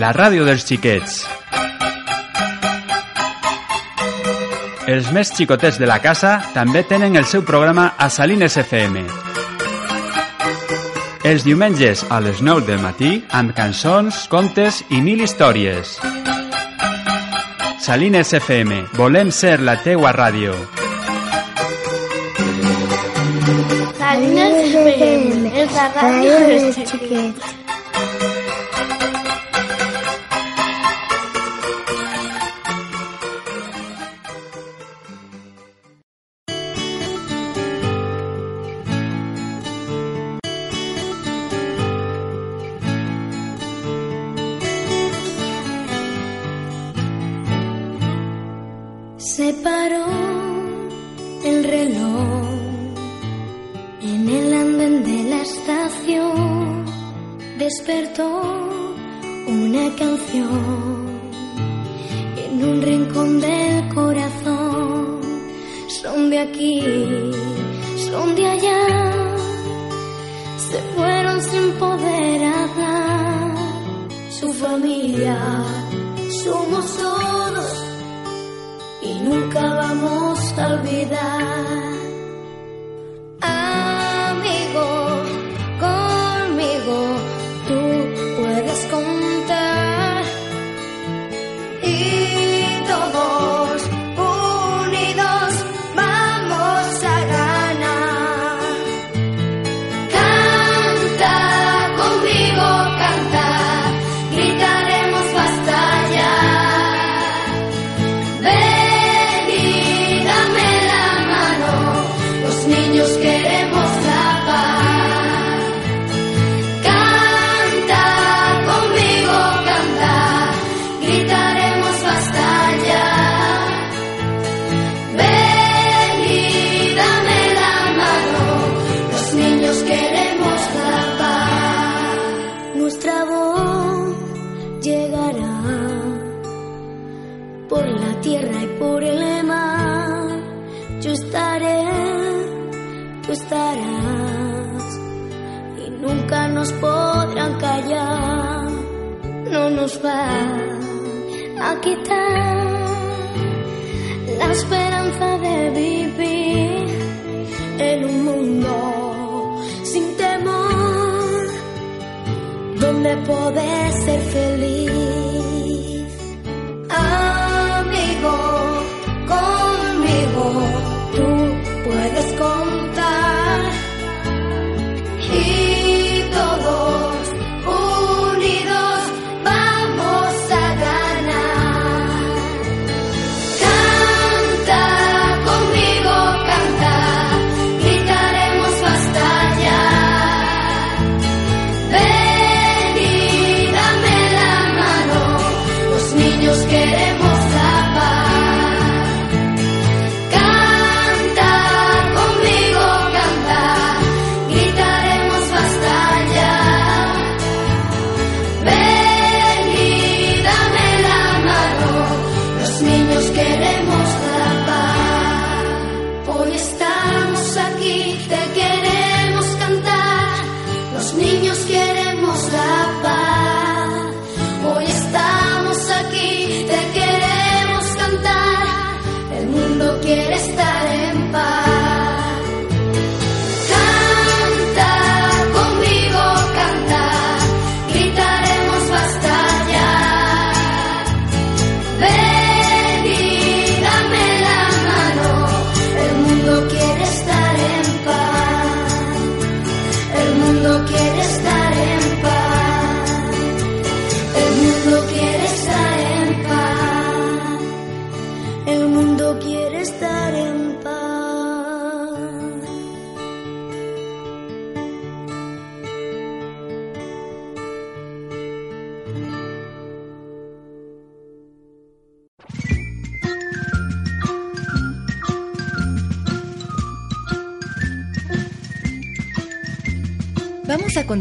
La 0.00 0.14
ràdio 0.16 0.46
dels 0.48 0.64
xiquets. 0.64 1.20
Els 4.90 5.10
més 5.12 5.28
xicotets 5.36 5.76
de 5.78 5.86
la 5.86 5.98
casa 6.02 6.38
també 6.54 6.80
tenen 6.88 7.14
el 7.20 7.26
seu 7.28 7.44
programa 7.46 7.92
a 7.98 8.08
Salines 8.10 8.56
FM. 8.58 9.04
Els 11.30 11.44
diumenges 11.44 12.06
a 12.08 12.18
les 12.24 12.40
9 12.40 12.64
del 12.66 12.80
matí 12.80 13.12
amb 13.36 13.52
cançons, 13.54 14.24
contes 14.32 14.80
i 14.88 15.02
mil 15.04 15.20
històries. 15.20 15.98
Salines 17.84 18.32
FM, 18.40 18.80
volem 18.96 19.30
ser 19.30 19.58
la 19.60 19.76
teua 19.84 20.16
ràdio. 20.16 20.56
Salines 24.00 24.76
FM, 24.80 25.54
és 25.54 25.76
la 25.76 25.88
ràdio 25.94 26.44
dels 26.48 26.84
xiquets. 26.88 27.59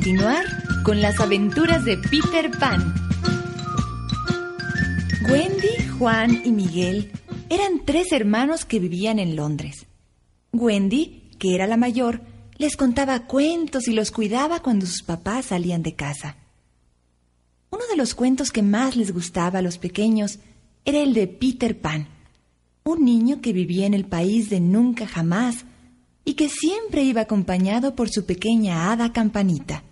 Continuar 0.10 0.44
con 0.82 1.02
las 1.02 1.20
aventuras 1.20 1.86
de 1.86 1.96
Peter 1.96 2.50
Pan. 2.60 2.96
Wendy, 5.30 5.88
Juan 6.00 6.42
y 6.44 6.52
Miguel 6.52 7.12
eran 7.48 7.86
tres 7.86 8.12
hermanos 8.12 8.66
que 8.66 8.80
vivían 8.80 9.20
en 9.20 9.36
Londres. 9.36 9.86
Wendy, 10.52 11.30
que 11.38 11.54
era 11.54 11.68
la 11.68 11.78
mayor, 11.78 12.22
les 12.58 12.76
contaba 12.76 13.28
cuentos 13.28 13.88
y 13.88 13.92
los 13.92 14.10
cuidaba 14.10 14.64
cuando 14.64 14.88
sus 14.88 15.04
papás 15.04 15.46
salían 15.46 15.84
de 15.84 15.94
casa. 15.94 16.38
Uno 17.70 17.84
de 17.88 17.96
los 17.96 18.16
cuentos 18.16 18.52
que 18.52 18.64
más 18.64 18.96
les 18.96 19.14
gustaba 19.14 19.60
a 19.60 19.62
los 19.62 19.78
pequeños 19.78 20.40
era 20.86 21.02
el 21.02 21.14
de 21.14 21.28
Peter 21.28 21.80
Pan, 21.80 22.08
un 22.84 23.06
niño 23.06 23.42
que 23.42 23.54
vivía 23.54 23.86
en 23.86 23.94
el 23.94 24.06
país 24.06 24.50
de 24.50 24.60
nunca 24.60 25.06
jamás 25.06 25.66
y 26.26 26.34
que 26.34 26.50
siempre 26.50 27.04
iba 27.04 27.22
acompañado 27.22 27.94
por 27.96 28.10
su 28.10 28.26
pequeña 28.26 28.92
hada 28.92 29.14
campanita. 29.14 29.84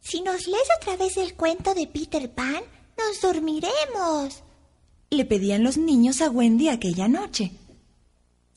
Si 0.00 0.20
nos 0.22 0.46
lees 0.46 0.68
otra 0.80 0.96
vez 0.96 1.16
el 1.16 1.34
cuento 1.34 1.74
de 1.74 1.86
Peter 1.86 2.30
Pan, 2.30 2.62
nos 2.98 3.20
dormiremos. 3.20 4.42
Le 5.10 5.24
pedían 5.24 5.62
los 5.62 5.76
niños 5.76 6.20
a 6.20 6.30
Wendy 6.30 6.68
aquella 6.68 7.08
noche. 7.08 7.52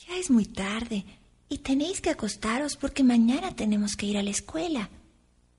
Ya 0.08 0.18
es 0.18 0.30
muy 0.30 0.46
tarde 0.46 1.06
y 1.50 1.60
tenéis 1.60 2.02
que 2.02 2.10
acostaros 2.10 2.76
porque 2.76 3.04
mañana 3.04 3.56
tenemos 3.56 3.96
que 3.96 4.08
ir 4.08 4.18
a 4.18 4.24
la 4.24 4.32
escuela, 4.32 4.90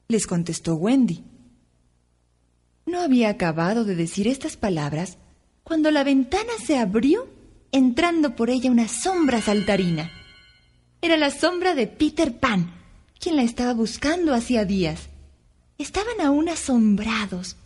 les 0.09 0.27
contestó 0.27 0.75
Wendy. 0.75 1.25
No 2.87 3.01
había 3.01 3.31
acabado 3.31 3.85
de 3.85 3.95
decir 3.95 4.29
estas 4.29 4.57
palabras 4.57 5.19
cuando 5.63 5.91
la 5.91 6.05
ventana 6.05 6.53
se 6.65 6.77
abrió, 6.77 7.27
entrando 7.73 8.37
por 8.37 8.51
ella 8.51 8.71
una 8.71 8.89
sombra 8.89 9.41
saltarina. 9.41 10.11
Era 11.01 11.17
la 11.17 11.31
sombra 11.31 11.75
de 11.75 11.87
Peter 11.87 12.39
Pan, 12.39 12.75
quien 13.19 13.37
la 13.37 13.43
estaba 13.43 13.73
buscando 13.73 14.35
hacía 14.35 14.65
días. 14.65 15.09
Estaban 15.79 16.21
aún 16.21 16.49
asombrados 16.49 17.57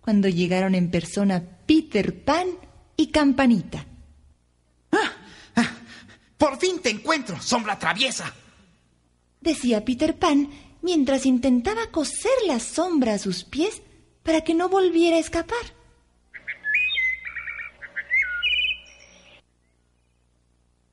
cuando 0.00 0.28
llegaron 0.28 0.74
en 0.74 0.90
persona 0.90 1.42
Peter 1.66 2.22
Pan 2.24 2.48
y 2.96 3.06
Campanita. 3.08 3.86
¡Ah! 4.92 5.12
¡Ah! 5.56 5.70
¡Por 6.36 6.58
fin 6.58 6.78
te 6.80 6.90
encuentro, 6.90 7.40
sombra 7.40 7.78
traviesa! 7.78 8.34
Decía 9.40 9.84
Peter 9.84 10.18
Pan 10.18 10.50
mientras 10.82 11.24
intentaba 11.24 11.90
coser 11.90 12.32
la 12.46 12.60
sombra 12.60 13.14
a 13.14 13.18
sus 13.18 13.44
pies 13.44 13.80
para 14.22 14.42
que 14.42 14.54
no 14.54 14.68
volviera 14.68 15.16
a 15.16 15.20
escapar. 15.20 15.56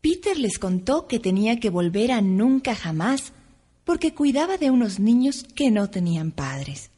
Peter 0.02 0.38
les 0.38 0.58
contó 0.58 1.08
que 1.08 1.20
tenía 1.20 1.60
que 1.60 1.70
volver 1.70 2.12
a 2.12 2.22
nunca 2.22 2.76
jamás 2.76 3.34
porque 3.84 4.14
cuidaba 4.14 4.58
de 4.58 4.72
unos 4.72 5.00
niños 5.00 5.46
que 5.56 5.72
no 5.72 5.90
tenían 5.90 6.32
padres. 6.32 6.92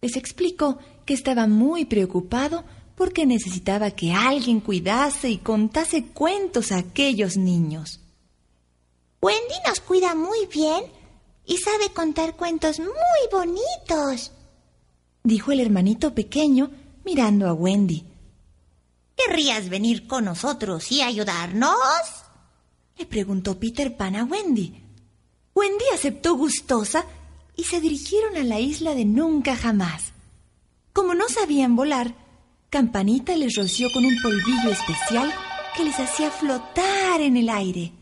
Les 0.00 0.16
explicó 0.16 0.78
que 1.06 1.14
estaba 1.14 1.46
muy 1.46 1.84
preocupado 1.84 2.64
porque 2.94 3.26
necesitaba 3.26 3.90
que 3.90 4.12
alguien 4.12 4.60
cuidase 4.60 5.30
y 5.30 5.38
contase 5.38 6.04
cuentos 6.06 6.72
a 6.72 6.78
aquellos 6.78 7.36
niños. 7.36 8.00
Wendy 9.20 9.54
nos 9.66 9.80
cuida 9.80 10.14
muy 10.14 10.46
bien 10.46 10.84
y 11.46 11.56
sabe 11.56 11.90
contar 11.92 12.36
cuentos 12.36 12.78
muy 12.78 12.90
bonitos, 13.32 14.32
dijo 15.22 15.52
el 15.52 15.60
hermanito 15.60 16.14
pequeño 16.14 16.70
mirando 17.04 17.48
a 17.48 17.54
Wendy. 17.54 18.04
¿Querrías 19.16 19.68
venir 19.68 20.06
con 20.06 20.24
nosotros 20.26 20.90
y 20.92 21.02
ayudarnos? 21.02 21.74
Le 22.98 23.06
preguntó 23.06 23.58
Peter 23.58 23.96
Pan 23.96 24.16
a 24.16 24.24
Wendy. 24.24 24.83
Wendy 25.54 25.84
aceptó 25.94 26.34
gustosa 26.34 27.06
y 27.56 27.64
se 27.64 27.80
dirigieron 27.80 28.36
a 28.36 28.42
la 28.42 28.58
isla 28.58 28.94
de 28.94 29.04
Nunca 29.04 29.56
Jamás. 29.56 30.12
Como 30.92 31.14
no 31.14 31.28
sabían 31.28 31.76
volar, 31.76 32.14
Campanita 32.70 33.36
les 33.36 33.54
roció 33.54 33.88
con 33.92 34.04
un 34.04 34.20
polvillo 34.20 34.70
especial 34.70 35.32
que 35.76 35.84
les 35.84 35.98
hacía 35.98 36.30
flotar 36.30 37.20
en 37.20 37.36
el 37.36 37.48
aire. 37.48 37.92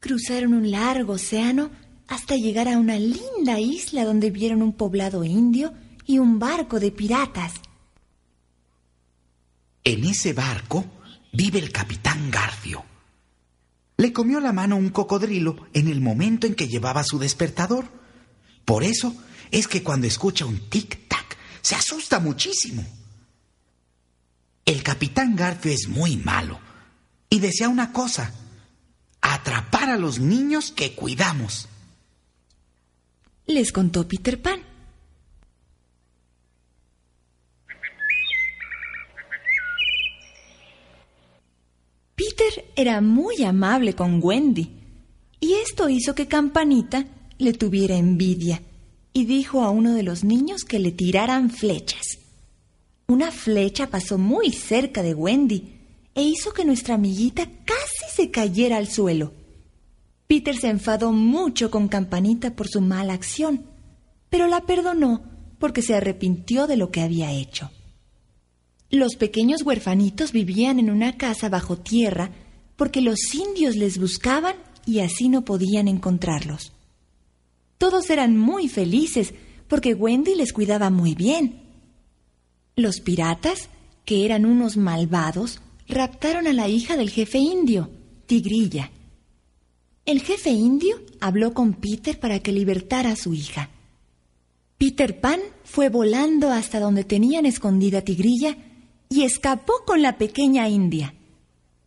Cruzaron 0.00 0.54
un 0.54 0.70
largo 0.70 1.14
océano 1.14 1.70
hasta 2.08 2.36
llegar 2.36 2.68
a 2.68 2.78
una 2.78 2.98
linda 2.98 3.60
isla 3.60 4.04
donde 4.04 4.30
vieron 4.30 4.62
un 4.62 4.72
poblado 4.72 5.24
indio 5.24 5.74
y 6.06 6.18
un 6.18 6.38
barco 6.38 6.80
de 6.80 6.90
piratas. 6.90 7.54
En 9.84 10.04
ese 10.04 10.32
barco 10.32 10.84
vive 11.32 11.58
el 11.58 11.70
capitán 11.70 12.30
Garfio. 12.30 12.91
Le 13.96 14.12
comió 14.12 14.40
la 14.40 14.52
mano 14.52 14.76
un 14.76 14.90
cocodrilo 14.90 15.68
en 15.72 15.88
el 15.88 16.00
momento 16.00 16.46
en 16.46 16.54
que 16.54 16.68
llevaba 16.68 17.04
su 17.04 17.18
despertador. 17.18 17.86
Por 18.64 18.84
eso 18.84 19.14
es 19.50 19.68
que 19.68 19.82
cuando 19.82 20.06
escucha 20.06 20.46
un 20.46 20.58
tic-tac 20.70 21.36
se 21.60 21.74
asusta 21.74 22.18
muchísimo. 22.18 22.84
El 24.64 24.82
capitán 24.82 25.36
Garfio 25.36 25.72
es 25.72 25.88
muy 25.88 26.16
malo 26.16 26.60
y 27.28 27.40
desea 27.40 27.68
una 27.68 27.92
cosa, 27.92 28.32
atrapar 29.20 29.90
a 29.90 29.96
los 29.96 30.18
niños 30.18 30.72
que 30.72 30.94
cuidamos. 30.94 31.68
Les 33.46 33.72
contó 33.72 34.06
Peter 34.06 34.40
Pan. 34.40 34.71
Peter 42.54 42.72
era 42.76 43.00
muy 43.00 43.42
amable 43.44 43.94
con 43.94 44.20
Wendy 44.22 44.70
y 45.40 45.54
esto 45.54 45.88
hizo 45.88 46.14
que 46.14 46.26
Campanita 46.26 47.06
le 47.38 47.52
tuviera 47.52 47.96
envidia 47.96 48.62
y 49.12 49.24
dijo 49.24 49.62
a 49.62 49.70
uno 49.70 49.94
de 49.94 50.02
los 50.02 50.24
niños 50.24 50.64
que 50.64 50.78
le 50.78 50.92
tiraran 50.92 51.50
flechas. 51.50 52.18
Una 53.08 53.30
flecha 53.30 53.88
pasó 53.88 54.18
muy 54.18 54.52
cerca 54.52 55.02
de 55.02 55.14
Wendy 55.14 55.80
e 56.14 56.22
hizo 56.22 56.52
que 56.52 56.64
nuestra 56.64 56.94
amiguita 56.94 57.46
casi 57.64 58.14
se 58.14 58.30
cayera 58.30 58.76
al 58.76 58.88
suelo. 58.88 59.32
Peter 60.26 60.56
se 60.56 60.68
enfadó 60.68 61.12
mucho 61.12 61.70
con 61.70 61.88
Campanita 61.88 62.54
por 62.54 62.68
su 62.68 62.80
mala 62.80 63.12
acción, 63.12 63.66
pero 64.30 64.46
la 64.46 64.62
perdonó 64.62 65.22
porque 65.58 65.82
se 65.82 65.94
arrepintió 65.94 66.66
de 66.66 66.76
lo 66.76 66.90
que 66.90 67.02
había 67.02 67.32
hecho. 67.32 67.70
Los 68.90 69.16
pequeños 69.16 69.62
huerfanitos 69.62 70.32
vivían 70.32 70.78
en 70.78 70.90
una 70.90 71.16
casa 71.16 71.48
bajo 71.48 71.78
tierra 71.78 72.30
porque 72.82 73.00
los 73.00 73.32
indios 73.32 73.76
les 73.76 73.96
buscaban 73.96 74.56
y 74.84 74.98
así 74.98 75.28
no 75.28 75.44
podían 75.44 75.86
encontrarlos. 75.86 76.72
Todos 77.78 78.10
eran 78.10 78.36
muy 78.36 78.68
felices 78.68 79.34
porque 79.68 79.94
Wendy 79.94 80.34
les 80.34 80.52
cuidaba 80.52 80.90
muy 80.90 81.14
bien. 81.14 81.62
Los 82.74 82.98
piratas, 82.98 83.68
que 84.04 84.24
eran 84.24 84.44
unos 84.44 84.76
malvados, 84.76 85.60
raptaron 85.86 86.48
a 86.48 86.52
la 86.52 86.66
hija 86.66 86.96
del 86.96 87.10
jefe 87.10 87.38
indio, 87.38 87.88
Tigrilla. 88.26 88.90
El 90.04 90.20
jefe 90.20 90.50
indio 90.50 91.00
habló 91.20 91.54
con 91.54 91.74
Peter 91.74 92.18
para 92.18 92.40
que 92.40 92.50
libertara 92.50 93.12
a 93.12 93.16
su 93.16 93.32
hija. 93.32 93.70
Peter 94.76 95.20
Pan 95.20 95.38
fue 95.62 95.88
volando 95.88 96.50
hasta 96.50 96.80
donde 96.80 97.04
tenían 97.04 97.46
escondida 97.46 98.02
Tigrilla 98.02 98.56
y 99.08 99.22
escapó 99.22 99.84
con 99.86 100.02
la 100.02 100.18
pequeña 100.18 100.68
india. 100.68 101.14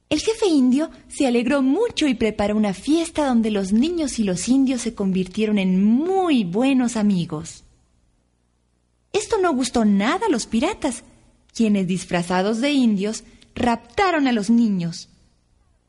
El 0.10 0.20
jefe 0.20 0.48
indio 0.48 0.92
se 1.08 1.26
alegró 1.26 1.62
mucho 1.62 2.08
y 2.08 2.14
preparó 2.14 2.56
una 2.56 2.74
fiesta 2.74 3.26
donde 3.26 3.50
los 3.52 3.74
niños 3.74 4.20
y 4.20 4.24
los 4.24 4.48
indios 4.48 4.82
se 4.82 4.94
convirtieron 4.94 5.58
en 5.58 5.84
muy 5.84 6.44
buenos 6.44 6.96
amigos. 6.96 7.64
Esto 9.14 9.38
no 9.42 9.54
gustó 9.54 9.86
nada 9.86 10.28
a 10.28 10.32
los 10.32 10.46
piratas, 10.46 11.04
quienes 11.54 11.88
disfrazados 11.88 12.62
de 12.62 12.72
indios 12.72 13.24
raptaron 13.56 14.28
a 14.28 14.32
los 14.32 14.50
niños. 14.50 15.10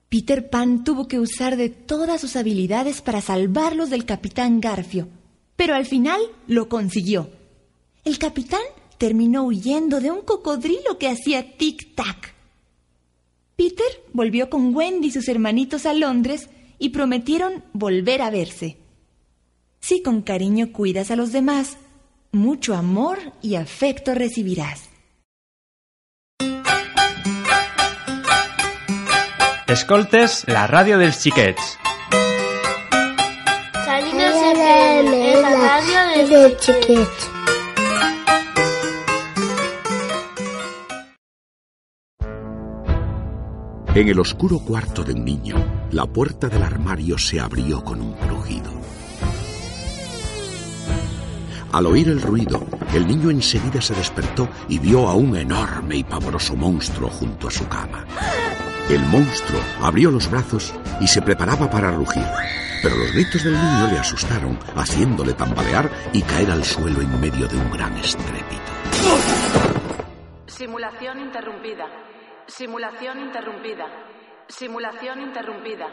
Peter 0.09 0.49
Pan 0.49 0.85
tuvo 0.85 1.09
que 1.09 1.19
usar 1.19 1.57
de 1.57 1.69
todas 1.69 2.21
sus 2.21 2.37
habilidades 2.37 3.03
para 3.03 3.21
salvarlos 3.21 3.91
del 3.91 4.05
capitán 4.05 4.61
Garfio, 4.61 5.09
pero 5.57 5.75
al 5.75 5.85
final 5.85 6.21
lo 6.47 6.69
consiguió. 6.69 7.29
El 8.05 8.19
capitán 8.19 8.63
terminó 8.99 9.43
huyendo 9.43 10.01
de 10.01 10.13
un 10.13 10.23
cocodrilo 10.23 10.97
que 10.99 11.09
hacía 11.09 11.59
tic-tac. 11.59 12.36
Volvió 14.17 14.49
con 14.49 14.75
Wendy 14.75 15.09
y 15.09 15.11
sus 15.11 15.29
hermanitos 15.29 15.85
a 15.85 15.93
Londres 15.93 16.49
y 16.79 16.89
prometieron 16.89 17.63
volver 17.75 18.23
a 18.23 18.31
verse. 18.31 18.79
Si 19.79 20.03
con 20.03 20.23
cariño 20.23 20.73
cuidas 20.73 21.11
a 21.11 21.17
los 21.17 21.33
demás, 21.33 21.77
mucho 22.33 22.75
amor 22.75 23.19
y 23.43 23.57
afecto 23.57 24.15
recibirás. 24.15 24.89
Escoltes 29.69 30.49
la 30.49 30.65
ràdio 30.67 30.97
dels 30.97 31.21
xiquets. 31.21 31.77
Salinas 33.85 34.37
FM 34.55 35.43
la 35.43 35.53
radio 35.61 36.25
de 36.25 36.57
de 36.57 37.36
En 43.97 44.11
el 44.11 44.21
oscuro 44.21 44.59
cuarto 44.59 45.03
de 45.03 45.15
un 45.15 45.25
niño, 45.25 45.57
la 45.91 46.05
puerta 46.05 46.51
del 46.51 46.63
armario 46.63 47.17
se 47.17 47.41
abrió 47.41 47.83
con 47.83 48.03
un 48.03 48.13
crujido. 48.13 48.71
Al 51.73 51.87
oír 51.87 52.11
el 52.11 52.21
ruido, 52.21 52.63
el 52.93 53.07
niño 53.07 53.31
enseguida 53.31 53.81
se 53.81 53.95
despertó 53.95 54.51
y 54.69 54.79
vio 54.79 55.09
a 55.09 55.15
un 55.15 55.35
enorme 55.35 55.97
y 55.97 56.05
pavoroso 56.05 56.55
monstruo 56.55 57.09
junto 57.09 57.49
a 57.49 57.51
su 57.51 57.67
cama. 57.69 58.05
El 58.91 59.01
monstruo 59.07 59.63
abrió 59.81 60.11
los 60.11 60.31
brazos 60.31 60.75
y 61.01 61.07
se 61.07 61.23
preparaba 61.23 61.71
para 61.71 61.91
rugir, 61.91 62.27
pero 62.83 62.97
los 62.97 63.13
gritos 63.13 63.45
del 63.45 63.55
niño 63.55 63.87
le 63.93 63.99
asustaron, 63.99 64.59
haciéndole 64.75 65.33
tambalear 65.33 65.91
y 66.13 66.21
caer 66.21 66.51
al 66.51 66.65
suelo 66.65 67.01
en 67.01 67.19
medio 67.19 67.49
de 67.49 67.57
un 67.57 67.71
gran 67.71 67.97
estrépito. 67.97 68.73
Simulación 70.49 71.19
interrumpida. 71.19 71.87
Simulación 72.49 73.21
interrumpida. 73.21 73.87
Simulación 74.47 75.21
interrumpida. 75.21 75.87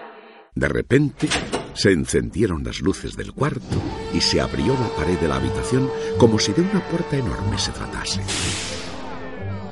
De 0.54 0.68
repente, 0.68 1.28
se 1.74 1.92
encendieron 1.92 2.64
las 2.64 2.80
luces 2.80 3.18
del 3.18 3.34
cuarto 3.34 3.82
y 4.14 4.22
se 4.22 4.40
abrió 4.40 4.76
la 4.76 4.88
pared 4.90 5.18
de 5.18 5.28
la 5.28 5.38
habitación 5.38 5.90
como 6.20 6.38
si 6.38 6.54
de 6.54 6.62
una 6.62 6.80
puerta 6.88 7.18
enorme 7.18 7.58
se 7.58 7.72
tratase. 7.72 8.22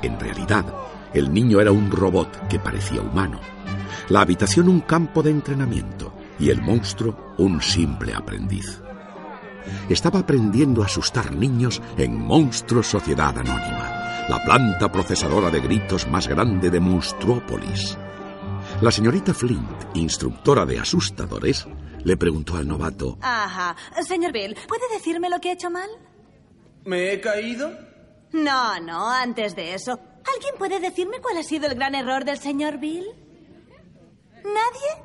En 0.02 0.20
realidad, 0.20 0.66
el 1.14 1.32
niño 1.32 1.62
era 1.62 1.72
un 1.72 1.92
robot 1.92 2.48
que 2.48 2.58
parecía 2.58 3.02
humano, 3.02 3.40
la 4.10 4.22
habitación 4.22 4.68
un 4.68 4.82
campo 4.82 5.22
de 5.22 5.30
entrenamiento 5.30 6.12
y 6.40 6.50
el 6.50 6.64
monstruo 6.64 7.36
un 7.38 7.62
simple 7.62 8.16
aprendiz. 8.16 8.82
Estaba 9.88 10.22
aprendiendo 10.22 10.82
a 10.82 10.88
asustar 10.88 11.32
niños 11.32 11.80
en 11.96 12.20
Monstruo 12.20 12.82
Sociedad 12.82 13.38
Anónima, 13.38 14.01
la 14.30 14.44
planta 14.44 14.92
procesadora 14.92 15.50
de 15.50 15.60
gritos 15.60 16.08
más 16.08 16.28
grande 16.28 16.70
de 16.70 16.80
Monstruópolis. 16.80 17.98
La 18.82 18.92
señorita 18.92 19.34
Flint, 19.34 19.70
instructora 19.96 20.66
de 20.66 20.80
asustadores, 20.80 21.68
le 22.04 22.18
preguntó 22.18 22.56
al 22.58 22.68
novato, 22.68 23.18
Ajá. 23.22 23.76
Señor 24.08 24.32
Bill, 24.32 24.56
¿puede 24.68 24.88
decirme 24.94 25.30
lo 25.30 25.40
que 25.40 25.50
he 25.50 25.54
hecho 25.54 25.70
mal? 25.70 25.90
¿Me 26.86 27.14
he 27.14 27.22
caído? 27.22 27.72
No, 28.32 28.80
no, 28.80 29.10
antes 29.10 29.56
de 29.56 29.74
eso. 29.74 29.92
¿Alguien 30.34 30.56
puede 30.58 30.80
decirme 30.80 31.20
cuál 31.22 31.38
ha 31.38 31.44
sido 31.44 31.68
el 31.68 31.76
gran 31.76 31.94
error 31.96 32.24
del 32.26 32.38
señor 32.40 32.78
Bill? 32.80 33.06
¿Nadie? 34.44 35.04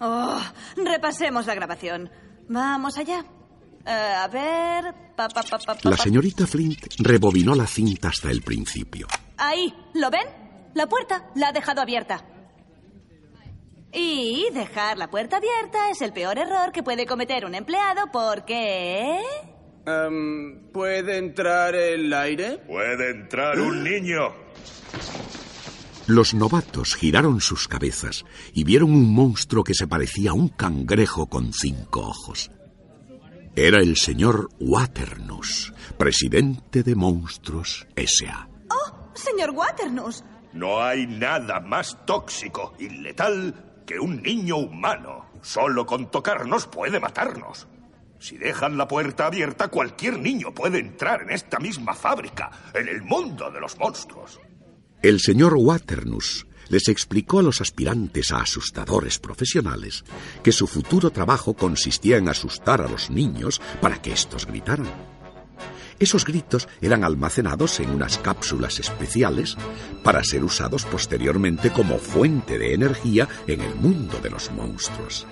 Oh, 0.00 0.40
repasemos 0.76 1.46
la 1.46 1.54
grabación. 1.54 2.10
Vamos 2.48 2.98
allá. 2.98 3.24
Eh, 3.88 3.90
a 3.90 4.28
ver. 4.28 4.94
Pa, 5.16 5.28
pa, 5.28 5.42
pa, 5.42 5.58
pa, 5.58 5.74
pa, 5.74 5.90
La 5.90 5.96
señorita 5.96 6.46
Flint 6.46 6.78
rebobinó 6.98 7.54
la 7.54 7.66
cinta 7.66 8.08
hasta 8.08 8.30
el 8.30 8.42
principio. 8.42 9.06
Ahí, 9.38 9.72
¿lo 9.94 10.10
ven? 10.10 10.26
La 10.74 10.86
puerta 10.86 11.30
la 11.34 11.48
ha 11.48 11.52
dejado 11.52 11.80
abierta. 11.80 12.22
Y 13.90 14.46
dejar 14.52 14.98
la 14.98 15.08
puerta 15.08 15.38
abierta 15.38 15.90
es 15.90 16.02
el 16.02 16.12
peor 16.12 16.38
error 16.38 16.70
que 16.70 16.82
puede 16.82 17.06
cometer 17.06 17.46
un 17.46 17.54
empleado 17.54 18.12
porque... 18.12 19.22
Em, 19.86 20.70
¿Puede 20.70 21.16
entrar 21.16 21.74
el 21.74 22.12
aire? 22.12 22.58
Puede 22.58 23.10
entrar 23.10 23.58
un 23.58 23.82
niño. 23.82 24.34
Los 26.06 26.34
novatos 26.34 26.94
giraron 26.94 27.40
sus 27.40 27.68
cabezas 27.68 28.26
y 28.52 28.64
vieron 28.64 28.90
un 28.90 29.14
monstruo 29.14 29.64
que 29.64 29.72
se 29.72 29.86
parecía 29.86 30.32
a 30.32 30.34
un 30.34 30.48
cangrejo 30.48 31.26
con 31.26 31.54
cinco 31.54 32.00
ojos. 32.00 32.50
Era 33.60 33.80
el 33.80 33.96
señor 33.96 34.50
Waternus, 34.60 35.74
presidente 35.98 36.84
de 36.84 36.94
Monstruos 36.94 37.88
S.A. 37.96 38.48
¡Oh, 38.70 39.10
señor 39.14 39.50
Waternus! 39.50 40.22
No 40.52 40.80
hay 40.80 41.08
nada 41.08 41.58
más 41.58 41.98
tóxico 42.06 42.74
y 42.78 42.88
letal 42.88 43.82
que 43.84 43.98
un 43.98 44.22
niño 44.22 44.58
humano. 44.58 45.32
Solo 45.42 45.84
con 45.86 46.08
tocarnos 46.08 46.68
puede 46.68 47.00
matarnos. 47.00 47.66
Si 48.20 48.38
dejan 48.38 48.78
la 48.78 48.86
puerta 48.86 49.26
abierta, 49.26 49.66
cualquier 49.66 50.20
niño 50.20 50.54
puede 50.54 50.78
entrar 50.78 51.22
en 51.22 51.30
esta 51.30 51.58
misma 51.58 51.94
fábrica, 51.94 52.52
en 52.74 52.86
el 52.86 53.02
mundo 53.02 53.50
de 53.50 53.58
los 53.58 53.76
monstruos. 53.76 54.38
El 55.02 55.18
señor 55.18 55.54
Waternus 55.56 56.46
les 56.68 56.88
explicó 56.88 57.40
a 57.40 57.42
los 57.42 57.60
aspirantes 57.60 58.32
a 58.32 58.38
asustadores 58.38 59.18
profesionales 59.18 60.04
que 60.42 60.52
su 60.52 60.66
futuro 60.66 61.10
trabajo 61.10 61.54
consistía 61.54 62.16
en 62.16 62.28
asustar 62.28 62.80
a 62.82 62.88
los 62.88 63.10
niños 63.10 63.60
para 63.80 64.00
que 64.00 64.12
estos 64.12 64.46
gritaran. 64.46 64.88
Esos 65.98 66.24
gritos 66.24 66.68
eran 66.80 67.02
almacenados 67.02 67.80
en 67.80 67.90
unas 67.90 68.18
cápsulas 68.18 68.78
especiales 68.78 69.56
para 70.04 70.22
ser 70.22 70.44
usados 70.44 70.84
posteriormente 70.84 71.72
como 71.72 71.98
fuente 71.98 72.58
de 72.58 72.72
energía 72.72 73.28
en 73.48 73.60
el 73.62 73.74
mundo 73.74 74.20
de 74.22 74.30
los 74.30 74.52
monstruos. 74.52 75.26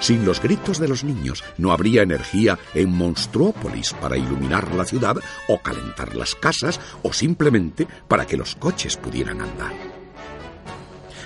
Sin 0.00 0.26
los 0.26 0.42
gritos 0.42 0.78
de 0.78 0.88
los 0.88 1.04
niños 1.04 1.44
no 1.56 1.72
habría 1.72 2.02
energía 2.02 2.58
en 2.74 2.90
Monstruópolis 2.90 3.94
para 3.94 4.18
iluminar 4.18 4.74
la 4.74 4.84
ciudad 4.84 5.16
o 5.48 5.58
calentar 5.60 6.14
las 6.14 6.34
casas 6.34 6.78
o 7.02 7.12
simplemente 7.12 7.86
para 8.06 8.26
que 8.26 8.36
los 8.36 8.54
coches 8.56 8.96
pudieran 8.96 9.40
andar. 9.40 10.03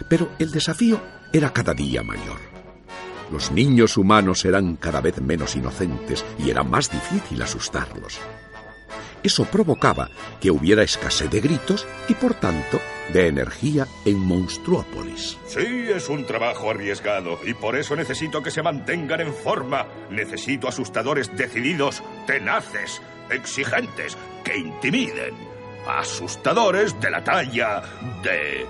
Pero 0.09 0.31
el 0.39 0.51
desafío 0.51 1.01
era 1.33 1.53
cada 1.53 1.75
día 1.75 2.03
mayor. 2.03 2.39
Los 3.31 3.51
niños 3.53 3.97
humanos 3.97 4.45
eran 4.45 4.77
cada 4.77 5.01
vez 5.01 5.21
menos 5.21 5.55
inocentes 5.55 6.25
y 6.39 6.51
era 6.51 6.63
más 6.63 6.91
difícil 6.91 7.43
asustarlos. 7.43 8.19
Eso 9.23 9.45
provocaba 9.45 10.09
que 10.41 10.51
hubiera 10.51 10.83
escasez 10.83 11.31
de 11.31 11.41
gritos 11.41 11.87
y, 12.09 12.15
por 12.15 12.35
tanto, 12.35 12.81
de 13.13 13.27
energía 13.27 13.87
en 14.05 14.19
Monstruópolis. 14.19 15.37
Sí, 15.47 15.89
es 15.93 16.09
un 16.09 16.25
trabajo 16.25 16.71
arriesgado 16.71 17.39
y 17.45 17.55
por 17.55 17.77
eso 17.77 17.97
necesito 17.97 18.43
que 18.43 18.51
se 18.51 18.63
mantengan 18.63 19.21
en 19.21 19.35
forma. 19.35 19.87
Necesito 20.11 20.69
asustadores 20.69 21.37
decididos, 21.37 22.03
tenaces, 22.27 23.03
exigentes, 23.29 24.17
que 24.45 24.57
intimiden. 24.57 25.35
Asustadores 25.87 26.99
de 27.01 27.11
la 27.11 27.25
talla 27.25 27.83
de 28.23 28.67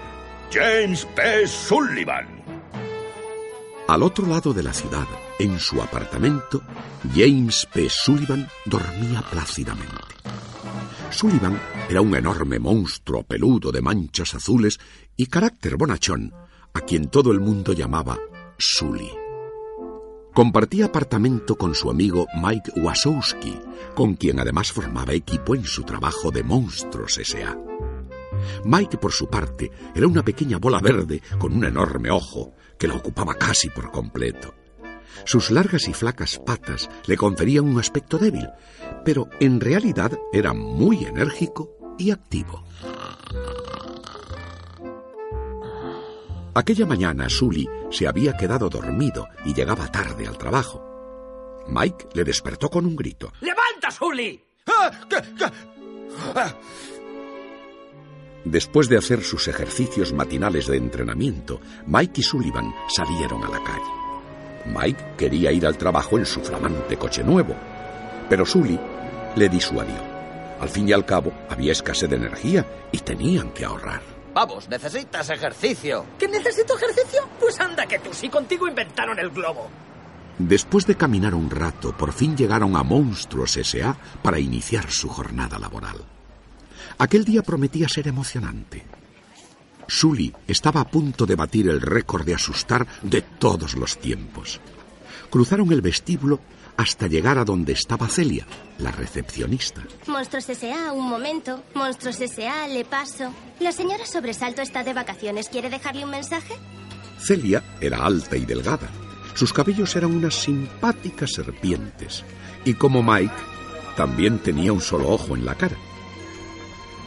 James 0.50 1.06
P. 1.14 1.46
Sullivan. 1.46 2.26
Al 3.86 4.02
otro 4.02 4.26
lado 4.26 4.54
de 4.54 4.62
la 4.62 4.72
ciudad, 4.72 5.06
en 5.38 5.60
su 5.60 5.82
apartamento, 5.82 6.62
James 7.14 7.68
P. 7.72 7.86
Sullivan 7.90 8.48
dormía 8.64 9.22
plácidamente. 9.30 9.94
Sullivan 11.10 11.60
era 11.88 12.00
un 12.00 12.16
enorme 12.16 12.58
monstruo 12.58 13.24
peludo 13.24 13.70
de 13.70 13.82
manchas 13.82 14.34
azules 14.34 14.80
y 15.16 15.26
carácter 15.26 15.76
bonachón, 15.76 16.32
a 16.72 16.80
quien 16.80 17.08
todo 17.08 17.30
el 17.30 17.40
mundo 17.40 17.74
llamaba 17.74 18.18
Sully. 18.56 19.10
Compartía 20.32 20.86
apartamento 20.86 21.56
con 21.56 21.74
su 21.74 21.90
amigo 21.90 22.26
Mike 22.40 22.72
Wasowski, 22.76 23.58
con 23.94 24.14
quien 24.14 24.40
además 24.40 24.72
formaba 24.72 25.12
equipo 25.12 25.54
en 25.54 25.64
su 25.64 25.82
trabajo 25.82 26.30
de 26.30 26.42
Monstruos 26.42 27.18
S.A. 27.18 27.56
Mike, 28.64 28.98
por 28.98 29.12
su 29.12 29.28
parte, 29.28 29.70
era 29.94 30.06
una 30.06 30.22
pequeña 30.22 30.58
bola 30.58 30.80
verde 30.80 31.22
con 31.38 31.52
un 31.52 31.64
enorme 31.64 32.10
ojo 32.10 32.54
que 32.78 32.88
la 32.88 32.94
ocupaba 32.94 33.34
casi 33.34 33.70
por 33.70 33.90
completo. 33.90 34.54
Sus 35.24 35.50
largas 35.50 35.88
y 35.88 35.94
flacas 35.94 36.38
patas 36.38 36.88
le 37.06 37.16
conferían 37.16 37.64
un 37.64 37.78
aspecto 37.78 38.18
débil, 38.18 38.48
pero 39.04 39.28
en 39.40 39.60
realidad 39.60 40.12
era 40.32 40.52
muy 40.52 41.04
enérgico 41.04 41.96
y 41.98 42.10
activo. 42.10 42.64
Aquella 46.54 46.86
mañana 46.86 47.28
Sully 47.28 47.68
se 47.90 48.08
había 48.08 48.36
quedado 48.36 48.68
dormido 48.68 49.28
y 49.44 49.54
llegaba 49.54 49.90
tarde 49.92 50.26
al 50.26 50.38
trabajo. 50.38 50.84
Mike 51.68 52.08
le 52.14 52.24
despertó 52.24 52.68
con 52.68 52.86
un 52.86 52.96
grito. 52.96 53.32
¡Levanta, 53.40 53.90
Sully! 53.90 54.42
Después 58.44 58.88
de 58.88 58.96
hacer 58.96 59.22
sus 59.22 59.48
ejercicios 59.48 60.12
matinales 60.12 60.66
de 60.66 60.76
entrenamiento, 60.76 61.60
Mike 61.86 62.20
y 62.20 62.22
Sullivan 62.22 62.74
salieron 62.88 63.44
a 63.44 63.48
la 63.48 63.62
calle. 63.62 63.98
Mike 64.66 65.04
quería 65.16 65.52
ir 65.52 65.66
al 65.66 65.76
trabajo 65.76 66.18
en 66.18 66.26
su 66.26 66.40
flamante 66.40 66.96
coche 66.96 67.24
nuevo, 67.24 67.54
pero 68.28 68.44
Sully 68.46 68.78
le 69.36 69.48
disuadió. 69.48 69.96
Al 70.60 70.68
fin 70.68 70.88
y 70.88 70.92
al 70.92 71.04
cabo, 71.04 71.32
había 71.48 71.72
escasez 71.72 72.10
de 72.10 72.16
energía 72.16 72.66
y 72.92 72.98
tenían 72.98 73.50
que 73.50 73.64
ahorrar. 73.64 74.02
Vamos, 74.34 74.68
necesitas 74.68 75.30
ejercicio. 75.30 76.04
¿Que 76.18 76.28
necesito 76.28 76.76
ejercicio? 76.76 77.28
Pues 77.40 77.58
anda 77.60 77.86
que 77.86 77.98
tú 77.98 78.10
sí 78.12 78.28
contigo 78.28 78.68
inventaron 78.68 79.18
el 79.18 79.30
globo. 79.30 79.68
Después 80.38 80.86
de 80.86 80.96
caminar 80.96 81.34
un 81.34 81.50
rato, 81.50 81.96
por 81.96 82.12
fin 82.12 82.36
llegaron 82.36 82.76
a 82.76 82.84
Monstruos 82.84 83.56
S.A. 83.56 83.96
para 84.22 84.38
iniciar 84.38 84.90
su 84.90 85.08
jornada 85.08 85.58
laboral. 85.58 86.04
Aquel 86.98 87.24
día 87.24 87.42
prometía 87.42 87.88
ser 87.88 88.08
emocionante. 88.08 88.84
Sully 89.86 90.34
estaba 90.46 90.80
a 90.80 90.88
punto 90.88 91.24
de 91.26 91.36
batir 91.36 91.68
el 91.68 91.80
récord 91.80 92.24
de 92.26 92.34
asustar 92.34 92.86
de 93.02 93.22
todos 93.22 93.74
los 93.74 93.98
tiempos. 93.98 94.60
Cruzaron 95.30 95.72
el 95.72 95.80
vestíbulo 95.80 96.40
hasta 96.76 97.06
llegar 97.06 97.38
a 97.38 97.44
donde 97.44 97.72
estaba 97.72 98.08
Celia, 98.08 98.46
la 98.78 98.92
recepcionista. 98.92 99.82
Monstruos 100.06 100.48
S.A., 100.48 100.92
un 100.92 101.08
momento. 101.08 101.62
Monstruos 101.74 102.20
S.A., 102.20 102.68
le 102.68 102.84
paso. 102.84 103.32
La 103.60 103.72
señora 103.72 104.06
Sobresalto 104.06 104.62
está 104.62 104.84
de 104.84 104.94
vacaciones. 104.94 105.48
¿Quiere 105.48 105.70
dejarle 105.70 106.04
un 106.04 106.10
mensaje? 106.10 106.54
Celia 107.18 107.64
era 107.80 108.04
alta 108.04 108.36
y 108.36 108.44
delgada, 108.44 108.88
Sus 109.34 109.52
cabellos 109.52 109.94
eran 109.96 110.14
unas 110.14 110.34
simpáticas 110.34 111.32
serpientes, 111.32 112.24
y 112.64 112.74
como 112.74 113.02
Mike, 113.02 113.34
también 113.96 114.38
tenía 114.38 114.72
un 114.72 114.80
solo 114.80 115.08
ojo 115.10 115.36
en 115.36 115.44
la 115.44 115.54
cara. 115.54 115.76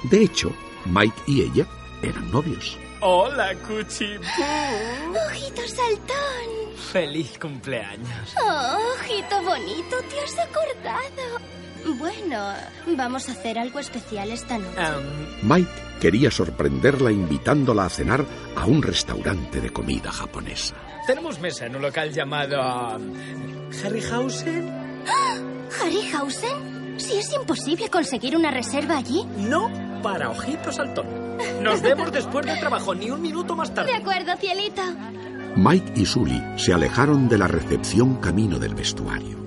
De 0.04 0.24
hecho, 0.24 0.52
Mike 0.86 1.22
y 1.28 1.42
ella 1.42 1.66
eran 2.02 2.32
novios. 2.32 2.78
Hola, 3.02 3.54
Cuchipú. 3.68 4.24
Ojito 5.28 5.62
saltón. 5.68 6.76
Feliz 6.92 7.38
cumpleaños. 7.40 8.36
Oh, 8.42 8.78
ojito 9.00 9.42
bonito, 9.44 9.96
te 10.10 10.20
has 10.20 10.38
acordado. 10.40 11.96
Bueno, 11.98 12.54
vamos 12.96 13.28
a 13.30 13.32
hacer 13.32 13.58
algo 13.58 13.80
especial 13.80 14.32
esta 14.32 14.58
noche. 14.58 14.78
Mike 15.42 15.72
quería 16.00 16.30
sorprenderla 16.30 17.12
invitándola 17.12 17.86
a 17.86 17.90
cenar 17.90 18.24
a 18.56 18.66
un 18.66 18.84
restaurante 18.84 19.62
de 19.62 19.72
comida 19.72 20.12
japonesa. 20.12 20.76
Tenemos 21.08 21.40
mesa 21.40 21.66
en 21.66 21.76
un 21.76 21.82
local 21.82 22.12
llamado... 22.14 22.62
um, 22.98 23.14
Harryhausen. 23.84 24.70
¡Ah! 25.08 25.38
¿Harryhausen? 25.82 26.71
Si 27.02 27.18
es 27.18 27.34
imposible 27.34 27.90
conseguir 27.90 28.36
una 28.36 28.52
reserva 28.52 28.98
allí. 28.98 29.26
No 29.38 29.70
para 30.04 30.30
Ojito 30.30 30.72
Saltón. 30.72 31.06
Nos 31.62 31.82
vemos 31.82 32.12
después 32.12 32.46
del 32.46 32.60
trabajo, 32.60 32.94
ni 32.96 33.10
un 33.10 33.22
minuto 33.22 33.56
más 33.56 33.70
De 33.70 33.76
tarde. 33.76 33.96
acuerdo, 33.96 34.36
cielito. 34.38 34.82
Mike 35.56 35.94
y 35.96 36.06
Sully 36.06 36.42
se 36.58 36.74
alejaron 36.74 37.28
de 37.28 37.38
la 37.38 37.48
recepción 37.48 38.16
camino 38.16 38.58
del 38.60 38.74
vestuario. 38.76 39.38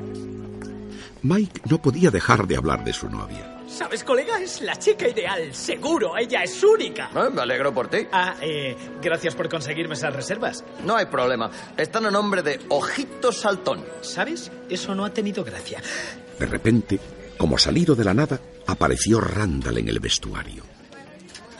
Mike 1.22 1.62
no 1.70 1.80
podía 1.80 2.10
dejar 2.10 2.46
de 2.46 2.56
hablar 2.56 2.84
de 2.84 2.92
su 2.92 3.08
novia. 3.08 3.50
¿Sabes, 3.66 4.04
colega? 4.04 4.38
Es 4.40 4.60
la 4.60 4.76
chica 4.76 5.08
ideal. 5.08 5.54
Seguro, 5.54 6.16
ella 6.18 6.42
es 6.44 6.62
única. 6.62 7.10
Eh, 7.14 7.30
me 7.32 7.40
alegro 7.42 7.72
por 7.72 7.88
ti. 7.88 8.06
Ah, 8.12 8.34
eh, 8.42 8.76
gracias 9.02 9.34
por 9.34 9.48
conseguirme 9.48 9.94
esas 9.94 10.14
reservas. 10.14 10.62
No 10.84 10.96
hay 10.96 11.06
problema. 11.06 11.50
Están 11.76 12.04
a 12.06 12.10
nombre 12.10 12.42
de 12.42 12.60
Ojito 12.68 13.32
Saltón. 13.32 13.84
¿Sabes? 14.02 14.52
Eso 14.68 14.94
no 14.94 15.04
ha 15.04 15.10
tenido 15.10 15.42
gracia. 15.42 15.80
De 16.38 16.46
repente, 16.46 17.00
como 17.38 17.58
salido 17.58 17.94
de 17.94 18.04
la 18.04 18.14
nada, 18.14 18.40
apareció 18.66 19.20
Randall 19.20 19.78
en 19.78 19.88
el 19.88 20.00
vestuario. 20.00 20.64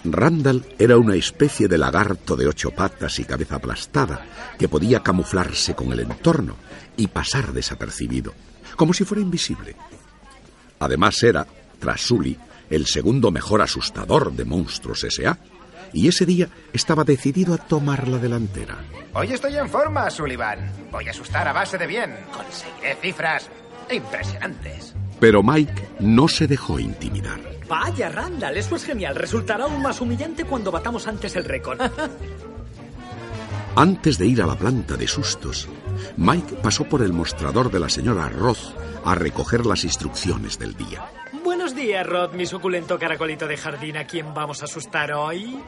Randall 0.04 0.64
era 0.78 0.98
una 0.98 1.14
especie 1.14 1.66
de 1.66 1.78
lagarto 1.78 2.36
de 2.36 2.46
ocho 2.46 2.70
patas 2.70 3.18
y 3.18 3.24
cabeza 3.24 3.56
aplastada 3.56 4.26
que 4.58 4.68
podía 4.68 5.02
camuflarse 5.02 5.74
con 5.74 5.92
el 5.92 6.00
entorno 6.00 6.56
y 6.96 7.06
pasar 7.06 7.52
desapercibido, 7.52 8.34
como 8.76 8.92
si 8.92 9.04
fuera 9.04 9.22
invisible. 9.22 9.76
Además 10.78 11.22
era, 11.22 11.46
tras 11.78 12.02
Sully, 12.02 12.38
el 12.68 12.86
segundo 12.86 13.30
mejor 13.30 13.62
asustador 13.62 14.32
de 14.32 14.44
Monstruos 14.44 15.04
S.A. 15.04 15.38
y 15.92 16.08
ese 16.08 16.26
día 16.26 16.48
estaba 16.72 17.04
decidido 17.04 17.54
a 17.54 17.58
tomar 17.58 18.08
la 18.08 18.18
delantera. 18.18 18.76
Hoy 19.14 19.32
estoy 19.32 19.56
en 19.56 19.68
forma, 19.68 20.10
Sullivan. 20.10 20.70
Voy 20.90 21.08
a 21.08 21.12
asustar 21.12 21.48
a 21.48 21.52
base 21.52 21.78
de 21.78 21.86
bien. 21.86 22.14
Conseguiré 22.32 22.96
cifras 23.00 23.48
impresionantes. 23.90 24.94
Pero 25.24 25.42
Mike 25.42 25.88
no 26.00 26.28
se 26.28 26.46
dejó 26.46 26.78
intimidar. 26.78 27.40
Vaya, 27.66 28.10
Randall, 28.10 28.58
eso 28.58 28.76
es 28.76 28.84
genial. 28.84 29.16
Resultará 29.16 29.64
aún 29.64 29.80
más 29.80 30.02
humillante 30.02 30.44
cuando 30.44 30.70
batamos 30.70 31.06
antes 31.06 31.34
el 31.34 31.46
récord. 31.46 31.80
Antes 33.74 34.18
de 34.18 34.26
ir 34.26 34.42
a 34.42 34.46
la 34.46 34.54
planta 34.54 34.98
de 34.98 35.08
sustos, 35.08 35.66
Mike 36.18 36.56
pasó 36.62 36.84
por 36.84 37.00
el 37.00 37.14
mostrador 37.14 37.70
de 37.70 37.80
la 37.80 37.88
señora 37.88 38.28
Roth 38.28 38.76
a 39.02 39.14
recoger 39.14 39.64
las 39.64 39.84
instrucciones 39.84 40.58
del 40.58 40.76
día. 40.76 41.10
Buenos 41.42 41.74
días, 41.74 42.06
Rod, 42.06 42.34
mi 42.34 42.44
suculento 42.44 42.98
caracolito 42.98 43.48
de 43.48 43.56
jardín. 43.56 43.96
¿A 43.96 44.06
quién 44.06 44.34
vamos 44.34 44.60
a 44.60 44.66
asustar 44.66 45.10
hoy? 45.12 45.58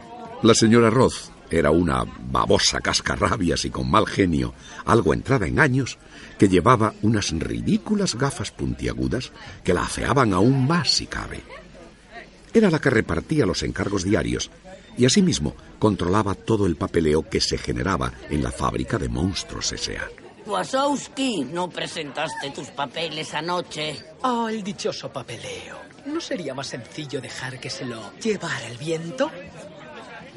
La 0.42 0.52
señora 0.52 0.90
Roth 0.90 1.30
era 1.50 1.70
una 1.70 2.04
babosa 2.30 2.80
cascarrabias 2.80 3.64
y 3.64 3.70
con 3.70 3.90
mal 3.90 4.06
genio, 4.06 4.52
algo 4.84 5.14
entrada 5.14 5.46
en 5.46 5.60
años, 5.60 5.98
que 6.38 6.48
llevaba 6.48 6.94
unas 7.02 7.30
ridículas 7.30 8.14
gafas 8.14 8.50
puntiagudas 8.50 9.32
que 9.64 9.74
la 9.74 9.82
afeaban 9.82 10.32
aún 10.32 10.66
más 10.66 10.90
si 10.90 11.06
cabe. 11.06 11.42
Era 12.52 12.70
la 12.70 12.80
que 12.80 12.90
repartía 12.90 13.46
los 13.46 13.62
encargos 13.62 14.04
diarios 14.04 14.50
y 14.96 15.04
asimismo 15.04 15.54
controlaba 15.78 16.34
todo 16.34 16.66
el 16.66 16.76
papeleo 16.76 17.28
que 17.28 17.40
se 17.40 17.58
generaba 17.58 18.12
en 18.30 18.42
la 18.42 18.50
fábrica 18.50 18.98
de 18.98 19.08
monstruos 19.08 19.72
S.A. 19.72 20.08
Wasowski, 20.46 21.44
¿no 21.44 21.68
presentaste 21.68 22.50
tus 22.50 22.68
papeles 22.68 23.34
anoche? 23.34 23.96
Oh, 24.22 24.48
el 24.48 24.62
dichoso 24.62 25.12
papeleo. 25.12 25.76
¿No 26.06 26.20
sería 26.20 26.54
más 26.54 26.68
sencillo 26.68 27.20
dejar 27.20 27.58
que 27.58 27.68
se 27.68 27.84
lo 27.84 28.12
llevara 28.18 28.68
el 28.68 28.78
viento? 28.78 29.30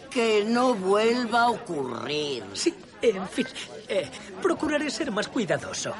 Que 0.09 0.43
no 0.43 0.73
vuelva 0.73 1.43
a 1.43 1.49
ocurrir. 1.51 2.43
Sí, 2.53 2.73
en 3.03 3.27
fin, 3.29 3.45
eh, 3.89 4.09
procuraré 4.41 4.89
ser 4.89 5.11
más 5.11 5.27
cuidadoso. 5.27 5.93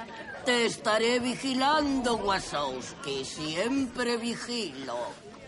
Te 0.46 0.66
estaré 0.66 1.20
vigilando, 1.20 2.16
Wasowski. 2.16 3.26
Siempre 3.26 4.18
vigilo. 4.18 4.98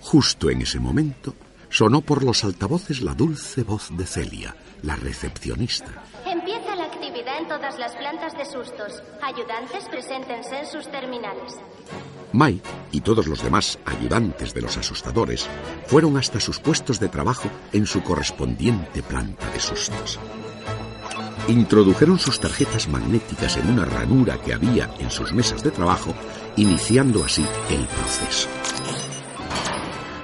Justo 0.02 0.50
en 0.50 0.64
ese 0.64 0.80
momento 0.80 1.36
sonó 1.70 2.02
por 2.02 2.24
los 2.24 2.44
altavoces 2.44 3.02
la 3.02 3.14
dulce 3.14 3.64
voz 3.64 3.90
de 3.96 4.06
Celia, 4.06 4.56
la 4.82 4.96
recepcionista. 4.96 6.04
Empieza 6.26 6.76
la 6.76 6.86
actividad 6.86 7.38
en 7.40 7.48
todas 7.48 7.80
las 7.80 7.96
plantas 7.96 8.38
de 8.38 8.46
sustos. 8.46 9.02
Ayudantes, 9.22 9.86
preséntense 9.90 10.60
en 10.60 10.68
sus 10.68 10.90
terminales. 10.92 11.56
Mike 12.34 12.68
y 12.92 13.02
todos 13.02 13.28
los 13.28 13.44
demás 13.44 13.80
ayudantes 13.86 14.54
de 14.54 14.62
los 14.62 14.78
asustadores 14.78 15.48
fueron 15.88 16.18
hasta 16.18 16.40
sus 16.40 16.60
puestos 16.60 17.00
de 17.00 17.10
trabajo 17.10 17.50
en 17.74 17.86
su 17.86 18.02
correspondiente 18.04 19.04
planta 19.04 19.50
de 19.52 19.60
sustos. 19.60 20.20
Introdujeron 21.48 22.20
sus 22.20 22.40
tarjetas 22.40 22.88
magnéticas 22.88 23.58
en 23.58 23.70
una 23.70 23.86
ranura 23.86 24.38
que 24.38 24.54
había 24.54 24.90
en 25.00 25.10
sus 25.10 25.34
mesas 25.34 25.64
de 25.64 25.72
trabajo, 25.72 26.14
iniciando 26.56 27.24
así 27.24 27.46
el 27.70 27.86
proceso. 27.88 28.48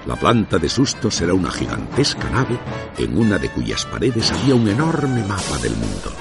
La 0.05 0.15
planta 0.15 0.57
de 0.57 0.69
sustos 0.69 1.19
era 1.19 1.33
una 1.33 1.51
gigantesca 1.51 2.29
nave 2.29 2.57
en 2.97 3.17
una 3.17 3.37
de 3.37 3.49
cuyas 3.49 3.85
paredes 3.85 4.31
había 4.31 4.55
un 4.55 4.67
enorme 4.69 5.21
mapa 5.23 5.57
del 5.61 5.75
mundo. 5.75 6.13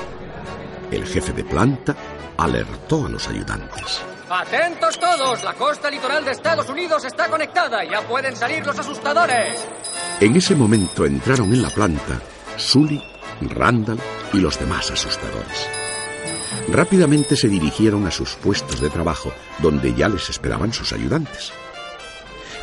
El 0.90 1.06
jefe 1.06 1.32
de 1.32 1.44
planta 1.44 1.94
alertó 2.36 3.06
a 3.06 3.08
los 3.08 3.28
ayudantes. 3.28 4.02
Atentos 4.28 4.98
todos, 4.98 5.44
la 5.44 5.54
costa 5.54 5.88
litoral 5.88 6.24
de 6.24 6.32
Estados 6.32 6.68
Unidos 6.68 7.04
está 7.04 7.28
conectada, 7.28 7.84
ya 7.84 8.00
pueden 8.08 8.34
salir 8.34 8.66
los 8.66 8.76
asustadores. 8.76 9.64
En 10.20 10.34
ese 10.34 10.56
momento 10.56 11.04
entraron 11.04 11.52
en 11.54 11.62
la 11.62 11.70
planta 11.70 12.20
Sully, 12.56 13.00
Randall 13.42 14.00
y 14.36 14.40
los 14.40 14.58
demás 14.58 14.90
asustadores. 14.90 15.68
Rápidamente 16.68 17.36
se 17.36 17.48
dirigieron 17.48 18.06
a 18.06 18.10
sus 18.10 18.34
puestos 18.34 18.80
de 18.80 18.90
trabajo, 18.90 19.32
donde 19.60 19.94
ya 19.94 20.08
les 20.08 20.28
esperaban 20.28 20.72
sus 20.72 20.92
ayudantes. 20.92 21.52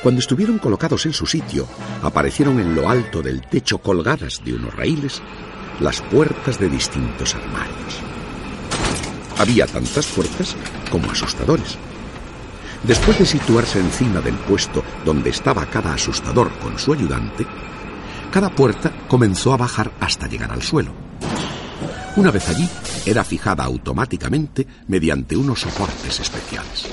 Cuando 0.01 0.19
estuvieron 0.19 0.59
colocados 0.59 1.05
en 1.05 1.13
su 1.13 1.25
sitio, 1.25 1.67
aparecieron 2.01 2.59
en 2.59 2.75
lo 2.75 2.89
alto 2.89 3.21
del 3.21 3.41
techo 3.41 3.77
colgadas 3.79 4.41
de 4.43 4.53
unos 4.53 4.75
raíles 4.75 5.21
las 5.79 6.01
puertas 6.01 6.59
de 6.59 6.69
distintos 6.69 7.33
armarios. 7.35 7.99
Había 9.39 9.65
tantas 9.65 10.05
puertas 10.07 10.55
como 10.91 11.09
asustadores. 11.09 11.77
Después 12.83 13.17
de 13.17 13.25
situarse 13.25 13.79
encima 13.79 14.19
del 14.19 14.35
puesto 14.35 14.83
donde 15.05 15.29
estaba 15.29 15.65
cada 15.65 15.93
asustador 15.93 16.51
con 16.59 16.77
su 16.77 16.93
ayudante, 16.93 17.47
cada 18.31 18.49
puerta 18.49 18.91
comenzó 19.07 19.53
a 19.53 19.57
bajar 19.57 19.91
hasta 20.01 20.27
llegar 20.27 20.51
al 20.51 20.61
suelo. 20.61 20.91
Una 22.15 22.29
vez 22.29 22.47
allí, 22.47 22.69
era 23.07 23.23
fijada 23.23 23.63
automáticamente 23.63 24.67
mediante 24.87 25.35
unos 25.35 25.61
soportes 25.61 26.19
especiales. 26.19 26.85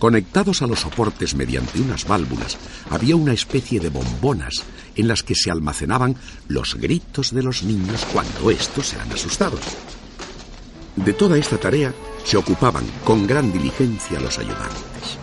Conectados 0.00 0.62
a 0.62 0.66
los 0.66 0.80
soportes 0.80 1.36
mediante 1.36 1.80
unas 1.80 2.04
válvulas, 2.04 2.58
había 2.90 3.14
una 3.14 3.32
especie 3.32 3.78
de 3.78 3.90
bombonas 3.90 4.64
en 4.96 5.06
las 5.06 5.22
que 5.22 5.36
se 5.36 5.52
almacenaban 5.52 6.16
los 6.48 6.74
gritos 6.74 7.32
de 7.32 7.44
los 7.44 7.62
niños 7.62 8.04
cuando 8.12 8.50
estos 8.50 8.92
eran 8.94 9.12
asustados. 9.12 9.60
De 10.96 11.12
toda 11.12 11.38
esta 11.38 11.56
tarea 11.56 11.94
se 12.24 12.38
ocupaban 12.38 12.84
con 13.04 13.24
gran 13.24 13.52
diligencia 13.52 14.18
los 14.18 14.38
ayudantes. 14.38 15.18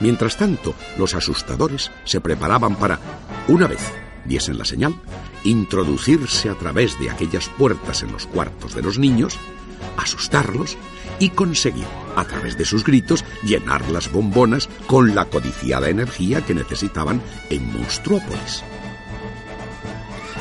Mientras 0.00 0.36
tanto, 0.36 0.74
los 0.98 1.14
asustadores 1.14 1.90
se 2.04 2.20
preparaban 2.20 2.76
para, 2.76 3.00
una 3.48 3.66
vez 3.66 3.80
diesen 4.28 4.58
la 4.58 4.64
señal, 4.64 4.94
introducirse 5.48 6.48
a 6.48 6.54
través 6.54 6.98
de 6.98 7.10
aquellas 7.10 7.48
puertas 7.48 8.02
en 8.02 8.12
los 8.12 8.26
cuartos 8.26 8.74
de 8.74 8.82
los 8.82 8.98
niños, 8.98 9.38
asustarlos 9.96 10.76
y 11.18 11.30
conseguir, 11.30 11.86
a 12.16 12.24
través 12.24 12.56
de 12.56 12.64
sus 12.64 12.84
gritos, 12.84 13.24
llenar 13.42 13.88
las 13.90 14.10
bombonas 14.12 14.68
con 14.86 15.14
la 15.14 15.24
codiciada 15.24 15.88
energía 15.88 16.44
que 16.44 16.54
necesitaban 16.54 17.20
en 17.50 17.72
Monstruópolis. 17.72 18.62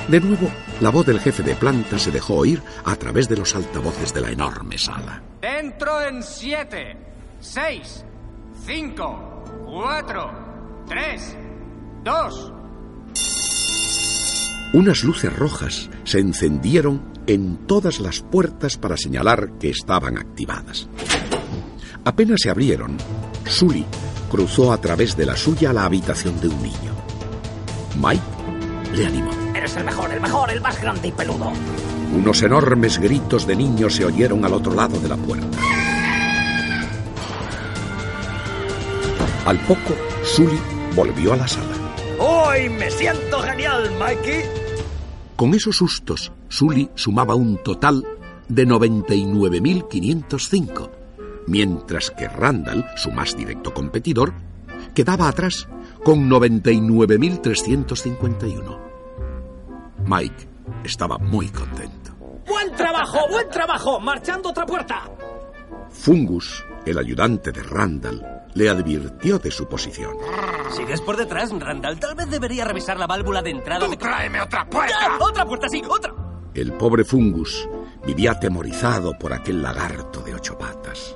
De 0.07 0.21
nuevo, 0.21 0.49
la 0.79 0.89
voz 0.89 1.05
del 1.05 1.19
jefe 1.19 1.43
de 1.43 1.55
planta 1.55 1.99
se 1.99 2.11
dejó 2.11 2.35
oír 2.35 2.61
a 2.85 2.95
través 2.95 3.27
de 3.27 3.37
los 3.37 3.55
altavoces 3.55 4.13
de 4.13 4.21
la 4.21 4.31
enorme 4.31 4.77
sala. 4.77 5.21
Entro 5.41 6.01
en 6.01 6.23
siete, 6.23 6.95
seis, 7.41 8.05
cinco, 8.65 9.43
cuatro, 9.65 10.31
tres, 10.87 11.35
dos. 12.03 12.53
Unas 14.73 15.03
luces 15.03 15.33
rojas 15.33 15.89
se 16.03 16.19
encendieron 16.19 17.01
en 17.25 17.57
todas 17.67 17.99
las 17.99 18.21
puertas 18.21 18.77
para 18.77 18.97
señalar 18.97 19.51
que 19.59 19.69
estaban 19.69 20.17
activadas. 20.17 20.87
Apenas 22.03 22.41
se 22.41 22.49
abrieron, 22.49 22.97
Sully 23.45 23.85
cruzó 24.29 24.73
a 24.73 24.79
través 24.79 25.15
de 25.15 25.25
la 25.25 25.37
suya 25.37 25.69
a 25.69 25.73
la 25.73 25.85
habitación 25.85 26.39
de 26.41 26.49
un 26.49 26.61
niño. 26.61 26.95
Mike 27.95 28.21
le 28.93 29.05
animó. 29.05 29.31
Eres 29.55 29.75
el 29.77 29.85
mejor, 29.85 30.11
el 30.11 30.21
mejor, 30.21 30.51
el 30.51 30.61
más 30.61 30.81
grande 30.81 31.07
y 31.07 31.11
peludo. 31.11 31.51
Unos 32.13 32.41
enormes 32.43 32.99
gritos 32.99 33.47
de 33.47 33.55
niños 33.55 33.95
se 33.95 34.05
oyeron 34.05 34.43
al 34.45 34.53
otro 34.53 34.73
lado 34.73 34.99
de 34.99 35.09
la 35.09 35.17
puerta. 35.17 35.57
Al 39.45 39.59
poco, 39.59 39.95
Sully 40.23 40.59
volvió 40.93 41.33
a 41.33 41.37
la 41.37 41.47
sala. 41.47 41.76
¡Hoy 42.47 42.69
me 42.69 42.89
siento 42.89 43.41
genial, 43.41 43.91
Mikey! 43.99 44.43
Con 45.35 45.53
esos 45.53 45.75
sustos, 45.75 46.31
Sully 46.47 46.89
sumaba 46.95 47.35
un 47.35 47.61
total 47.61 48.01
de 48.47 48.65
99.505, 48.65 50.89
mientras 51.47 52.09
que 52.11 52.29
Randall, 52.29 52.85
su 52.95 53.11
más 53.11 53.35
directo 53.35 53.73
competidor, 53.73 54.31
quedaba 54.95 55.27
atrás 55.27 55.67
con 56.05 56.29
99.351. 56.29 58.79
Mike 60.05 60.47
estaba 60.85 61.17
muy 61.17 61.49
contento. 61.49 62.15
¡Buen 62.47 62.73
trabajo, 62.77 63.27
buen 63.29 63.49
trabajo! 63.49 63.99
¡Marchando 63.99 64.51
otra 64.51 64.65
puerta! 64.65 65.03
Fungus, 65.89 66.63
el 66.85 66.97
ayudante 66.97 67.51
de 67.51 67.61
Randall, 67.63 68.25
le 68.57 68.69
advirtió 68.69 69.37
de 69.37 69.51
su 69.51 69.67
posición. 69.67 70.17
¿Sigues 70.75 70.99
por 71.01 71.15
detrás, 71.15 71.51
Randall? 71.51 71.99
Tal 71.99 72.15
vez 72.15 72.27
debería 72.27 72.65
revisar 72.65 72.97
la 72.97 73.05
válvula 73.05 73.43
de 73.43 73.51
entrada 73.51 73.85
¡Tú 73.85 73.91
de... 73.91 73.97
tráeme 73.97 74.41
otra 74.41 74.67
puerta! 74.67 74.95
¡Ya! 74.99 75.17
¡Otra 75.23 75.45
puerta, 75.45 75.69
sí! 75.69 75.83
¡Otra! 75.87 76.11
El 76.55 76.73
pobre 76.73 77.05
Fungus 77.05 77.69
vivía 78.03 78.31
atemorizado 78.31 79.15
por 79.19 79.31
aquel 79.31 79.61
lagarto 79.61 80.21
de 80.21 80.33
ocho 80.33 80.57
patas. 80.57 81.15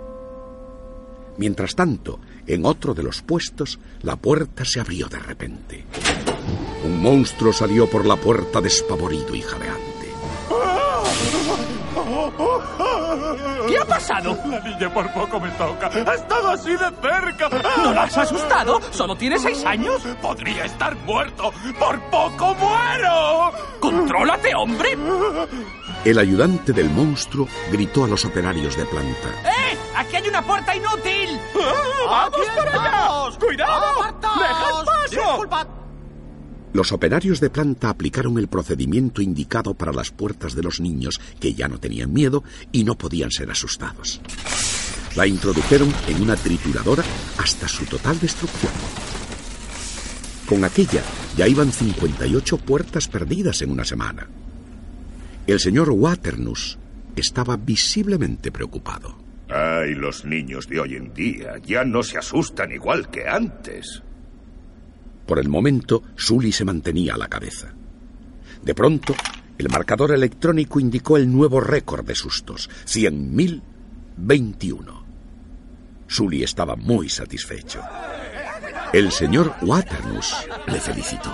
Mientras 1.38 1.74
tanto, 1.74 2.20
en 2.46 2.64
otro 2.64 2.94
de 2.94 3.02
los 3.02 3.24
puestos, 3.24 3.80
la 4.04 4.18
puerta 4.18 4.64
se 4.64 4.80
abrió 4.80 5.08
de 5.08 5.18
repente. 5.18 5.86
Un 6.86 7.02
monstruo 7.02 7.52
salió 7.52 7.90
por 7.90 8.06
la 8.06 8.18
puerta 8.18 8.62
despavorido 8.62 9.34
y 9.34 9.42
jadeante. 9.42 10.12
¿Qué 13.72 13.78
ha 13.78 13.86
pasado? 13.86 14.38
La 14.48 14.60
niña 14.60 14.94
por 14.94 15.10
poco 15.14 15.40
me 15.40 15.50
toca. 15.52 15.88
Ha 15.88 16.14
estado 16.14 16.50
así 16.50 16.72
de 16.72 16.92
cerca. 17.02 17.50
¿No 17.82 17.94
la 17.94 18.04
has 18.04 18.18
asustado? 18.18 18.82
¿Solo 18.92 19.16
tiene 19.16 19.40
seis 19.40 19.64
años? 19.66 20.02
Podría 20.22 20.66
estar 20.66 20.94
muerto. 21.06 21.54
Por 21.80 22.02
poco 22.10 22.54
muero. 22.56 23.54
¡Contrólate, 23.80 24.54
hombre! 24.56 24.98
El 26.04 26.20
ayudante 26.20 26.74
del 26.74 26.90
monstruo 26.90 27.48
gritó 27.72 28.04
a 28.04 28.08
los 28.08 28.26
operarios 28.26 28.76
de 28.76 28.86
planta. 28.86 29.30
¡Eh! 29.46 29.78
¡Aquí 29.96 30.18
hay 30.18 30.28
una 30.28 30.42
puerta 30.42 30.76
inútil! 30.76 31.40
¡Vamos 32.06 32.48
para 32.58 32.72
allá! 32.72 33.38
¡Cuidado! 33.40 34.04
¡Dejad 34.38 34.86
paso! 34.86 35.81
Los 36.74 36.92
operarios 36.94 37.40
de 37.42 37.50
planta 37.50 37.90
aplicaron 37.90 38.38
el 38.38 38.48
procedimiento 38.48 39.22
indicado 39.22 39.74
para 39.74 39.92
las 39.92 40.12
puertas 40.12 40.56
de 40.56 40.64
los 40.64 40.80
niños, 40.80 41.20
que 41.40 41.54
ya 41.54 41.68
no 41.68 41.80
tenían 41.80 42.14
miedo 42.14 42.44
y 42.72 42.84
no 42.84 42.98
podían 42.98 43.32
ser 43.32 43.52
asustados. 43.52 44.22
La 45.16 45.28
introdujeron 45.28 45.94
en 46.08 46.22
una 46.22 46.38
trituradora 46.38 47.04
hasta 47.38 47.68
su 47.68 47.86
total 47.86 48.18
destrucción. 48.20 48.72
Con 50.48 50.64
aquella 50.64 51.04
ya 51.36 51.48
iban 51.48 51.72
58 51.72 52.58
puertas 52.58 53.08
perdidas 53.10 53.62
en 53.62 53.72
una 53.72 53.84
semana. 53.84 54.28
El 55.48 55.60
señor 55.60 55.90
Waternus 55.90 56.78
estaba 57.16 57.58
visiblemente 57.58 58.52
preocupado. 58.52 59.18
Ay, 59.50 59.96
los 59.96 60.24
niños 60.24 60.70
de 60.70 60.80
hoy 60.80 60.96
en 60.96 61.14
día 61.14 61.58
ya 61.66 61.84
no 61.84 62.04
se 62.04 62.18
asustan 62.18 62.72
igual 62.72 63.10
que 63.10 63.28
antes. 63.28 64.02
Por 65.32 65.40
el 65.40 65.48
momento, 65.48 66.04
Sully 66.18 66.52
se 66.52 66.66
mantenía 66.66 67.14
a 67.14 67.18
la 67.18 67.30
cabeza. 67.30 67.74
De 68.62 68.76
pronto, 68.76 69.16
el 69.58 69.70
marcador 69.70 70.12
electrónico 70.12 70.78
indicó 70.78 71.16
el 71.16 71.32
nuevo 71.32 71.62
récord 71.62 72.06
de 72.06 72.16
sustos, 72.16 72.70
100.021. 72.86 75.04
Sully 76.06 76.44
estaba 76.44 76.76
muy 76.76 77.08
satisfecho. 77.08 77.82
El 78.92 79.10
señor 79.14 79.56
Waternus 79.62 80.36
le 80.68 80.82
felicitó. 80.82 81.34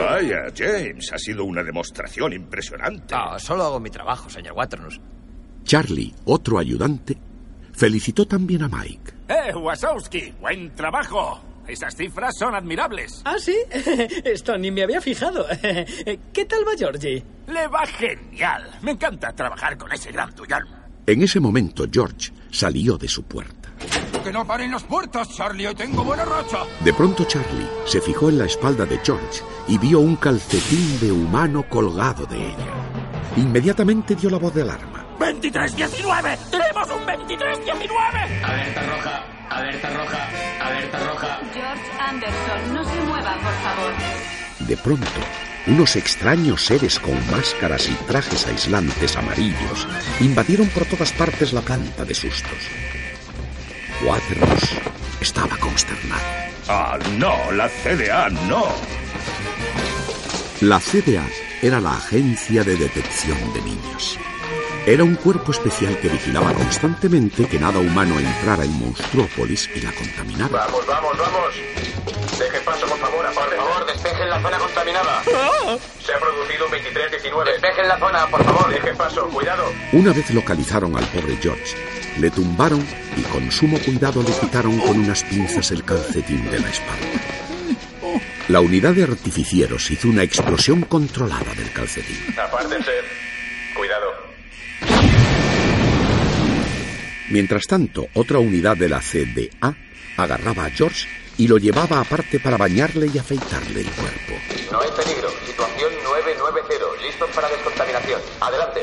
Vaya, 0.00 0.52
James, 0.52 1.12
ha 1.12 1.18
sido 1.18 1.44
una 1.44 1.62
demostración 1.62 2.32
impresionante. 2.32 3.14
No, 3.14 3.38
solo 3.38 3.62
hago 3.62 3.78
mi 3.78 3.90
trabajo, 3.90 4.28
señor 4.30 4.54
Waternus. 4.54 5.00
Charlie, 5.62 6.12
otro 6.24 6.58
ayudante, 6.58 7.16
felicitó 7.72 8.26
también 8.26 8.64
a 8.64 8.68
Mike. 8.68 9.12
¡Eh, 9.28 9.54
Wasowski! 9.54 10.34
¡Buen 10.40 10.74
trabajo! 10.74 11.51
Esas 11.66 11.94
cifras 11.96 12.36
son 12.36 12.54
admirables. 12.54 13.22
¿Ah, 13.24 13.36
sí? 13.38 13.56
Esto 14.24 14.58
ni 14.58 14.70
me 14.70 14.82
había 14.82 15.00
fijado. 15.00 15.46
¿Qué 16.32 16.44
tal 16.44 16.66
va 16.66 16.72
Georgie? 16.76 17.24
Le 17.46 17.68
va 17.68 17.86
genial. 17.86 18.78
Me 18.82 18.92
encanta 18.92 19.32
trabajar 19.32 19.76
con 19.76 19.92
ese 19.92 20.12
gran 20.12 20.34
tuyón. 20.34 20.64
En 21.06 21.22
ese 21.22 21.40
momento, 21.40 21.84
George 21.90 22.32
salió 22.50 22.96
de 22.96 23.08
su 23.08 23.24
puerta. 23.24 23.70
¡Que 24.22 24.32
no 24.32 24.46
paren 24.46 24.70
las 24.70 24.84
puertas, 24.84 25.28
Charlie! 25.34 25.66
¡Hoy 25.66 25.74
tengo 25.74 26.04
buena 26.04 26.24
racha! 26.24 26.58
De 26.84 26.92
pronto, 26.92 27.24
Charlie 27.24 27.66
se 27.86 28.00
fijó 28.00 28.28
en 28.28 28.38
la 28.38 28.44
espalda 28.44 28.84
de 28.86 28.98
George 28.98 29.40
y 29.66 29.78
vio 29.78 29.98
un 29.98 30.14
calcetín 30.14 31.00
de 31.00 31.10
humano 31.10 31.68
colgado 31.68 32.24
de 32.26 32.36
ella. 32.36 32.72
Inmediatamente 33.36 34.14
dio 34.14 34.30
la 34.30 34.38
voz 34.38 34.54
de 34.54 34.62
alarma. 34.62 35.04
¡23-19! 35.18 36.38
¡Tenemos 36.50 36.88
un 36.90 37.02
23-19! 37.04 38.44
Alerta 38.44 38.82
roja, 38.82 39.24
alerta 39.62 39.90
roja, 39.90 40.28
alerta 40.60 40.98
roja. 40.98 41.40
George 41.54 41.90
Anderson, 41.98 42.74
no 42.74 42.84
se 42.84 43.00
mueva, 43.02 43.34
por 43.34 43.54
favor. 43.62 43.92
De 44.60 44.76
pronto, 44.76 45.20
unos 45.66 45.96
extraños 45.96 46.64
seres 46.64 46.98
con 46.98 47.14
máscaras 47.30 47.88
y 47.88 47.94
trajes 48.06 48.46
aislantes 48.46 49.16
amarillos 49.16 49.86
invadieron 50.20 50.68
por 50.68 50.84
todas 50.86 51.12
partes 51.12 51.52
la 51.52 51.60
planta 51.60 52.04
de 52.04 52.14
sustos. 52.14 52.58
Waterhouse 54.04 54.70
estaba 55.20 55.56
consternado. 55.58 56.22
Ah, 56.68 56.98
no, 57.18 57.52
la 57.52 57.68
CDA 57.68 58.28
no. 58.48 58.66
La 60.60 60.80
CDA 60.80 61.26
era 61.60 61.80
la 61.80 61.96
Agencia 61.96 62.64
de 62.64 62.76
Detección 62.76 63.38
de 63.52 63.62
Niños. 63.62 64.18
Era 64.84 65.04
un 65.04 65.14
cuerpo 65.14 65.52
especial 65.52 65.96
que 66.00 66.08
vigilaba 66.08 66.52
constantemente 66.54 67.46
que 67.46 67.56
nada 67.56 67.78
humano 67.78 68.18
entrara 68.18 68.64
en 68.64 68.72
Monstruópolis 68.80 69.70
y 69.76 69.80
la 69.80 69.92
contaminara. 69.92 70.48
Vamos, 70.48 70.84
vamos, 70.88 71.16
vamos. 71.16 71.54
Dejen 72.36 72.64
paso, 72.64 72.86
por 72.88 72.98
favor. 72.98 73.24
Por 73.32 73.56
favor, 73.56 73.86
despejen 73.86 74.28
la 74.28 74.42
zona 74.42 74.58
contaminada. 74.58 75.22
Se 75.22 76.12
ha 76.12 76.18
producido 76.18 76.66
un 76.66 76.72
23-19. 76.72 77.44
Despejen 77.44 77.88
la 77.88 77.98
zona, 77.98 78.26
por 78.26 78.44
favor. 78.44 78.70
Dejen 78.70 78.96
paso, 78.96 79.28
cuidado. 79.28 79.72
Una 79.92 80.12
vez 80.12 80.28
localizaron 80.34 80.96
al 80.96 81.04
pobre 81.06 81.36
George, 81.40 81.76
le 82.18 82.30
tumbaron 82.32 82.84
y 83.16 83.22
con 83.22 83.52
sumo 83.52 83.78
cuidado 83.78 84.20
le 84.24 84.32
quitaron 84.32 84.80
con 84.80 84.98
unas 84.98 85.22
pinzas 85.22 85.70
el 85.70 85.84
calcetín 85.84 86.50
de 86.50 86.58
la 86.58 86.68
espalda. 86.68 87.06
La 88.48 88.60
unidad 88.60 88.94
de 88.94 89.04
artificieros 89.04 89.88
hizo 89.92 90.08
una 90.08 90.24
explosión 90.24 90.82
controlada 90.82 91.54
del 91.54 91.72
calcetín. 91.72 92.34
Apártense. 92.36 92.90
Cuidado. 93.76 94.11
Mientras 97.32 97.66
tanto, 97.66 98.08
otra 98.12 98.38
unidad 98.40 98.76
de 98.76 98.90
la 98.90 99.00
CDA 99.00 99.74
agarraba 100.18 100.66
a 100.66 100.70
George 100.70 101.08
y 101.38 101.48
lo 101.48 101.56
llevaba 101.56 102.00
aparte 102.00 102.38
para 102.38 102.58
bañarle 102.58 103.08
y 103.12 103.16
afeitarle 103.16 103.80
el 103.80 103.90
cuerpo. 103.90 104.34
No 104.70 104.82
hay 104.82 104.90
peligro. 104.90 105.30
Situación 105.46 105.92
990. 106.04 107.02
Listos 107.02 107.30
para 107.34 107.48
descontaminación. 107.48 108.20
Adelante. 108.38 108.80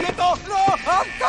¡Quieto! 0.00 0.38
¡No! 0.48 0.56
¡Alto! 0.90 1.26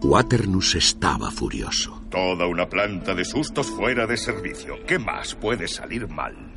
Waternus 0.00 0.76
estaba 0.76 1.32
furioso. 1.32 2.04
Toda 2.08 2.46
una 2.46 2.68
planta 2.68 3.16
de 3.16 3.24
sustos 3.24 3.68
fuera 3.68 4.06
de 4.06 4.16
servicio. 4.16 4.76
¿Qué 4.86 5.00
más 5.00 5.34
puede 5.34 5.66
salir 5.66 6.06
mal? 6.06 6.49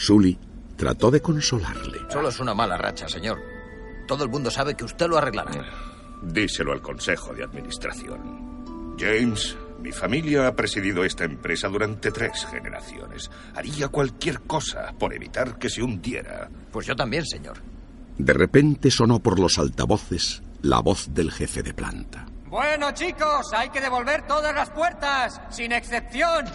Sully 0.00 0.38
trató 0.76 1.10
de 1.10 1.20
consolarle. 1.20 1.98
Solo 2.08 2.30
es 2.30 2.40
una 2.40 2.54
mala 2.54 2.78
racha, 2.78 3.06
señor. 3.06 3.38
Todo 4.08 4.24
el 4.24 4.30
mundo 4.30 4.50
sabe 4.50 4.74
que 4.74 4.84
usted 4.84 5.06
lo 5.06 5.18
arreglará. 5.18 5.50
Díselo 6.22 6.72
al 6.72 6.80
Consejo 6.80 7.34
de 7.34 7.44
Administración. 7.44 8.96
James, 8.98 9.58
mi 9.78 9.92
familia 9.92 10.46
ha 10.46 10.56
presidido 10.56 11.04
esta 11.04 11.24
empresa 11.24 11.68
durante 11.68 12.10
tres 12.10 12.46
generaciones. 12.46 13.30
Haría 13.54 13.88
cualquier 13.88 14.40
cosa 14.40 14.94
por 14.98 15.12
evitar 15.12 15.58
que 15.58 15.68
se 15.68 15.82
hundiera. 15.82 16.48
Pues 16.72 16.86
yo 16.86 16.96
también, 16.96 17.26
señor. 17.26 17.58
De 18.16 18.32
repente 18.32 18.90
sonó 18.90 19.20
por 19.20 19.38
los 19.38 19.58
altavoces 19.58 20.42
la 20.62 20.80
voz 20.80 21.12
del 21.12 21.30
jefe 21.30 21.62
de 21.62 21.74
planta. 21.74 22.26
Bueno, 22.46 22.90
chicos, 22.92 23.52
hay 23.52 23.68
que 23.68 23.80
devolver 23.80 24.26
todas 24.26 24.54
las 24.54 24.70
puertas, 24.70 25.40
sin 25.50 25.72
excepción. 25.72 26.46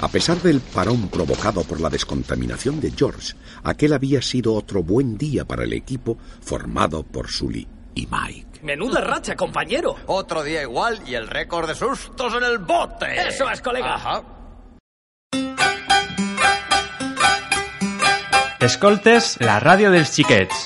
A 0.00 0.08
pesar 0.08 0.36
del 0.38 0.60
parón 0.60 1.08
provocado 1.08 1.64
por 1.64 1.80
la 1.80 1.90
descontaminación 1.90 2.80
de 2.80 2.92
George, 2.92 3.34
aquel 3.64 3.92
había 3.92 4.22
sido 4.22 4.54
otro 4.54 4.82
buen 4.82 5.18
día 5.18 5.44
para 5.44 5.64
el 5.64 5.72
equipo 5.72 6.16
formado 6.40 7.02
por 7.02 7.28
Sully 7.28 7.66
y 7.94 8.06
Mike. 8.06 8.60
Menuda 8.62 9.00
racha, 9.00 9.34
compañero. 9.34 9.96
Otro 10.06 10.44
día 10.44 10.62
igual 10.62 11.00
y 11.06 11.14
el 11.14 11.26
récord 11.26 11.68
de 11.68 11.74
sustos 11.74 12.34
en 12.34 12.44
el 12.44 12.58
bote. 12.58 13.28
Eso 13.28 13.50
es, 13.50 13.60
colega. 13.60 13.94
Ajá. 13.94 14.22
Escoltes 18.60 19.36
la 19.38 19.60
ràdio 19.62 19.92
dels 19.94 20.10
xiquets. 20.10 20.64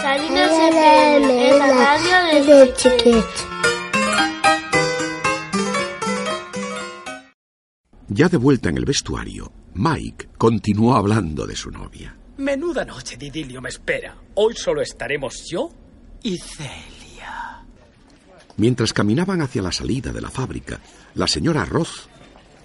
Salinas 0.00 0.54
FM, 0.70 1.58
la 1.58 1.70
radio 1.74 2.20
de 2.46 2.74
chiquets. 2.78 3.51
Ya 8.08 8.28
de 8.28 8.36
vuelta 8.36 8.68
en 8.68 8.76
el 8.76 8.84
vestuario, 8.84 9.52
Mike 9.74 10.28
continuó 10.36 10.94
hablando 10.96 11.46
de 11.46 11.56
su 11.56 11.70
novia. 11.70 12.16
Menuda 12.36 12.84
noche 12.84 13.16
de 13.16 13.26
idilio 13.26 13.60
me 13.60 13.68
espera. 13.68 14.16
Hoy 14.34 14.54
solo 14.56 14.82
estaremos 14.82 15.46
yo 15.48 15.70
y 16.22 16.38
Celia. 16.38 17.64
Mientras 18.56 18.92
caminaban 18.92 19.40
hacia 19.40 19.62
la 19.62 19.72
salida 19.72 20.12
de 20.12 20.20
la 20.20 20.30
fábrica, 20.30 20.80
la 21.14 21.26
señora 21.26 21.64
Roth 21.64 22.08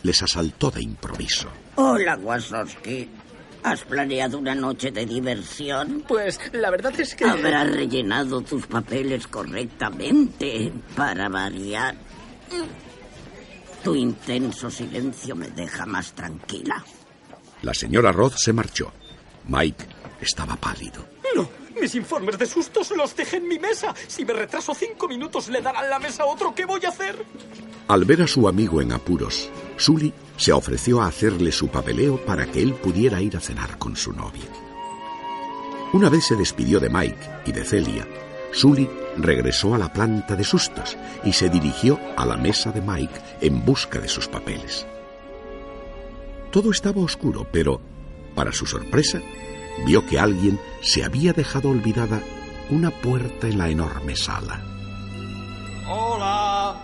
les 0.03 0.21
asaltó 0.21 0.71
de 0.71 0.81
improviso. 0.81 1.49
Hola, 1.75 2.17
Wasowski. 2.17 3.09
¿Has 3.63 3.83
planeado 3.83 4.37
una 4.37 4.55
noche 4.55 4.91
de 4.91 5.05
diversión? 5.05 6.03
Pues 6.07 6.39
la 6.53 6.69
verdad 6.71 6.97
es 6.99 7.15
que... 7.15 7.25
Habrás 7.25 7.69
rellenado 7.69 8.41
tus 8.41 8.65
papeles 8.67 9.27
correctamente, 9.27 10.71
para 10.95 11.27
variar. 11.27 11.95
Tu 13.87 13.95
intenso 13.95 14.69
silencio 14.69 15.33
me 15.33 15.47
deja 15.47 15.85
más 15.85 16.11
tranquila. 16.11 16.83
La 17.61 17.73
señora 17.73 18.11
Roth 18.11 18.35
se 18.35 18.51
marchó. 18.51 18.91
Mike 19.47 19.85
estaba 20.19 20.57
pálido. 20.57 21.07
No, 21.33 21.47
mis 21.79 21.95
informes 21.95 22.37
de 22.37 22.47
sustos 22.47 22.91
los 22.91 23.15
dejé 23.15 23.37
en 23.37 23.47
mi 23.47 23.57
mesa. 23.57 23.95
Si 24.07 24.25
me 24.25 24.33
retraso 24.33 24.75
cinco 24.75 25.07
minutos 25.07 25.47
le 25.47 25.61
darán 25.61 25.89
la 25.89 25.99
mesa 25.99 26.23
a 26.23 26.25
otro. 26.25 26.53
¿Qué 26.53 26.65
voy 26.65 26.83
a 26.83 26.89
hacer? 26.89 27.15
Al 27.87 28.03
ver 28.03 28.23
a 28.23 28.27
su 28.27 28.49
amigo 28.49 28.81
en 28.81 28.91
apuros, 28.91 29.49
Sully 29.77 30.13
se 30.35 30.51
ofreció 30.51 31.01
a 31.01 31.07
hacerle 31.07 31.53
su 31.53 31.69
papeleo 31.69 32.17
para 32.25 32.45
que 32.45 32.61
él 32.61 32.73
pudiera 32.73 33.21
ir 33.21 33.37
a 33.37 33.39
cenar 33.39 33.77
con 33.77 33.95
su 33.95 34.11
novia. 34.11 34.49
Una 35.93 36.09
vez 36.09 36.25
se 36.25 36.35
despidió 36.35 36.81
de 36.81 36.89
Mike 36.89 37.29
y 37.45 37.53
de 37.53 37.63
Celia, 37.63 38.05
Sully 38.51 38.89
regresó 39.17 39.75
a 39.75 39.77
la 39.77 39.91
planta 39.91 40.35
de 40.35 40.43
sustos 40.43 40.97
y 41.23 41.33
se 41.33 41.49
dirigió 41.49 41.99
a 42.15 42.25
la 42.25 42.37
mesa 42.37 42.71
de 42.71 42.81
Mike 42.81 43.19
en 43.41 43.65
busca 43.65 43.99
de 43.99 44.07
sus 44.07 44.27
papeles. 44.27 44.85
Todo 46.51 46.71
estaba 46.71 47.01
oscuro, 47.01 47.47
pero, 47.51 47.81
para 48.35 48.51
su 48.51 48.65
sorpresa, 48.65 49.21
vio 49.85 50.05
que 50.05 50.19
alguien 50.19 50.59
se 50.81 51.03
había 51.03 51.33
dejado 51.33 51.69
olvidada 51.69 52.21
una 52.69 52.89
puerta 52.89 53.47
en 53.47 53.57
la 53.57 53.69
enorme 53.69 54.15
sala. 54.15 54.63
Hola. 55.87 56.75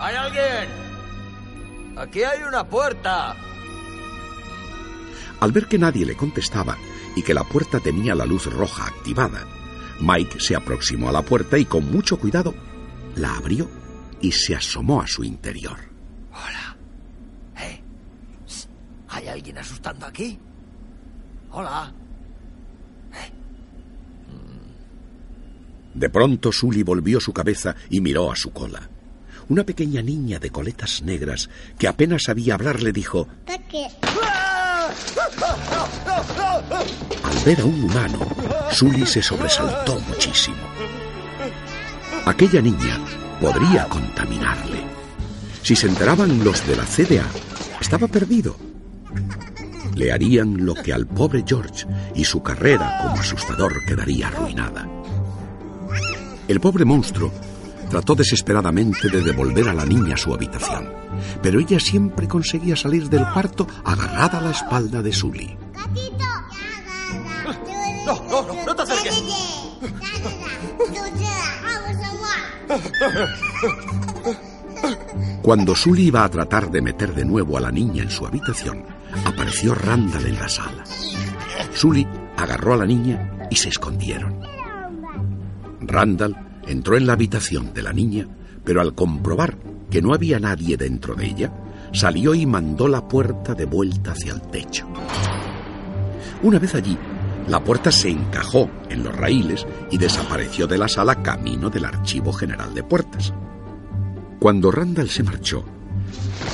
¿Hay 0.00 0.14
alguien? 0.14 0.68
Aquí 1.96 2.22
hay 2.22 2.42
una 2.42 2.64
puerta. 2.64 3.34
Al 5.40 5.52
ver 5.52 5.66
que 5.66 5.78
nadie 5.78 6.06
le 6.06 6.16
contestaba 6.16 6.76
y 7.16 7.22
que 7.22 7.34
la 7.34 7.44
puerta 7.44 7.80
tenía 7.80 8.14
la 8.14 8.24
luz 8.24 8.46
roja 8.46 8.86
activada, 8.86 9.44
Mike 10.00 10.40
se 10.40 10.54
aproximó 10.54 11.08
a 11.08 11.12
la 11.12 11.22
puerta 11.22 11.58
y 11.58 11.64
con 11.64 11.90
mucho 11.90 12.18
cuidado 12.18 12.54
la 13.16 13.34
abrió 13.34 13.68
y 14.20 14.32
se 14.32 14.54
asomó 14.54 15.00
a 15.00 15.06
su 15.06 15.24
interior. 15.24 15.78
Hola. 16.30 16.76
¿Eh? 17.60 17.80
¿Hay 19.08 19.28
alguien 19.28 19.58
asustando 19.58 20.06
aquí? 20.06 20.38
Hola. 21.50 21.92
De 25.94 26.10
pronto 26.10 26.52
Sully 26.52 26.84
volvió 26.84 27.18
su 27.18 27.32
cabeza 27.32 27.74
y 27.90 28.00
miró 28.00 28.30
a 28.30 28.36
su 28.36 28.52
cola. 28.52 28.88
Una 29.48 29.64
pequeña 29.64 30.00
niña 30.00 30.38
de 30.38 30.50
coletas 30.50 31.02
negras 31.02 31.50
que 31.76 31.88
apenas 31.88 32.24
sabía 32.24 32.54
hablar 32.54 32.82
le 32.82 32.92
dijo, 32.92 33.26
al 37.24 37.44
ver 37.44 37.60
a 37.60 37.64
un 37.64 37.84
humano, 37.84 38.18
Sully 38.70 39.06
se 39.06 39.22
sobresaltó 39.22 40.00
muchísimo. 40.00 40.56
Aquella 42.26 42.60
niña 42.60 42.98
podría 43.40 43.84
contaminarle. 43.88 44.82
Si 45.62 45.76
se 45.76 45.88
enteraban 45.88 46.42
los 46.44 46.66
de 46.66 46.76
la 46.76 46.84
CDA, 46.84 47.26
estaba 47.80 48.06
perdido. 48.06 48.56
Le 49.94 50.12
harían 50.12 50.64
lo 50.64 50.74
que 50.74 50.92
al 50.92 51.06
pobre 51.06 51.44
George 51.46 51.86
y 52.14 52.24
su 52.24 52.42
carrera 52.42 52.98
como 53.02 53.20
asustador 53.20 53.84
quedaría 53.86 54.28
arruinada. 54.28 54.86
El 56.46 56.60
pobre 56.60 56.84
monstruo 56.84 57.32
trató 57.90 58.14
desesperadamente 58.14 59.08
de 59.08 59.22
devolver 59.22 59.68
a 59.68 59.74
la 59.74 59.84
niña 59.84 60.14
a 60.14 60.18
su 60.18 60.32
habitación, 60.32 60.88
pero 61.42 61.60
ella 61.60 61.80
siempre 61.80 62.28
conseguía 62.28 62.76
salir 62.76 63.08
del 63.08 63.26
cuarto 63.32 63.66
agarrada 63.84 64.38
a 64.38 64.42
la 64.42 64.50
espalda 64.50 65.02
de 65.02 65.12
Sully. 65.12 65.56
No, 68.06 68.14
no, 68.30 68.42
no, 68.42 68.64
no 68.64 68.74
te 68.74 68.82
acerques. 68.82 69.22
Cuando 75.42 75.74
Sully 75.74 76.08
iba 76.08 76.24
a 76.24 76.28
tratar 76.28 76.70
de 76.70 76.82
meter 76.82 77.14
de 77.14 77.24
nuevo 77.24 77.56
a 77.56 77.60
la 77.60 77.70
niña 77.70 78.02
en 78.02 78.10
su 78.10 78.26
habitación, 78.26 78.84
apareció 79.24 79.74
Randall 79.74 80.26
en 80.26 80.38
la 80.38 80.48
sala. 80.48 80.84
Sully 81.72 82.06
agarró 82.36 82.74
a 82.74 82.78
la 82.78 82.86
niña 82.86 83.48
y 83.50 83.56
se 83.56 83.70
escondieron. 83.70 84.40
Randall 85.80 86.36
entró 86.66 86.96
en 86.96 87.06
la 87.06 87.14
habitación 87.14 87.72
de 87.72 87.82
la 87.82 87.92
niña, 87.92 88.26
pero 88.64 88.80
al 88.80 88.94
comprobar 88.94 89.56
que 89.90 90.02
no 90.02 90.14
había 90.14 90.38
nadie 90.38 90.76
dentro 90.76 91.14
de 91.14 91.26
ella, 91.26 91.52
salió 91.92 92.34
y 92.34 92.46
mandó 92.46 92.88
la 92.88 93.06
puerta 93.06 93.54
de 93.54 93.64
vuelta 93.64 94.12
hacia 94.12 94.32
el 94.32 94.42
techo. 94.42 94.86
Una 96.42 96.58
vez 96.58 96.74
allí, 96.74 96.96
la 97.48 97.64
puerta 97.64 97.90
se 97.90 98.10
encajó 98.10 98.70
en 98.90 99.02
los 99.02 99.16
raíles 99.16 99.66
y 99.90 99.98
desapareció 99.98 100.66
de 100.66 100.78
la 100.78 100.88
sala 100.88 101.22
camino 101.22 101.70
del 101.70 101.86
Archivo 101.86 102.32
General 102.32 102.74
de 102.74 102.82
Puertas. 102.82 103.32
Cuando 104.38 104.70
Randall 104.70 105.08
se 105.08 105.22
marchó, 105.22 105.64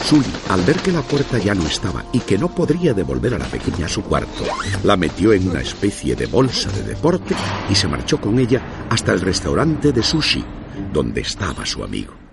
Sully, 0.05 0.25
al 0.51 0.63
ver 0.63 0.77
que 0.77 0.93
la 0.93 1.03
puerta 1.03 1.39
ya 1.39 1.55
no 1.55 1.67
estaba 1.67 2.05
y 2.13 2.21
que 2.21 2.39
no 2.39 2.55
podría 2.55 2.95
devolver 2.95 3.35
a 3.35 3.39
la 3.39 3.47
pequeña 3.47 3.87
a 3.87 3.89
su 3.89 4.03
cuarto, 4.03 4.45
la 4.83 4.97
metió 4.97 5.33
en 5.33 5.49
una 5.49 5.61
especie 5.61 6.15
de 6.15 6.27
bolsa 6.27 6.71
de 6.71 6.83
deporte 6.83 7.35
y 7.71 7.75
se 7.75 7.89
marchó 7.89 8.21
con 8.21 8.39
ella 8.39 8.87
hasta 8.91 9.13
el 9.13 9.21
restaurante 9.21 9.93
de 9.93 10.03
sushi, 10.03 10.45
donde 10.93 11.21
estaba 11.21 11.65
su 11.67 11.83
amigo. 11.83 12.24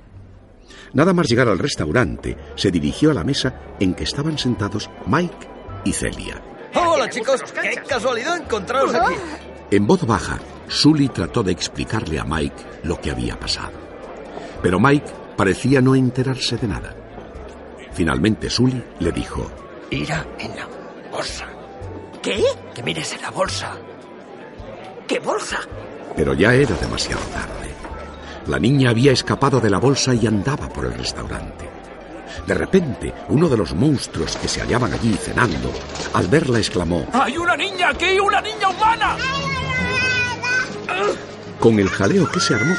Nada 0.94 1.14
más 1.14 1.28
llegar 1.28 1.48
al 1.48 1.60
restaurante, 1.60 2.38
se 2.56 2.72
dirigió 2.72 3.12
a 3.12 3.14
la 3.14 3.24
mesa 3.24 3.54
en 3.80 3.94
que 3.94 4.04
estaban 4.04 4.38
sentados 4.38 4.90
Mike 5.08 5.48
y 5.86 5.94
Celia. 5.94 6.42
Hola, 6.76 7.10
chicos. 7.10 7.42
Qué 7.62 7.82
casualidad 7.88 8.38
encontraros 8.38 8.94
aquí. 8.94 9.16
En 9.72 9.88
voz 9.88 10.06
baja, 10.06 10.40
Sully 10.68 11.08
trató 11.10 11.44
de 11.44 11.52
explicarle 11.54 12.20
a 12.20 12.26
Mike 12.26 12.64
lo 12.84 13.00
que 13.00 13.12
había 13.12 13.40
pasado. 13.40 13.72
Pero 14.62 14.80
Mike 14.80 15.12
parecía 15.38 15.82
no 15.82 15.96
enterarse 15.96 16.58
de 16.58 16.68
nada. 16.68 16.96
Finalmente 17.94 18.50
Sully 18.50 18.84
le 19.00 19.12
dijo, 19.12 19.50
Mira 19.90 20.26
en 20.40 20.56
la 20.56 20.68
bolsa. 21.12 21.48
¿Qué? 22.22 22.44
Que 22.76 22.84
mires 22.84 23.14
en 23.14 23.22
la 23.22 23.32
bolsa. 23.32 23.78
¿Qué 25.08 25.20
bolsa? 25.20 25.60
pero 26.16 26.34
ya 26.34 26.54
era 26.54 26.76
demasiado 26.76 27.22
tarde. 27.34 27.71
La 28.48 28.60
niña 28.60 28.90
había 28.90 29.12
escapado 29.12 29.60
de 29.60 29.70
la 29.70 29.78
bolsa 29.78 30.14
y 30.14 30.28
andaba 30.28 30.68
por 30.70 30.86
el 30.86 30.94
restaurante. 30.94 31.70
De 32.48 32.54
repente, 32.54 33.14
uno 33.30 33.48
de 33.48 33.58
los 33.58 33.74
monstruos 33.74 34.36
que 34.38 34.48
se 34.48 34.62
hallaban 34.62 34.94
allí 34.94 35.14
cenando, 35.14 35.72
al 36.14 36.28
verla 36.28 36.58
exclamó, 36.58 37.06
¡Hay 37.14 37.38
una 37.38 37.56
niña 37.56 37.90
aquí! 37.90 38.20
¡Una 38.20 38.42
niña 38.42 38.70
humana! 38.70 39.18
con 41.62 41.80
el 41.80 41.90
jaleo 41.90 42.28
que 42.30 42.40
se 42.40 42.56
armó, 42.56 42.74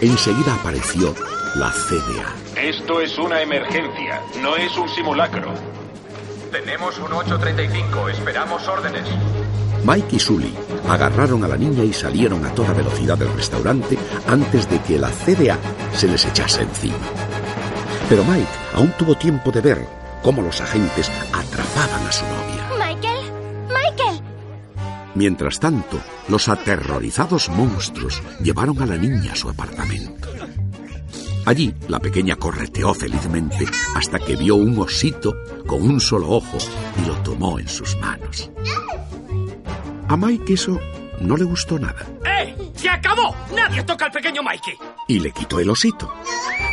enseguida 0.00 0.54
apareció 0.54 1.14
la 1.54 1.70
CDA. 1.70 2.60
Esto 2.60 3.00
es 3.00 3.16
una 3.16 3.40
emergencia, 3.40 4.20
no 4.42 4.56
es 4.56 4.76
un 4.76 4.88
simulacro. 4.88 5.54
Tenemos 6.50 6.98
un 6.98 7.12
835, 7.12 8.08
esperamos 8.08 8.66
órdenes. 8.66 9.08
Mike 9.84 10.16
y 10.16 10.18
Sully 10.18 10.54
agarraron 10.88 11.44
a 11.44 11.48
la 11.48 11.56
niña 11.56 11.84
y 11.84 11.92
salieron 11.92 12.44
a 12.44 12.54
toda 12.54 12.72
velocidad 12.72 13.18
del 13.18 13.32
restaurante 13.34 13.98
antes 14.26 14.68
de 14.70 14.80
que 14.80 14.98
la 14.98 15.10
CDA 15.10 15.58
se 15.92 16.08
les 16.08 16.24
echase 16.24 16.62
encima. 16.62 16.96
Pero 18.08 18.24
Mike 18.24 18.48
aún 18.74 18.92
tuvo 18.98 19.14
tiempo 19.14 19.50
de 19.50 19.60
ver 19.60 19.86
cómo 20.22 20.40
los 20.40 20.60
agentes 20.60 21.10
atrapaban 21.32 22.06
a 22.06 22.12
su 22.12 22.24
novia. 22.24 22.68
Michael, 22.78 23.32
Michael. 23.68 24.20
Mientras 25.14 25.60
tanto, 25.60 26.00
los 26.28 26.48
aterrorizados 26.48 27.50
monstruos 27.50 28.22
llevaron 28.42 28.80
a 28.82 28.86
la 28.86 28.96
niña 28.96 29.32
a 29.32 29.36
su 29.36 29.50
apartamento. 29.50 30.28
Allí, 31.46 31.74
la 31.88 32.00
pequeña 32.00 32.36
correteó 32.36 32.94
felizmente 32.94 33.66
hasta 33.94 34.18
que 34.18 34.34
vio 34.34 34.54
un 34.54 34.78
osito 34.78 35.34
con 35.66 35.82
un 35.82 36.00
solo 36.00 36.30
ojo 36.30 36.56
y 37.02 37.06
lo 37.06 37.16
tomó 37.16 37.58
en 37.58 37.68
sus 37.68 37.98
manos. 37.98 38.50
A 40.08 40.16
Mike 40.16 40.52
eso 40.54 40.78
no 41.20 41.36
le 41.36 41.44
gustó 41.44 41.78
nada 41.78 42.06
¡Eh! 42.24 42.54
¡Se 42.74 42.88
acabó! 42.88 43.34
¡Nadie 43.54 43.82
toca 43.84 44.06
al 44.06 44.12
pequeño 44.12 44.42
Mikey! 44.42 44.74
y 45.08 45.20
le 45.20 45.30
quitó 45.32 45.60
el 45.60 45.70
osito. 45.70 46.12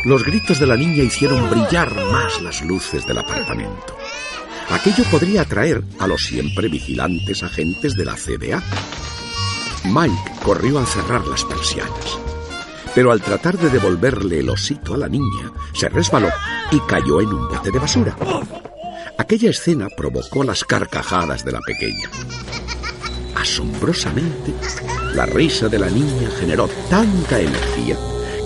Los 0.04 0.24
gritos 0.24 0.58
de 0.58 0.66
la 0.66 0.76
niña 0.76 1.02
hicieron 1.02 1.48
brillar 1.50 1.94
más 2.10 2.40
las 2.42 2.62
luces 2.62 3.06
del 3.06 3.18
apartamento. 3.18 3.96
Aquello 4.70 5.04
podría 5.10 5.42
atraer 5.42 5.82
a 5.98 6.06
los 6.06 6.22
siempre 6.22 6.68
vigilantes 6.68 7.42
agentes 7.42 7.94
de 7.94 8.04
la 8.04 8.14
CDA. 8.16 8.62
Mike 9.84 10.32
corrió 10.42 10.78
a 10.78 10.86
cerrar 10.86 11.26
las 11.26 11.44
persianas. 11.44 12.18
Pero 12.94 13.12
al 13.12 13.20
tratar 13.20 13.58
de 13.58 13.70
devolverle 13.70 14.40
el 14.40 14.50
osito 14.50 14.94
a 14.94 14.98
la 14.98 15.08
niña, 15.08 15.52
se 15.72 15.88
resbaló 15.88 16.28
y 16.70 16.80
cayó 16.80 17.20
en 17.20 17.28
un 17.28 17.48
bote 17.48 17.70
de 17.70 17.78
basura. 17.78 18.16
Aquella 19.18 19.50
escena 19.50 19.88
provocó 19.96 20.42
las 20.42 20.64
carcajadas 20.64 21.44
de 21.44 21.52
la 21.52 21.60
pequeña. 21.60 22.10
Asombrosamente, 23.42 24.54
la 25.16 25.26
risa 25.26 25.68
de 25.68 25.76
la 25.76 25.90
niña 25.90 26.30
generó 26.38 26.68
tanta 26.88 27.40
energía 27.40 27.98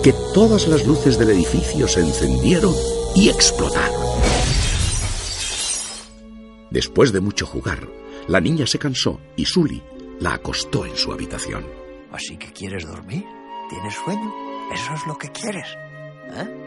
que 0.03 0.11
todas 0.33 0.67
las 0.67 0.87
luces 0.87 1.19
del 1.19 1.29
edificio 1.29 1.87
se 1.87 1.99
encendieron 1.99 2.73
y 3.13 3.29
explotaron. 3.29 4.01
Después 6.71 7.11
de 7.11 7.19
mucho 7.19 7.45
jugar, 7.45 7.87
la 8.27 8.41
niña 8.41 8.65
se 8.65 8.79
cansó 8.79 9.19
y 9.35 9.45
Sully 9.45 9.83
la 10.19 10.33
acostó 10.33 10.83
en 10.83 10.97
su 10.97 11.11
habitación. 11.11 11.63
¿Así 12.11 12.35
que 12.37 12.51
quieres 12.51 12.87
dormir? 12.87 13.23
¿Tienes 13.69 13.93
sueño? 14.03 14.33
¿Eso 14.73 14.93
es 14.95 15.05
lo 15.05 15.15
que 15.15 15.29
quieres? 15.29 15.67
¿Eh? 16.31 16.66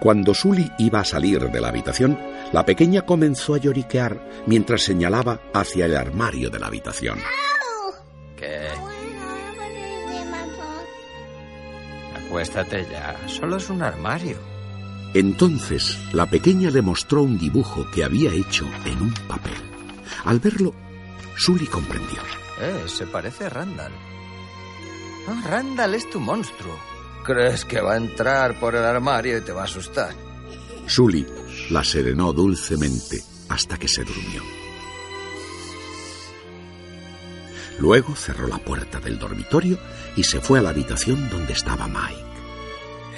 Cuando 0.00 0.34
Sully 0.34 0.70
iba 0.78 1.00
a 1.00 1.04
salir 1.04 1.50
de 1.50 1.60
la 1.60 1.68
habitación, 1.68 2.18
la 2.52 2.64
pequeña 2.64 3.02
comenzó 3.02 3.54
a 3.54 3.58
lloriquear 3.58 4.44
mientras 4.46 4.82
señalaba 4.82 5.40
hacia 5.52 5.86
el 5.86 5.96
armario 5.96 6.50
de 6.50 6.58
la 6.58 6.66
habitación. 6.66 7.18
¿Qué? 8.36 8.68
Acuéstate 12.26 12.86
ya. 12.90 13.16
Solo 13.28 13.56
es 13.56 13.70
un 13.70 13.82
armario. 13.82 14.36
Entonces, 15.14 15.96
la 16.12 16.26
pequeña 16.26 16.70
le 16.70 16.82
mostró 16.82 17.22
un 17.22 17.38
dibujo 17.38 17.86
que 17.92 18.02
había 18.02 18.32
hecho 18.32 18.66
en 18.84 19.00
un 19.00 19.14
papel. 19.28 19.54
Al 20.24 20.40
verlo, 20.40 20.74
Sully 21.36 21.66
comprendió. 21.66 22.20
Eh, 22.60 22.84
se 22.86 23.06
parece 23.06 23.44
a 23.44 23.50
Randall. 23.50 23.92
Ah, 25.28 25.42
Randall 25.48 25.94
es 25.94 26.10
tu 26.10 26.20
monstruo. 26.20 26.76
¿Crees 27.24 27.64
que 27.64 27.80
va 27.80 27.94
a 27.94 27.96
entrar 27.96 28.60
por 28.60 28.74
el 28.74 28.84
armario 28.84 29.38
y 29.38 29.40
te 29.40 29.52
va 29.52 29.62
a 29.62 29.64
asustar? 29.64 30.14
Sully 30.86 31.26
la 31.70 31.82
serenó 31.82 32.32
dulcemente 32.32 33.22
hasta 33.48 33.78
que 33.78 33.88
se 33.88 34.04
durmió. 34.04 34.42
Luego 37.78 38.14
cerró 38.14 38.46
la 38.46 38.58
puerta 38.58 39.00
del 39.00 39.18
dormitorio 39.18 39.78
y 40.16 40.22
se 40.22 40.40
fue 40.40 40.58
a 40.58 40.62
la 40.62 40.70
habitación 40.70 41.28
donde 41.30 41.54
estaba 41.54 41.88
Mike. 41.88 42.24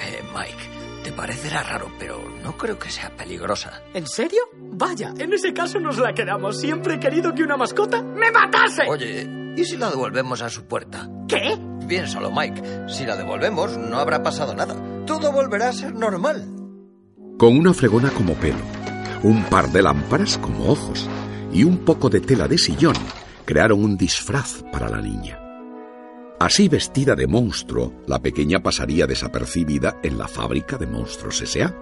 Eh, 0.01 0.23
Mike, 0.35 1.03
te 1.05 1.13
parecerá 1.13 1.63
raro, 1.63 1.91
pero 1.99 2.23
no 2.43 2.57
creo 2.57 2.79
que 2.79 2.91
sea 2.91 3.15
peligrosa. 3.15 3.83
¿En 3.93 4.07
serio? 4.07 4.43
Vaya, 4.57 5.13
en 5.19 5.33
ese 5.33 5.53
caso 5.53 5.79
nos 5.81 5.99
la 5.99 6.15
quedamos. 6.15 6.61
Siempre 6.61 6.95
he 6.95 7.01
querido 7.01 7.35
que 7.35 7.43
una 7.43 7.57
mascota 7.57 8.03
me 8.03 8.31
matase. 8.31 8.85
Oye, 8.89 9.29
¿y 9.57 9.65
si 9.65 9.77
la 9.77 9.91
devolvemos 9.91 10.41
a 10.43 10.49
su 10.49 10.65
puerta? 10.65 11.09
¿Qué? 11.29 11.59
Piénsalo, 11.87 12.31
Mike. 12.31 12.89
Si 12.89 13.05
la 13.05 13.17
devolvemos, 13.17 13.77
no 13.77 13.99
habrá 13.99 14.23
pasado 14.23 14.55
nada. 14.55 14.75
Todo 15.07 15.33
volverá 15.33 15.69
a 15.69 15.73
ser 15.73 15.95
normal. 15.95 16.47
Con 17.39 17.57
una 17.57 17.75
fregona 17.75 18.11
como 18.11 18.35
pelo, 18.35 18.65
un 19.23 19.45
par 19.45 19.71
de 19.71 19.83
lámparas 19.83 20.39
como 20.39 20.71
ojos 20.71 21.07
y 21.53 21.65
un 21.65 21.79
poco 21.79 22.09
de 22.09 22.21
tela 22.21 22.49
de 22.49 22.59
sillón, 22.59 22.97
crearon 23.45 23.85
un 23.85 23.97
disfraz 23.97 24.65
para 24.73 24.89
la 24.89 25.01
niña. 25.01 25.39
Así 26.39 26.69
vestida 26.69 27.15
de 27.15 27.27
monstruo, 27.27 27.93
la 28.07 28.21
pequeña 28.21 28.63
pasaría 28.63 29.07
desapercibida 29.07 30.01
en 30.03 30.19
la 30.19 30.29
fábrica 30.29 30.77
de 30.77 30.87
monstruos 30.87 31.41
S.A. 31.41 31.75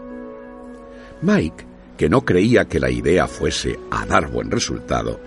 Mike, 1.23 1.67
que 1.97 2.09
no 2.09 2.25
creía 2.25 2.67
que 2.67 2.81
la 2.81 2.91
idea 2.91 3.27
fuese 3.27 3.79
a 3.91 4.05
dar 4.07 4.31
buen 4.31 4.51
resultado, 4.51 5.19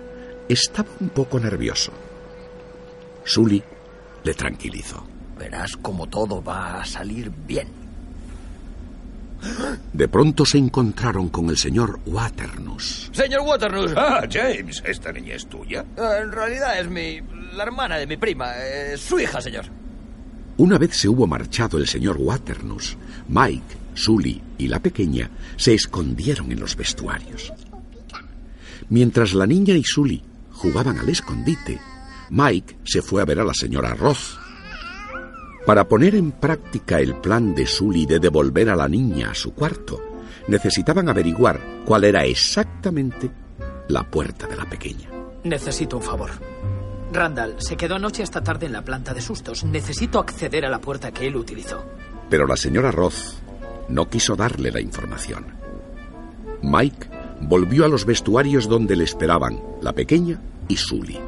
estaba 0.48 0.88
un 1.00 1.10
poco 1.10 1.40
nervioso. 1.40 1.92
Sully 3.24 3.62
le 4.24 4.34
tranquilizó. 4.34 5.04
Verás 5.38 5.76
cómo 5.76 6.06
todo 6.08 6.42
va 6.42 6.80
a 6.80 6.84
salir 6.84 7.30
bien. 7.46 7.68
De 9.92 10.08
pronto 10.08 10.44
se 10.44 10.58
encontraron 10.58 11.28
con 11.28 11.48
el 11.48 11.56
señor 11.56 12.00
Waternus. 12.06 13.08
Señor 13.12 13.42
Waternus. 13.42 13.92
Ah, 13.96 14.26
James, 14.28 14.82
¿esta 14.84 15.12
niña 15.12 15.34
es 15.34 15.46
tuya? 15.46 15.84
Eh, 15.96 16.18
En 16.22 16.32
realidad 16.32 16.80
es 16.80 16.88
mi... 16.88 17.20
la 17.54 17.62
hermana 17.62 17.96
de 17.98 18.06
mi 18.08 18.16
prima. 18.16 18.52
eh, 18.56 18.96
su 18.96 19.20
hija, 19.20 19.40
señor. 19.40 19.66
Una 20.56 20.76
vez 20.76 20.96
se 20.96 21.08
hubo 21.08 21.28
marchado 21.28 21.78
el 21.78 21.86
señor 21.86 22.16
Waternus, 22.18 22.96
Mike, 23.28 23.76
Sully 23.94 24.42
y 24.58 24.66
la 24.66 24.80
pequeña 24.80 25.30
se 25.56 25.72
escondieron 25.74 26.50
en 26.50 26.58
los 26.58 26.74
vestuarios. 26.74 27.52
Mientras 28.88 29.34
la 29.34 29.46
niña 29.46 29.74
y 29.74 29.84
Sully 29.84 30.20
jugaban 30.50 30.98
al 30.98 31.08
escondite, 31.08 31.78
Mike 32.30 32.78
se 32.84 33.02
fue 33.02 33.22
a 33.22 33.24
ver 33.24 33.40
a 33.40 33.44
la 33.44 33.54
señora 33.54 33.94
Roth. 33.94 34.38
Para 35.66 35.86
poner 35.86 36.14
en 36.14 36.32
práctica 36.32 36.98
el 37.00 37.16
plan 37.16 37.54
de 37.54 37.66
Sully 37.66 38.06
de 38.06 38.18
devolver 38.18 38.70
a 38.70 38.76
la 38.76 38.88
niña 38.88 39.30
a 39.30 39.34
su 39.34 39.52
cuarto, 39.54 40.02
necesitaban 40.46 41.08
averiguar 41.08 41.60
cuál 41.84 42.04
era 42.04 42.24
exactamente 42.24 43.30
la 43.88 44.02
puerta 44.10 44.46
de 44.46 44.56
la 44.56 44.68
pequeña. 44.68 45.10
Necesito 45.44 45.96
un 45.96 46.02
favor. 46.02 46.30
Randall 47.12 47.56
se 47.58 47.76
quedó 47.76 47.94
anoche 47.94 48.22
hasta 48.22 48.42
tarde 48.42 48.66
en 48.66 48.72
la 48.72 48.84
planta 48.84 49.14
de 49.14 49.20
sustos. 49.20 49.64
Necesito 49.64 50.18
acceder 50.18 50.64
a 50.66 50.70
la 50.70 50.80
puerta 50.80 51.12
que 51.12 51.26
él 51.26 51.36
utilizó. 51.36 51.84
Pero 52.28 52.46
la 52.46 52.56
señora 52.56 52.90
Roth 52.90 53.42
no 53.88 54.08
quiso 54.08 54.36
darle 54.36 54.70
la 54.70 54.80
información. 54.80 55.46
Mike 56.62 57.08
volvió 57.40 57.84
a 57.84 57.88
los 57.88 58.04
vestuarios 58.04 58.68
donde 58.68 58.96
le 58.96 59.04
esperaban 59.04 59.60
la 59.80 59.92
pequeña 59.92 60.40
y 60.68 60.76
Sully. 60.76 61.18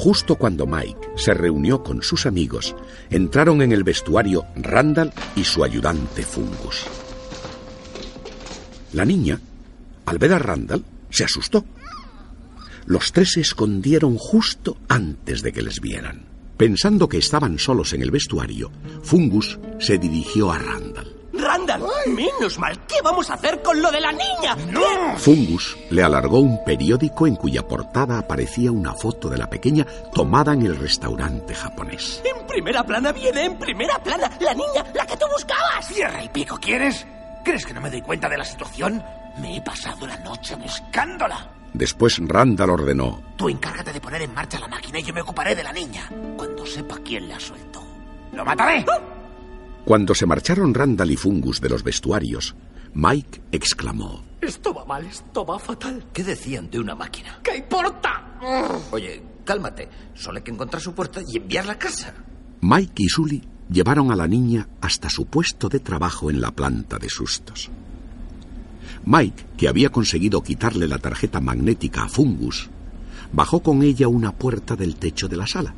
Justo 0.00 0.36
cuando 0.36 0.64
Mike 0.66 1.10
se 1.14 1.34
reunió 1.34 1.82
con 1.82 2.02
sus 2.02 2.24
amigos, 2.24 2.74
entraron 3.10 3.60
en 3.60 3.70
el 3.70 3.84
vestuario 3.84 4.46
Randall 4.56 5.12
y 5.36 5.44
su 5.44 5.62
ayudante 5.62 6.22
Fungus. 6.22 6.86
La 8.94 9.04
niña, 9.04 9.38
al 10.06 10.16
ver 10.16 10.32
a 10.32 10.38
Randall, 10.38 10.82
se 11.10 11.24
asustó. 11.24 11.66
Los 12.86 13.12
tres 13.12 13.32
se 13.32 13.42
escondieron 13.42 14.16
justo 14.16 14.78
antes 14.88 15.42
de 15.42 15.52
que 15.52 15.60
les 15.60 15.82
vieran. 15.82 16.24
Pensando 16.56 17.06
que 17.06 17.18
estaban 17.18 17.58
solos 17.58 17.92
en 17.92 18.00
el 18.00 18.10
vestuario, 18.10 18.72
Fungus 19.02 19.58
se 19.80 19.98
dirigió 19.98 20.50
a 20.50 20.58
Randall. 20.58 21.19
¡Randall! 21.40 21.82
¡Menos 22.06 22.58
mal! 22.58 22.78
¿Qué 22.86 22.96
vamos 23.02 23.30
a 23.30 23.34
hacer 23.34 23.62
con 23.62 23.80
lo 23.80 23.90
de 23.90 24.00
la 24.00 24.12
niña? 24.12 24.56
¡No! 24.70 25.16
Fungus 25.18 25.76
le 25.90 26.02
alargó 26.02 26.40
un 26.40 26.64
periódico 26.64 27.26
en 27.26 27.36
cuya 27.36 27.66
portada 27.66 28.18
aparecía 28.18 28.70
una 28.70 28.94
foto 28.94 29.28
de 29.28 29.38
la 29.38 29.48
pequeña 29.48 29.86
tomada 30.14 30.52
en 30.52 30.62
el 30.62 30.76
restaurante 30.76 31.54
japonés. 31.54 32.22
En 32.24 32.46
primera 32.46 32.84
plana 32.84 33.12
viene, 33.12 33.44
en 33.44 33.58
primera 33.58 33.98
plana, 33.98 34.30
la 34.40 34.54
niña, 34.54 34.84
la 34.94 35.06
que 35.06 35.16
tú 35.16 35.26
buscabas. 35.32 35.88
¿Tierra 35.88 36.22
y 36.22 36.28
pico 36.28 36.58
quieres? 36.60 37.06
¿Crees 37.44 37.64
que 37.64 37.74
no 37.74 37.80
me 37.80 37.90
doy 37.90 38.02
cuenta 38.02 38.28
de 38.28 38.38
la 38.38 38.44
situación? 38.44 39.02
Me 39.38 39.56
he 39.56 39.62
pasado 39.62 40.06
la 40.06 40.16
noche 40.18 40.54
buscándola. 40.56 41.48
Después 41.72 42.18
Randall 42.20 42.70
ordenó. 42.70 43.22
Tú 43.36 43.48
encárgate 43.48 43.92
de 43.92 44.00
poner 44.00 44.22
en 44.22 44.34
marcha 44.34 44.58
la 44.58 44.68
máquina 44.68 44.98
y 44.98 45.02
yo 45.04 45.14
me 45.14 45.22
ocuparé 45.22 45.54
de 45.54 45.62
la 45.62 45.72
niña. 45.72 46.10
Cuando 46.36 46.66
sepa 46.66 46.96
quién 47.04 47.28
la 47.28 47.38
suelto. 47.38 47.82
¡Lo 48.32 48.44
mataré! 48.44 48.84
Cuando 49.84 50.14
se 50.14 50.26
marcharon 50.26 50.74
Randall 50.74 51.10
y 51.10 51.16
Fungus 51.16 51.60
de 51.60 51.68
los 51.68 51.82
vestuarios, 51.82 52.54
Mike 52.94 53.42
exclamó. 53.52 54.22
Esto 54.40 54.74
va 54.74 54.84
mal, 54.84 55.04
esto 55.06 55.44
va 55.44 55.58
fatal. 55.58 56.04
¿Qué 56.12 56.22
decían 56.22 56.70
de 56.70 56.78
una 56.78 56.94
máquina? 56.94 57.40
¿Qué 57.42 57.56
importa? 57.56 58.38
Oye, 58.90 59.22
cálmate. 59.44 59.88
Solo 60.14 60.38
hay 60.38 60.44
que 60.44 60.50
encontrar 60.50 60.82
su 60.82 60.94
puerta 60.94 61.20
y 61.26 61.38
enviarla 61.38 61.72
a 61.72 61.78
casa. 61.78 62.14
Mike 62.60 63.02
y 63.02 63.08
Sully 63.08 63.42
llevaron 63.70 64.10
a 64.10 64.16
la 64.16 64.26
niña 64.26 64.68
hasta 64.80 65.08
su 65.08 65.26
puesto 65.26 65.68
de 65.68 65.80
trabajo 65.80 66.30
en 66.30 66.40
la 66.40 66.50
planta 66.50 66.98
de 66.98 67.08
sustos. 67.08 67.70
Mike, 69.04 69.46
que 69.56 69.68
había 69.68 69.90
conseguido 69.90 70.42
quitarle 70.42 70.86
la 70.86 70.98
tarjeta 70.98 71.40
magnética 71.40 72.02
a 72.04 72.08
Fungus, 72.08 72.68
bajó 73.32 73.60
con 73.60 73.82
ella 73.82 74.08
una 74.08 74.32
puerta 74.32 74.76
del 74.76 74.96
techo 74.96 75.28
de 75.28 75.36
la 75.36 75.46
sala. 75.46 75.74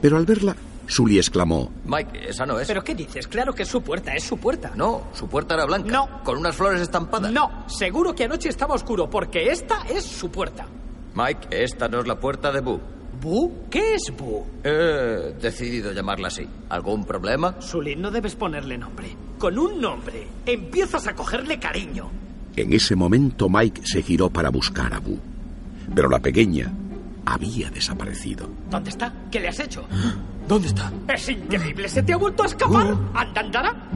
Pero 0.00 0.16
al 0.16 0.26
verla, 0.26 0.56
Sully 0.86 1.18
exclamó, 1.18 1.70
Mike, 1.84 2.28
esa 2.28 2.44
no 2.44 2.58
es. 2.58 2.68
¿Pero 2.68 2.82
qué 2.84 2.94
dices? 2.94 3.26
Claro 3.28 3.54
que 3.54 3.62
es 3.62 3.68
su 3.68 3.82
puerta, 3.82 4.14
es 4.14 4.24
su 4.24 4.36
puerta. 4.38 4.72
No, 4.74 5.08
su 5.12 5.28
puerta 5.28 5.54
era 5.54 5.64
blanca. 5.64 5.90
No. 5.90 6.22
Con 6.24 6.38
unas 6.38 6.56
flores 6.56 6.80
estampadas. 6.80 7.32
No, 7.32 7.64
seguro 7.68 8.14
que 8.14 8.24
anoche 8.24 8.48
estaba 8.48 8.74
oscuro, 8.74 9.08
porque 9.08 9.50
esta 9.50 9.82
es 9.88 10.04
su 10.04 10.30
puerta. 10.30 10.66
Mike, 11.14 11.48
esta 11.50 11.88
no 11.88 12.00
es 12.00 12.06
la 12.06 12.18
puerta 12.18 12.52
de 12.52 12.60
Boo. 12.60 12.80
¿Bu? 13.20 13.68
¿Qué 13.70 13.94
es 13.94 14.12
Bu? 14.16 14.44
He 14.64 15.34
decidido 15.40 15.92
llamarla 15.92 16.28
así. 16.28 16.46
¿Algún 16.70 17.04
problema? 17.04 17.60
Sully, 17.60 17.94
no 17.94 18.10
debes 18.10 18.34
ponerle 18.34 18.76
nombre. 18.76 19.16
Con 19.38 19.58
un 19.58 19.80
nombre 19.80 20.26
empiezas 20.46 21.06
a 21.06 21.14
cogerle 21.14 21.58
cariño. 21.60 22.10
En 22.56 22.72
ese 22.72 22.96
momento 22.96 23.48
Mike 23.48 23.82
se 23.84 24.02
giró 24.02 24.28
para 24.30 24.50
buscar 24.50 24.92
a 24.92 24.98
Boo. 24.98 25.18
Pero 25.94 26.08
la 26.08 26.18
pequeña 26.18 26.72
había 27.26 27.70
desaparecido. 27.70 28.48
¿Dónde 28.70 28.90
está? 28.90 29.12
¿Qué 29.30 29.40
le 29.40 29.48
has 29.48 29.60
hecho? 29.60 29.84
¿Dónde 30.48 30.68
está? 30.68 30.92
Es 31.08 31.28
increíble, 31.28 31.88
se 31.88 32.02
te 32.02 32.12
ha 32.12 32.16
vuelto 32.16 32.42
a 32.42 32.46
escapar. 32.46 32.94
¿Anda, 33.14 33.40
andará? 33.40 33.88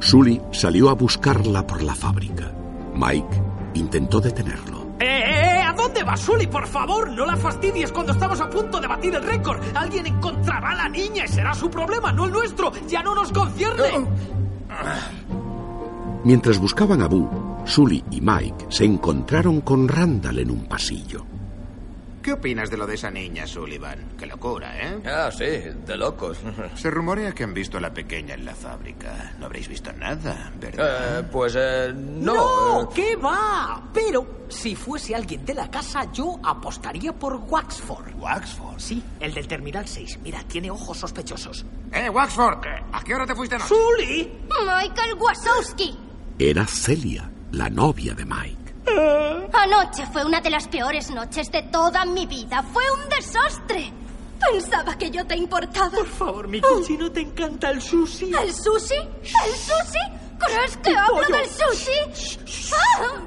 Sully 0.00 0.40
salió 0.52 0.88
a 0.88 0.94
buscarla 0.94 1.66
por 1.66 1.82
la 1.82 1.94
fábrica. 1.94 2.52
Mike 2.94 3.42
intentó 3.74 4.20
detenerlo. 4.20 4.80
¡Eh, 4.98 5.06
eh, 5.06 5.58
eh! 5.58 5.62
¿A 5.62 5.72
dónde 5.72 6.02
vas, 6.02 6.20
Sully? 6.20 6.46
Por 6.46 6.66
favor, 6.66 7.10
no 7.10 7.24
la 7.24 7.36
fastidies 7.36 7.92
cuando 7.92 8.12
estamos 8.12 8.40
a 8.40 8.50
punto 8.50 8.80
de 8.80 8.86
batir 8.86 9.14
el 9.14 9.22
récord. 9.22 9.60
Alguien 9.74 10.06
encontrará 10.06 10.70
a 10.70 10.74
la 10.74 10.88
niña 10.88 11.24
y 11.24 11.28
será 11.28 11.54
su 11.54 11.70
problema, 11.70 12.12
no 12.12 12.26
el 12.26 12.32
nuestro. 12.32 12.72
Ya 12.86 13.02
no 13.02 13.14
nos 13.14 13.32
concierne. 13.32 14.06
Mientras 16.24 16.58
buscaban 16.58 17.00
a 17.02 17.08
Boo, 17.08 17.62
Sully 17.64 18.04
y 18.10 18.20
Mike 18.20 18.66
se 18.68 18.84
encontraron 18.84 19.62
con 19.62 19.88
Randall 19.88 20.40
en 20.40 20.50
un 20.50 20.66
pasillo. 20.66 21.29
¿Qué 22.22 22.32
opinas 22.34 22.68
de 22.70 22.76
lo 22.76 22.86
de 22.86 22.96
esa 22.96 23.10
niña, 23.10 23.46
Sullivan? 23.46 24.12
Qué 24.18 24.26
locura, 24.26 24.78
¿eh? 24.78 25.00
Ah, 25.06 25.30
sí, 25.32 25.44
de 25.44 25.96
locos. 25.96 26.38
Se 26.74 26.90
rumorea 26.90 27.32
que 27.32 27.44
han 27.44 27.54
visto 27.54 27.78
a 27.78 27.80
la 27.80 27.94
pequeña 27.94 28.34
en 28.34 28.44
la 28.44 28.54
fábrica. 28.54 29.32
No 29.38 29.46
habréis 29.46 29.68
visto 29.68 29.90
nada, 29.94 30.52
¿verdad? 30.60 31.20
Eh, 31.20 31.22
pues 31.32 31.54
eh, 31.56 31.92
no. 31.94 32.82
¡No! 32.82 32.88
¿Qué 32.90 33.16
va? 33.16 33.88
Pero 33.94 34.44
si 34.48 34.76
fuese 34.76 35.14
alguien 35.14 35.46
de 35.46 35.54
la 35.54 35.70
casa, 35.70 36.12
yo 36.12 36.38
apostaría 36.44 37.12
por 37.14 37.36
Waxford. 37.36 38.14
¿Waxford? 38.18 38.78
Sí, 38.78 39.02
el 39.18 39.32
del 39.32 39.48
Terminal 39.48 39.88
6. 39.88 40.18
Mira, 40.22 40.42
tiene 40.46 40.70
ojos 40.70 40.98
sospechosos. 40.98 41.64
¡Eh, 41.92 42.10
Waxford! 42.10 42.58
¿A 42.92 43.02
qué 43.02 43.14
hora 43.14 43.26
te 43.26 43.34
fuiste 43.34 43.54
anoche? 43.54 43.74
¡Sully! 43.74 44.30
Michael 44.66 45.14
Wasowski. 45.18 45.96
Era 46.38 46.66
Celia, 46.66 47.30
la 47.52 47.70
novia 47.70 48.14
de 48.14 48.24
Mike. 48.26 48.59
Anoche 48.86 50.06
fue 50.12 50.24
una 50.24 50.40
de 50.40 50.50
las 50.50 50.68
peores 50.68 51.10
noches 51.10 51.50
de 51.50 51.62
toda 51.64 52.04
mi 52.04 52.26
vida. 52.26 52.62
Fue 52.72 52.82
un 52.90 53.08
desastre. 53.08 53.92
Pensaba 54.52 54.96
que 54.96 55.10
yo 55.10 55.26
te 55.26 55.36
importaba. 55.36 55.90
Por 55.90 56.06
favor, 56.06 56.48
mi 56.48 56.60
cochino, 56.60 57.12
¿te 57.12 57.20
encanta 57.20 57.70
el 57.70 57.80
sushi? 57.82 58.32
¿El 58.32 58.52
sushi? 58.52 58.94
¿El 58.94 59.54
sushi? 59.54 59.98
¿Crees 60.38 60.76
que 60.78 60.96
hablo 60.96 61.22
pollo. 61.22 61.36
del 61.36 61.46
sushi? 61.46 62.72
Ah. 62.72 63.20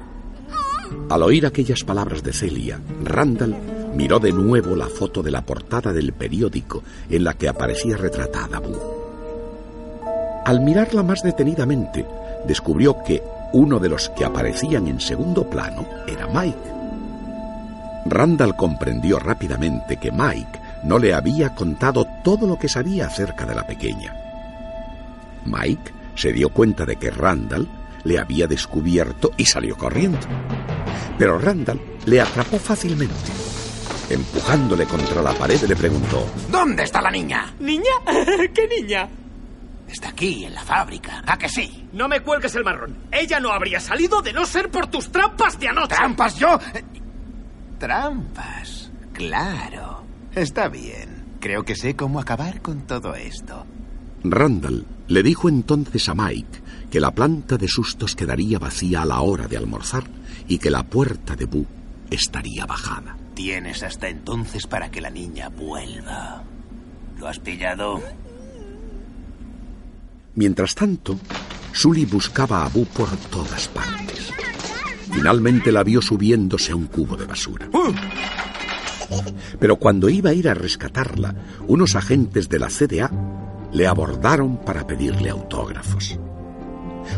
Al 1.10 1.22
oír 1.22 1.46
aquellas 1.46 1.84
palabras 1.84 2.22
de 2.22 2.32
Celia, 2.32 2.80
Randall 3.04 3.54
miró 3.94 4.18
de 4.18 4.32
nuevo 4.32 4.74
la 4.74 4.88
foto 4.88 5.22
de 5.22 5.30
la 5.30 5.42
portada 5.42 5.92
del 5.92 6.12
periódico 6.12 6.82
en 7.08 7.24
la 7.24 7.34
que 7.34 7.48
aparecía 7.48 7.96
retratada 7.96 8.58
Boo. 8.58 9.04
Al 10.44 10.60
mirarla 10.60 11.02
más 11.02 11.22
detenidamente, 11.22 12.04
descubrió 12.46 13.02
que 13.04 13.22
uno 13.54 13.78
de 13.78 13.88
los 13.88 14.10
que 14.10 14.24
aparecían 14.24 14.88
en 14.88 15.00
segundo 15.00 15.48
plano 15.48 15.86
era 16.08 16.26
Mike. 16.26 16.72
Randall 18.06 18.56
comprendió 18.56 19.18
rápidamente 19.18 19.96
que 19.96 20.10
Mike 20.10 20.60
no 20.82 20.98
le 20.98 21.14
había 21.14 21.54
contado 21.54 22.04
todo 22.22 22.46
lo 22.46 22.58
que 22.58 22.68
sabía 22.68 23.06
acerca 23.06 23.46
de 23.46 23.54
la 23.54 23.64
pequeña. 23.64 24.12
Mike 25.46 25.92
se 26.16 26.32
dio 26.32 26.48
cuenta 26.50 26.84
de 26.84 26.96
que 26.96 27.10
Randall 27.10 27.68
le 28.02 28.18
había 28.18 28.48
descubierto 28.48 29.30
y 29.36 29.46
salió 29.46 29.76
corriendo. 29.76 30.18
Pero 31.16 31.38
Randall 31.38 31.80
le 32.06 32.20
atrapó 32.20 32.58
fácilmente. 32.58 33.14
Empujándole 34.10 34.84
contra 34.84 35.22
la 35.22 35.32
pared 35.32 35.62
le 35.62 35.76
preguntó, 35.76 36.26
¿Dónde 36.50 36.82
está 36.82 37.00
la 37.00 37.10
niña? 37.10 37.54
¿Niña? 37.60 37.92
¿Qué 38.52 38.68
niña? 38.68 39.08
Está 39.88 40.08
aquí, 40.08 40.44
en 40.44 40.54
la 40.54 40.62
fábrica. 40.62 41.22
¿A 41.26 41.36
que 41.38 41.48
sí? 41.48 41.88
No 41.92 42.08
me 42.08 42.20
cuelgues 42.20 42.54
el 42.54 42.64
marrón. 42.64 42.96
Ella 43.12 43.38
no 43.38 43.52
habría 43.52 43.80
salido 43.80 44.22
de 44.22 44.32
no 44.32 44.44
ser 44.46 44.70
por 44.70 44.86
tus 44.88 45.10
trampas 45.12 45.58
de 45.58 45.68
anoche. 45.68 45.94
¿Trampas 45.94 46.36
yo? 46.38 46.58
Trampas. 47.78 48.90
Claro. 49.12 50.04
Está 50.34 50.68
bien. 50.68 51.24
Creo 51.40 51.64
que 51.64 51.76
sé 51.76 51.94
cómo 51.94 52.18
acabar 52.18 52.62
con 52.62 52.86
todo 52.86 53.14
esto. 53.14 53.66
Randall 54.24 54.86
le 55.08 55.22
dijo 55.22 55.48
entonces 55.48 56.08
a 56.08 56.14
Mike 56.14 56.62
que 56.90 57.00
la 57.00 57.10
planta 57.10 57.58
de 57.58 57.68
sustos 57.68 58.16
quedaría 58.16 58.58
vacía 58.58 59.02
a 59.02 59.06
la 59.06 59.20
hora 59.20 59.46
de 59.46 59.56
almorzar 59.56 60.04
y 60.48 60.58
que 60.58 60.70
la 60.70 60.82
puerta 60.84 61.36
de 61.36 61.44
Boo 61.44 61.66
estaría 62.10 62.64
bajada. 62.64 63.16
Tienes 63.34 63.82
hasta 63.82 64.08
entonces 64.08 64.66
para 64.66 64.90
que 64.90 65.00
la 65.00 65.10
niña 65.10 65.48
vuelva. 65.50 66.42
¿Lo 67.18 67.28
has 67.28 67.38
pillado? 67.38 68.00
Mientras 70.36 70.74
tanto, 70.74 71.18
Sully 71.72 72.04
buscaba 72.04 72.64
a 72.64 72.68
Boo 72.68 72.86
por 72.86 73.08
todas 73.30 73.68
partes. 73.68 74.30
Finalmente 75.12 75.70
la 75.70 75.84
vio 75.84 76.02
subiéndose 76.02 76.72
a 76.72 76.76
un 76.76 76.86
cubo 76.86 77.16
de 77.16 77.24
basura. 77.24 77.68
Pero 79.60 79.76
cuando 79.76 80.08
iba 80.08 80.30
a 80.30 80.34
ir 80.34 80.48
a 80.48 80.54
rescatarla, 80.54 81.34
unos 81.68 81.94
agentes 81.94 82.48
de 82.48 82.58
la 82.58 82.68
CDA 82.68 83.10
le 83.72 83.86
abordaron 83.86 84.58
para 84.58 84.86
pedirle 84.86 85.30
autógrafos. 85.30 86.18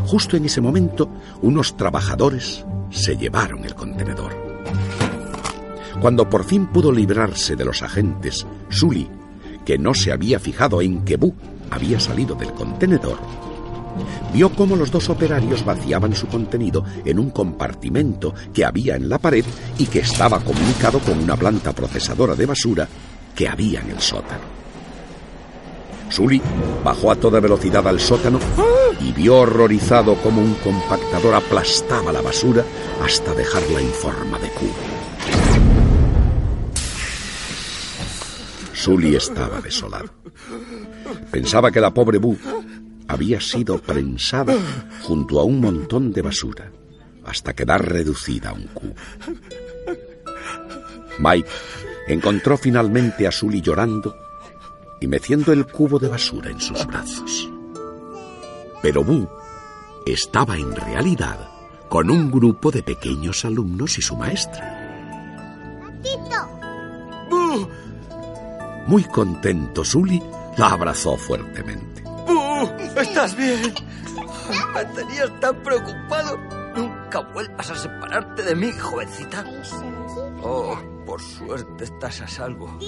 Justo 0.05 0.37
en 0.37 0.45
ese 0.45 0.61
momento, 0.61 1.09
unos 1.41 1.75
trabajadores 1.75 2.65
se 2.91 3.17
llevaron 3.17 3.65
el 3.65 3.73
contenedor. 3.73 4.35
Cuando 6.01 6.29
por 6.29 6.43
fin 6.43 6.67
pudo 6.67 6.91
librarse 6.91 7.55
de 7.55 7.65
los 7.65 7.81
agentes, 7.81 8.45
Sully, 8.69 9.09
que 9.65 9.77
no 9.77 9.93
se 9.93 10.11
había 10.11 10.39
fijado 10.39 10.81
en 10.81 11.03
que 11.03 11.17
Boo 11.17 11.33
había 11.71 11.99
salido 11.99 12.35
del 12.35 12.53
contenedor, 12.53 13.17
vio 14.33 14.49
cómo 14.49 14.75
los 14.75 14.91
dos 14.91 15.09
operarios 15.09 15.65
vaciaban 15.65 16.15
su 16.15 16.27
contenido 16.27 16.83
en 17.05 17.19
un 17.19 17.31
compartimento 17.31 18.33
que 18.53 18.65
había 18.65 18.95
en 18.95 19.09
la 19.09 19.17
pared 19.17 19.45
y 19.77 19.85
que 19.85 19.99
estaba 19.99 20.39
comunicado 20.39 20.99
con 20.99 21.17
una 21.17 21.35
planta 21.35 21.73
procesadora 21.73 22.35
de 22.35 22.45
basura 22.45 22.87
que 23.35 23.47
había 23.47 23.81
en 23.81 23.91
el 23.91 23.99
sótano. 23.99 24.57
Sully 26.09 26.41
bajó 26.83 27.11
a 27.11 27.15
toda 27.15 27.39
velocidad 27.39 27.85
al 27.87 27.99
sótano 27.99 28.39
y 29.01 29.11
vio 29.11 29.39
horrorizado 29.41 30.15
cómo 30.21 30.41
un 30.41 30.55
compactador 30.55 31.35
aplastaba 31.35 32.11
la 32.11 32.21
basura 32.21 32.63
hasta 33.03 33.33
dejarla 33.33 33.81
en 33.81 33.89
forma 33.89 34.39
de 34.39 34.49
cubo. 34.49 34.86
Sully 38.87 39.17
estaba 39.17 39.59
desolado. 39.59 40.09
Pensaba 41.29 41.71
que 41.71 41.81
la 41.81 41.93
pobre 41.93 42.19
Boo 42.19 42.37
había 43.09 43.41
sido 43.41 43.79
prensada 43.79 44.55
junto 45.01 45.41
a 45.41 45.43
un 45.43 45.59
montón 45.59 46.13
de 46.13 46.21
basura 46.21 46.71
hasta 47.25 47.53
quedar 47.53 47.85
reducida 47.85 48.51
a 48.51 48.53
un 48.53 48.67
cubo. 48.67 48.95
Mike 51.19 51.49
encontró 52.07 52.57
finalmente 52.57 53.27
a 53.27 53.31
Sully 53.33 53.59
llorando 53.59 54.15
y 55.01 55.07
meciendo 55.07 55.51
el 55.51 55.65
cubo 55.67 55.99
de 55.99 56.07
basura 56.07 56.49
en 56.49 56.61
sus 56.61 56.85
brazos. 56.87 57.49
Pero 58.81 59.03
Boo 59.03 59.29
estaba 60.05 60.55
en 60.55 60.73
realidad 60.73 61.37
con 61.89 62.09
un 62.09 62.31
grupo 62.31 62.71
de 62.71 62.83
pequeños 62.83 63.43
alumnos 63.43 63.97
y 63.97 64.01
su 64.01 64.15
maestra. 64.15 64.63
¡Boo! 67.29 67.67
Muy 68.87 69.03
contento, 69.03 69.83
Sully 69.83 70.21
la 70.57 70.67
abrazó 70.67 71.17
fuertemente. 71.17 72.01
¡Boo! 72.03 72.71
¿Estás 72.95 73.35
bien? 73.35 73.73
Me 74.73 74.85
tenías 74.85 75.39
tan 75.41 75.61
preocupado. 75.61 76.37
Nunca 76.75 77.19
vuelvas 77.33 77.69
a 77.69 77.75
separarte 77.75 78.43
de 78.43 78.55
mí, 78.55 78.71
jovencita. 78.71 79.43
Oh, 80.41 80.77
por 81.05 81.21
suerte 81.21 81.83
estás 81.83 82.21
a 82.21 82.27
salvo. 82.27 82.79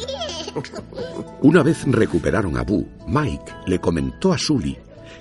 Una 1.41 1.63
vez 1.63 1.83
recuperaron 1.85 2.57
a 2.57 2.63
Boo, 2.63 2.87
Mike 3.07 3.53
le 3.65 3.79
comentó 3.79 4.31
a 4.31 4.37
Sully 4.37 4.77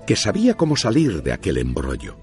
que 0.06 0.16
sabía 0.16 0.54
cómo 0.54 0.76
salir 0.76 1.22
de 1.22 1.32
aquel 1.32 1.58
embrollo, 1.58 2.18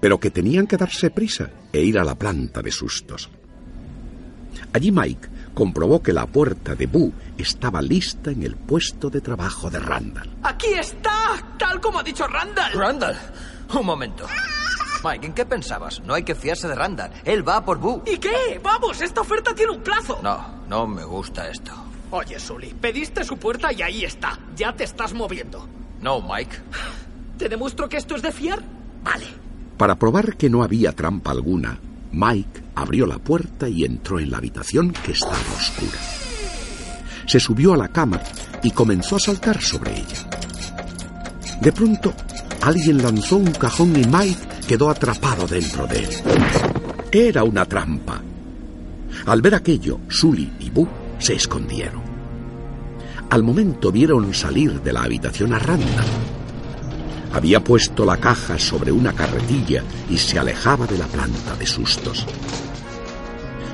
pero 0.00 0.18
que 0.18 0.30
tenían 0.30 0.66
que 0.66 0.76
darse 0.76 1.10
prisa 1.10 1.50
e 1.72 1.82
ir 1.82 1.98
a 1.98 2.04
la 2.04 2.14
planta 2.14 2.62
de 2.62 2.72
sustos. 2.72 3.28
Allí 4.72 4.90
Mike 4.90 5.28
comprobó 5.58 6.00
que 6.00 6.12
la 6.12 6.24
puerta 6.24 6.76
de 6.76 6.86
Boo 6.86 7.12
estaba 7.36 7.82
lista 7.82 8.30
en 8.30 8.44
el 8.44 8.54
puesto 8.54 9.10
de 9.10 9.20
trabajo 9.20 9.68
de 9.68 9.80
Randall. 9.80 10.30
¡Aquí 10.44 10.68
está! 10.68 11.56
Tal 11.58 11.80
como 11.80 11.98
ha 11.98 12.04
dicho 12.04 12.28
Randall. 12.28 12.74
Randall, 12.74 13.16
un 13.74 13.84
momento. 13.84 14.24
Mike, 15.02 15.26
¿en 15.26 15.32
qué 15.32 15.44
pensabas? 15.44 16.00
No 16.04 16.14
hay 16.14 16.22
que 16.22 16.36
fiarse 16.36 16.68
de 16.68 16.76
Randall. 16.76 17.10
Él 17.24 17.46
va 17.46 17.64
por 17.64 17.78
Boo. 17.78 18.04
¿Y 18.06 18.18
qué? 18.18 18.60
Vamos, 18.62 19.00
esta 19.00 19.22
oferta 19.22 19.52
tiene 19.52 19.72
un 19.72 19.82
plazo. 19.82 20.20
No, 20.22 20.62
no 20.68 20.86
me 20.86 21.02
gusta 21.02 21.48
esto. 21.48 21.72
Oye, 22.12 22.38
Sully, 22.38 22.74
pediste 22.74 23.24
su 23.24 23.36
puerta 23.36 23.72
y 23.72 23.82
ahí 23.82 24.04
está. 24.04 24.38
Ya 24.54 24.72
te 24.76 24.84
estás 24.84 25.12
moviendo. 25.12 25.66
No, 26.00 26.22
Mike. 26.22 26.56
¿Te 27.36 27.48
demuestro 27.48 27.88
que 27.88 27.96
esto 27.96 28.14
es 28.14 28.22
de 28.22 28.30
fiar? 28.30 28.62
Vale. 29.02 29.26
Para 29.76 29.96
probar 29.96 30.36
que 30.36 30.50
no 30.50 30.62
había 30.62 30.92
trampa 30.92 31.32
alguna, 31.32 31.80
Mike 32.12 32.62
abrió 32.74 33.06
la 33.06 33.18
puerta 33.18 33.68
y 33.68 33.84
entró 33.84 34.18
en 34.18 34.30
la 34.30 34.38
habitación 34.38 34.92
que 34.92 35.12
estaba 35.12 35.36
oscura. 35.56 35.98
Se 37.26 37.38
subió 37.38 37.74
a 37.74 37.76
la 37.76 37.88
cama 37.88 38.20
y 38.62 38.70
comenzó 38.70 39.16
a 39.16 39.20
saltar 39.20 39.60
sobre 39.60 39.92
ella. 39.98 40.30
De 41.60 41.72
pronto, 41.72 42.14
alguien 42.62 43.02
lanzó 43.02 43.36
un 43.36 43.52
cajón 43.52 43.94
y 43.96 44.04
Mike 44.06 44.48
quedó 44.66 44.90
atrapado 44.90 45.46
dentro 45.46 45.86
de 45.86 45.98
él. 45.98 46.10
Era 47.10 47.44
una 47.44 47.64
trampa. 47.64 48.22
Al 49.26 49.42
ver 49.42 49.54
aquello, 49.54 50.00
Sully 50.08 50.52
y 50.60 50.70
Boo 50.70 50.88
se 51.18 51.34
escondieron. 51.34 52.02
Al 53.30 53.42
momento 53.42 53.92
vieron 53.92 54.32
salir 54.32 54.80
de 54.80 54.92
la 54.92 55.02
habitación 55.02 55.52
a 55.52 55.58
Randall. 55.58 56.37
Había 57.32 57.62
puesto 57.62 58.04
la 58.04 58.16
caja 58.16 58.58
sobre 58.58 58.90
una 58.90 59.12
carretilla 59.12 59.82
y 60.08 60.16
se 60.16 60.38
alejaba 60.38 60.86
de 60.86 60.98
la 60.98 61.06
planta 61.06 61.54
de 61.56 61.66
sustos. 61.66 62.26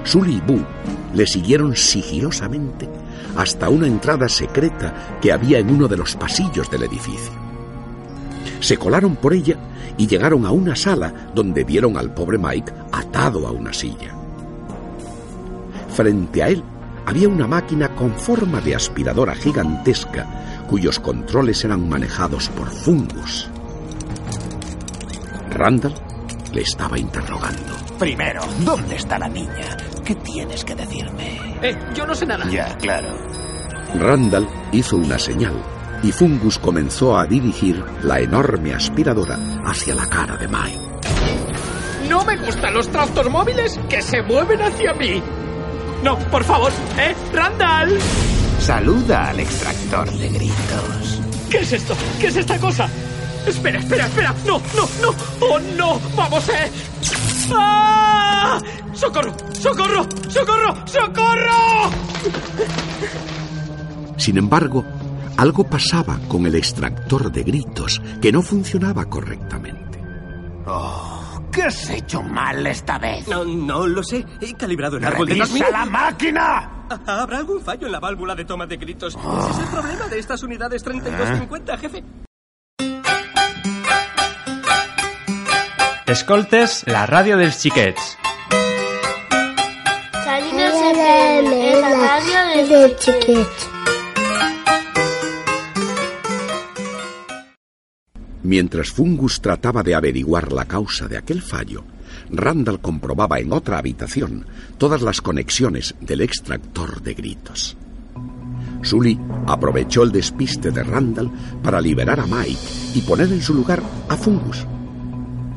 Sully 0.04 0.36
y 0.36 0.40
Boo 0.40 0.64
le 1.14 1.26
siguieron 1.26 1.76
sigilosamente 1.76 2.88
hasta 3.36 3.68
una 3.68 3.86
entrada 3.86 4.28
secreta 4.28 5.18
que 5.20 5.32
había 5.32 5.58
en 5.58 5.70
uno 5.70 5.88
de 5.88 5.96
los 5.96 6.14
pasillos 6.16 6.70
del 6.70 6.84
edificio. 6.84 7.32
Se 8.60 8.76
colaron 8.76 9.16
por 9.16 9.34
ella 9.34 9.56
y 9.96 10.06
llegaron 10.06 10.44
a 10.46 10.50
una 10.50 10.76
sala 10.76 11.30
donde 11.34 11.64
vieron 11.64 11.96
al 11.96 12.12
pobre 12.12 12.38
Mike 12.38 12.72
atado 12.92 13.46
a 13.46 13.50
una 13.50 13.72
silla. 13.72 14.14
Frente 15.94 16.42
a 16.42 16.48
él 16.48 16.62
había 17.06 17.28
una 17.28 17.46
máquina 17.46 17.94
con 17.94 18.14
forma 18.14 18.60
de 18.60 18.74
aspiradora 18.74 19.34
gigantesca 19.34 20.26
cuyos 20.68 20.98
controles 21.00 21.64
eran 21.64 21.88
manejados 21.88 22.48
por 22.50 22.70
Fungus. 22.70 23.48
Randall 25.50 25.94
le 26.52 26.62
estaba 26.62 26.98
interrogando. 26.98 27.74
Primero, 27.98 28.40
¿dónde 28.60 28.96
está 28.96 29.18
la 29.18 29.28
niña? 29.28 29.76
¿Qué 30.04 30.14
tienes 30.16 30.64
que 30.64 30.74
decirme? 30.74 31.38
Eh, 31.62 31.76
yo 31.94 32.06
no 32.06 32.14
sé 32.14 32.26
nada. 32.26 32.48
Ya, 32.50 32.76
claro. 32.78 33.08
Randall 33.94 34.48
hizo 34.72 34.96
una 34.96 35.18
señal 35.18 35.54
y 36.02 36.12
Fungus 36.12 36.58
comenzó 36.58 37.16
a 37.16 37.26
dirigir 37.26 37.82
la 38.02 38.20
enorme 38.20 38.74
aspiradora 38.74 39.38
hacia 39.64 39.94
la 39.94 40.06
cara 40.06 40.36
de 40.36 40.48
Mike. 40.48 40.78
No 42.08 42.24
me 42.24 42.36
gustan 42.36 42.74
los 42.74 42.88
tractos 42.88 43.30
móviles 43.30 43.80
que 43.88 44.02
se 44.02 44.20
mueven 44.22 44.60
hacia 44.60 44.92
mí. 44.94 45.22
No, 46.02 46.18
por 46.30 46.44
favor, 46.44 46.70
¿eh? 46.98 47.14
¡Randall! 47.32 47.98
Saluda 48.64 49.28
al 49.28 49.40
extractor 49.40 50.10
de 50.12 50.28
gritos. 50.30 51.20
¿Qué 51.50 51.58
es 51.58 51.72
esto? 51.74 51.94
¿Qué 52.18 52.28
es 52.28 52.36
esta 52.36 52.58
cosa? 52.58 52.88
Espera, 53.46 53.78
espera, 53.78 54.06
espera. 54.06 54.34
No, 54.46 54.58
no, 54.74 54.88
no. 55.02 55.14
Oh, 55.40 55.60
no. 55.76 56.00
Vamos, 56.16 56.48
eh. 56.48 56.70
¡Ah! 57.54 58.58
¡Socorro! 58.94 59.34
¡Socorro! 59.52 60.06
¡Socorro! 60.28 60.86
¡Socorro! 60.86 61.90
Sin 64.16 64.38
embargo, 64.38 64.82
algo 65.36 65.64
pasaba 65.64 66.18
con 66.26 66.46
el 66.46 66.54
extractor 66.54 67.30
de 67.30 67.42
gritos 67.42 68.00
que 68.22 68.32
no 68.32 68.40
funcionaba 68.40 69.04
correctamente. 69.04 70.00
Oh, 70.66 71.42
¿qué 71.52 71.64
has 71.64 71.90
hecho 71.90 72.22
mal 72.22 72.66
esta 72.66 72.98
vez? 72.98 73.28
No, 73.28 73.44
no 73.44 73.86
lo 73.86 74.02
sé. 74.02 74.24
He 74.40 74.54
calibrado 74.54 74.96
el 74.96 75.04
árbol 75.04 75.26
de 75.28 75.34
¡Revisa 75.34 75.52
transmisión. 75.52 75.72
la 75.72 75.84
máquina! 75.84 76.70
Ah, 76.90 77.22
¿Habrá 77.22 77.38
algún 77.38 77.60
fallo 77.60 77.86
en 77.86 77.92
la 77.92 78.00
válvula 78.00 78.34
de 78.34 78.44
toma 78.44 78.66
de 78.66 78.76
gritos? 78.76 79.14
Ese 79.16 79.50
es 79.50 79.58
el 79.58 79.66
problema 79.68 80.08
de 80.08 80.18
estas 80.18 80.42
unidades 80.42 80.82
3250, 80.82 81.78
jefe. 81.78 82.04
Escoltes 86.06 86.84
la 86.86 87.06
ràdio 87.08 87.38
dels 87.40 87.56
xiquets. 87.58 88.18
Salinas 90.24 90.76
FM, 90.92 91.80
la 91.80 91.92
radio 92.04 92.42
de 92.68 92.96
chiquets. 92.96 93.70
Mientras 98.42 98.90
Fungus 98.90 99.40
trataba 99.40 99.82
de 99.82 99.94
averiguar 99.94 100.52
la 100.52 100.66
causa 100.66 101.08
de 101.08 101.16
aquel 101.16 101.40
fallo, 101.40 101.82
Randall 102.30 102.80
comprobaba 102.80 103.38
en 103.38 103.52
otra 103.52 103.78
habitación 103.78 104.46
todas 104.78 105.02
las 105.02 105.20
conexiones 105.20 105.94
del 106.00 106.20
extractor 106.20 107.02
de 107.02 107.14
gritos. 107.14 107.76
Sully 108.82 109.18
aprovechó 109.46 110.02
el 110.02 110.12
despiste 110.12 110.70
de 110.70 110.82
Randall 110.82 111.30
para 111.62 111.80
liberar 111.80 112.20
a 112.20 112.26
Mike 112.26 112.60
y 112.94 113.00
poner 113.00 113.32
en 113.32 113.42
su 113.42 113.54
lugar 113.54 113.82
a 114.08 114.16
Fungus. 114.16 114.66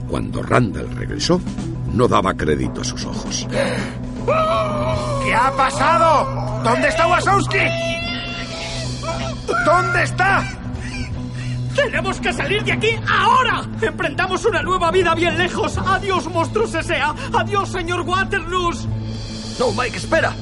Cuando 0.08 0.42
Randall 0.42 0.90
regresó, 0.96 1.42
no 1.94 2.08
daba 2.08 2.34
crédito 2.34 2.82
a 2.82 2.84
sus 2.84 3.06
ojos. 3.06 3.48
¿Qué 3.50 5.34
ha 5.34 5.52
pasado? 5.58 6.64
¿Dónde 6.64 6.88
está 6.88 7.08
Wasowski? 7.08 7.58
¿Dónde 9.66 10.04
está? 10.04 10.44
¡Tenemos 11.78 12.20
que 12.20 12.34
salir 12.34 12.64
de 12.64 12.74
aquí 12.74 12.90
ahora! 13.08 13.64
¡Emprendamos 13.80 14.44
una 14.46 14.64
nueva 14.64 14.90
vida 14.90 15.14
bien 15.14 15.38
lejos! 15.38 15.78
¡Adiós, 15.78 16.28
monstruos 16.28 16.74
S.A.! 16.74 17.14
¡Adiós, 17.34 17.70
señor 17.70 18.02
Waternoose! 18.02 18.88
No, 19.60 19.72
Mike, 19.72 19.98
espera. 19.98 20.36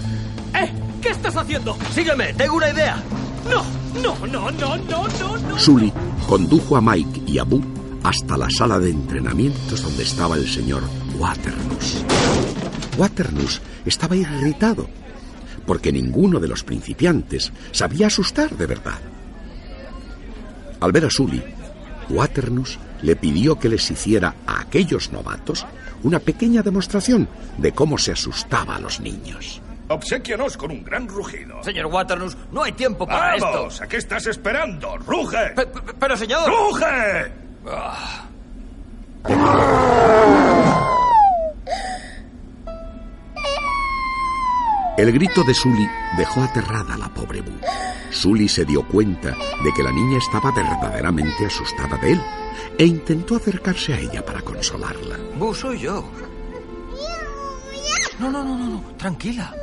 ¿Eh? 0.53 0.71
¿Qué 1.01 1.09
estás 1.09 1.35
haciendo? 1.35 1.77
Sígueme, 1.91 2.33
tengo 2.35 2.55
una 2.55 2.69
idea. 2.69 3.03
No, 3.49 3.63
no, 4.01 4.25
no, 4.27 4.49
no, 4.49 4.77
no, 4.77 5.07
no, 5.07 5.37
no. 5.37 5.59
Sully 5.59 5.91
condujo 6.25 6.77
a 6.77 6.81
Mike 6.81 7.23
y 7.27 7.37
a 7.37 7.43
Boo 7.43 7.61
hasta 8.03 8.37
la 8.37 8.49
sala 8.49 8.79
de 8.79 8.91
entrenamientos 8.91 9.83
donde 9.83 10.03
estaba 10.03 10.37
el 10.37 10.47
señor 10.47 10.83
Waternoose. 11.17 12.05
Waternoose 12.97 13.59
estaba 13.85 14.15
irritado 14.15 14.87
porque 15.65 15.91
ninguno 15.91 16.39
de 16.39 16.47
los 16.47 16.63
principiantes 16.63 17.51
sabía 17.71 18.07
asustar 18.07 18.55
de 18.55 18.67
verdad. 18.67 18.99
Al 20.79 20.91
ver 20.91 21.05
a 21.05 21.09
Sully, 21.09 21.41
Waternoose 22.09 22.77
le 23.01 23.15
pidió 23.15 23.57
que 23.59 23.69
les 23.69 23.89
hiciera 23.91 24.35
a 24.47 24.61
aquellos 24.61 25.11
novatos 25.11 25.65
una 26.03 26.19
pequeña 26.19 26.61
demostración 26.61 27.27
de 27.57 27.71
cómo 27.71 27.97
se 27.97 28.11
asustaba 28.11 28.75
a 28.75 28.79
los 28.79 28.99
niños. 28.99 29.61
Obsequianos 29.87 30.57
con 30.57 30.71
un 30.71 30.83
gran 30.83 31.07
rugido. 31.07 31.63
Señor 31.63 31.85
Waternoose, 31.87 32.37
no 32.51 32.63
hay 32.63 32.71
tiempo 32.73 33.05
para 33.05 33.37
¡Vamos! 33.39 33.73
esto. 33.73 33.83
¿A 33.83 33.87
qué 33.87 33.97
estás 33.97 34.25
esperando? 34.27 34.97
¡Ruge! 34.97 35.51
Pe- 35.55 35.67
pe- 35.67 35.93
pero, 35.99 36.17
señor. 36.17 36.49
¡Ruge! 36.49 37.31
Ah, 37.67 38.25
El 44.97 45.11
grito 45.11 45.43
de 45.43 45.53
Sully 45.53 45.89
dejó 46.17 46.43
aterrada 46.43 46.93
a 46.93 46.97
la 46.97 47.09
pobre 47.09 47.41
Boo. 47.41 47.59
Sully 48.11 48.47
se 48.47 48.63
dio 48.63 48.87
cuenta 48.87 49.31
de 49.31 49.73
que 49.75 49.83
la 49.83 49.91
niña 49.91 50.19
estaba 50.19 50.51
verdaderamente 50.53 51.45
asustada 51.45 51.97
de 51.97 52.13
él 52.13 52.21
e 52.77 52.85
intentó 52.85 53.35
acercarse 53.35 53.93
a 53.93 53.99
ella 53.99 54.25
para 54.25 54.41
consolarla. 54.41 55.17
Bu, 55.37 55.53
soy 55.53 55.79
yo. 55.79 56.05
No, 58.19 58.31
no, 58.31 58.41
no, 58.43 58.57
no, 58.57 58.69
no. 58.69 58.81
Tranquila. 58.97 59.53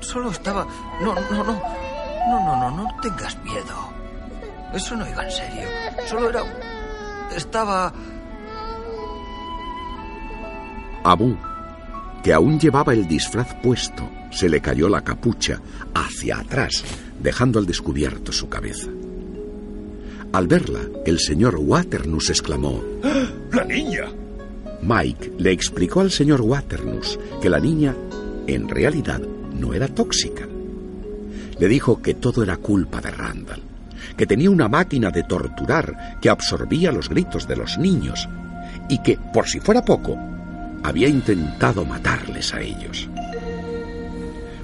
Solo 0.00 0.30
estaba. 0.30 0.66
No, 1.00 1.14
no, 1.14 1.44
no. 1.44 1.62
No, 2.28 2.40
no, 2.40 2.56
no, 2.56 2.70
no 2.70 3.00
tengas 3.00 3.38
miedo. 3.44 3.92
Eso 4.72 4.96
no 4.96 5.08
iba 5.08 5.24
en 5.24 5.30
serio. 5.30 5.68
Solo 6.08 6.30
era. 6.30 6.42
Estaba. 7.36 7.92
A 11.04 11.14
Boo, 11.14 11.36
que 12.24 12.32
aún 12.32 12.58
llevaba 12.58 12.94
el 12.94 13.06
disfraz 13.06 13.54
puesto, 13.62 14.10
se 14.30 14.48
le 14.48 14.62
cayó 14.62 14.88
la 14.88 15.02
capucha 15.02 15.60
hacia 15.92 16.38
atrás, 16.38 16.82
dejando 17.20 17.58
al 17.58 17.66
descubierto 17.66 18.32
su 18.32 18.48
cabeza. 18.48 18.88
Al 20.32 20.48
verla, 20.48 20.80
el 21.04 21.20
señor 21.20 21.56
Waternoose 21.56 22.32
exclamó: 22.32 22.82
¡La 23.52 23.64
niña! 23.64 24.06
Mike 24.80 25.34
le 25.36 25.52
explicó 25.52 26.00
al 26.00 26.10
señor 26.10 26.40
Waternoose 26.40 27.18
que 27.42 27.50
la 27.50 27.60
niña, 27.60 27.94
en 28.46 28.70
realidad, 28.70 29.20
no 29.20 29.74
era 29.74 29.86
tóxica. 29.86 30.48
Le 31.58 31.68
dijo 31.68 32.00
que 32.00 32.14
todo 32.14 32.42
era 32.42 32.56
culpa 32.56 33.02
de 33.02 33.10
Randall, 33.10 33.62
que 34.16 34.26
tenía 34.26 34.48
una 34.48 34.68
máquina 34.68 35.10
de 35.10 35.24
torturar 35.24 36.18
que 36.22 36.30
absorbía 36.30 36.90
los 36.90 37.10
gritos 37.10 37.46
de 37.46 37.56
los 37.56 37.76
niños 37.76 38.26
y 38.88 39.02
que, 39.02 39.18
por 39.32 39.46
si 39.46 39.60
fuera 39.60 39.84
poco, 39.84 40.18
había 40.84 41.08
intentado 41.08 41.84
matarles 41.86 42.52
a 42.52 42.60
ellos. 42.60 43.08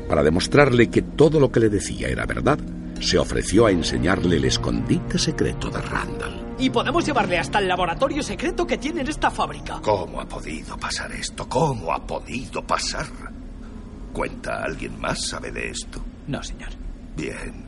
Para 0.06 0.22
demostrarle 0.22 0.90
que 0.90 1.00
todo 1.00 1.40
lo 1.40 1.50
que 1.50 1.60
le 1.60 1.70
decía 1.70 2.08
era 2.08 2.26
verdad, 2.26 2.58
se 3.00 3.16
ofreció 3.16 3.64
a 3.64 3.70
enseñarle 3.70 4.36
el 4.36 4.44
escondite 4.44 5.18
secreto 5.18 5.70
de 5.70 5.80
Randall. 5.80 6.56
Y 6.58 6.68
podemos 6.68 7.06
llevarle 7.06 7.38
hasta 7.38 7.58
el 7.58 7.68
laboratorio 7.68 8.22
secreto 8.22 8.66
que 8.66 8.76
tiene 8.76 9.00
en 9.00 9.08
esta 9.08 9.30
fábrica. 9.30 9.80
¿Cómo 9.82 10.20
ha 10.20 10.28
podido 10.28 10.76
pasar 10.76 11.10
esto? 11.12 11.48
¿Cómo 11.48 11.90
ha 11.90 12.06
podido 12.06 12.62
pasar? 12.66 13.06
¿Cuenta 14.12 14.62
alguien 14.62 15.00
más 15.00 15.26
sabe 15.26 15.50
de 15.50 15.70
esto? 15.70 16.04
No, 16.26 16.42
señor. 16.42 16.70
Bien. 17.16 17.64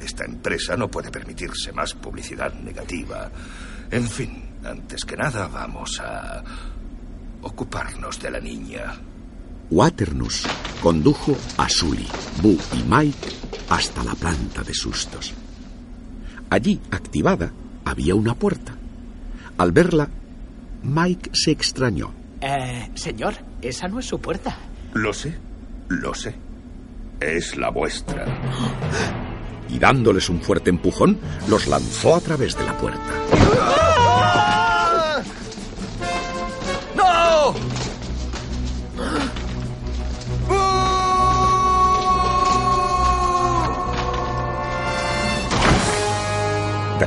Esta 0.00 0.24
empresa 0.24 0.76
no 0.76 0.90
puede 0.90 1.12
permitirse 1.12 1.70
más 1.70 1.94
publicidad 1.94 2.52
negativa. 2.54 3.30
En 3.92 4.08
fin, 4.08 4.42
antes 4.64 5.04
que 5.04 5.16
nada 5.16 5.46
vamos 5.46 6.00
a 6.00 6.42
ocuparnos 7.42 8.20
de 8.20 8.30
la 8.30 8.40
niña. 8.40 8.94
Waternus 9.70 10.46
condujo 10.82 11.36
a 11.56 11.68
Sully, 11.68 12.06
Boo 12.42 12.58
y 12.74 12.82
Mike 12.88 13.28
hasta 13.68 14.04
la 14.04 14.14
planta 14.14 14.62
de 14.62 14.74
sustos. 14.74 15.32
Allí, 16.50 16.80
activada, 16.90 17.52
había 17.84 18.14
una 18.14 18.34
puerta. 18.34 18.74
Al 19.56 19.72
verla, 19.72 20.08
Mike 20.82 21.30
se 21.32 21.50
extrañó. 21.50 22.12
Eh, 22.40 22.90
señor, 22.94 23.34
esa 23.62 23.88
no 23.88 24.00
es 24.00 24.06
su 24.06 24.20
puerta. 24.20 24.56
Lo 24.92 25.14
sé, 25.14 25.38
lo 25.88 26.12
sé. 26.14 26.34
Es 27.20 27.56
la 27.56 27.70
vuestra. 27.70 28.26
Y 29.68 29.78
dándoles 29.78 30.28
un 30.28 30.42
fuerte 30.42 30.68
empujón, 30.68 31.18
los 31.48 31.66
lanzó 31.66 32.14
a 32.14 32.20
través 32.20 32.58
de 32.58 32.66
la 32.66 32.76
puerta. 32.76 33.91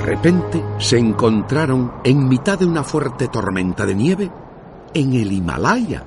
Repente 0.06 0.64
se 0.78 0.98
encontraron 0.98 1.96
en 2.04 2.28
mitad 2.28 2.60
de 2.60 2.66
una 2.66 2.84
fuerte 2.84 3.28
tormenta 3.28 3.86
de 3.86 3.96
nieve 3.96 4.32
en 4.94 5.14
el 5.14 5.32
Himalaya. 5.32 6.04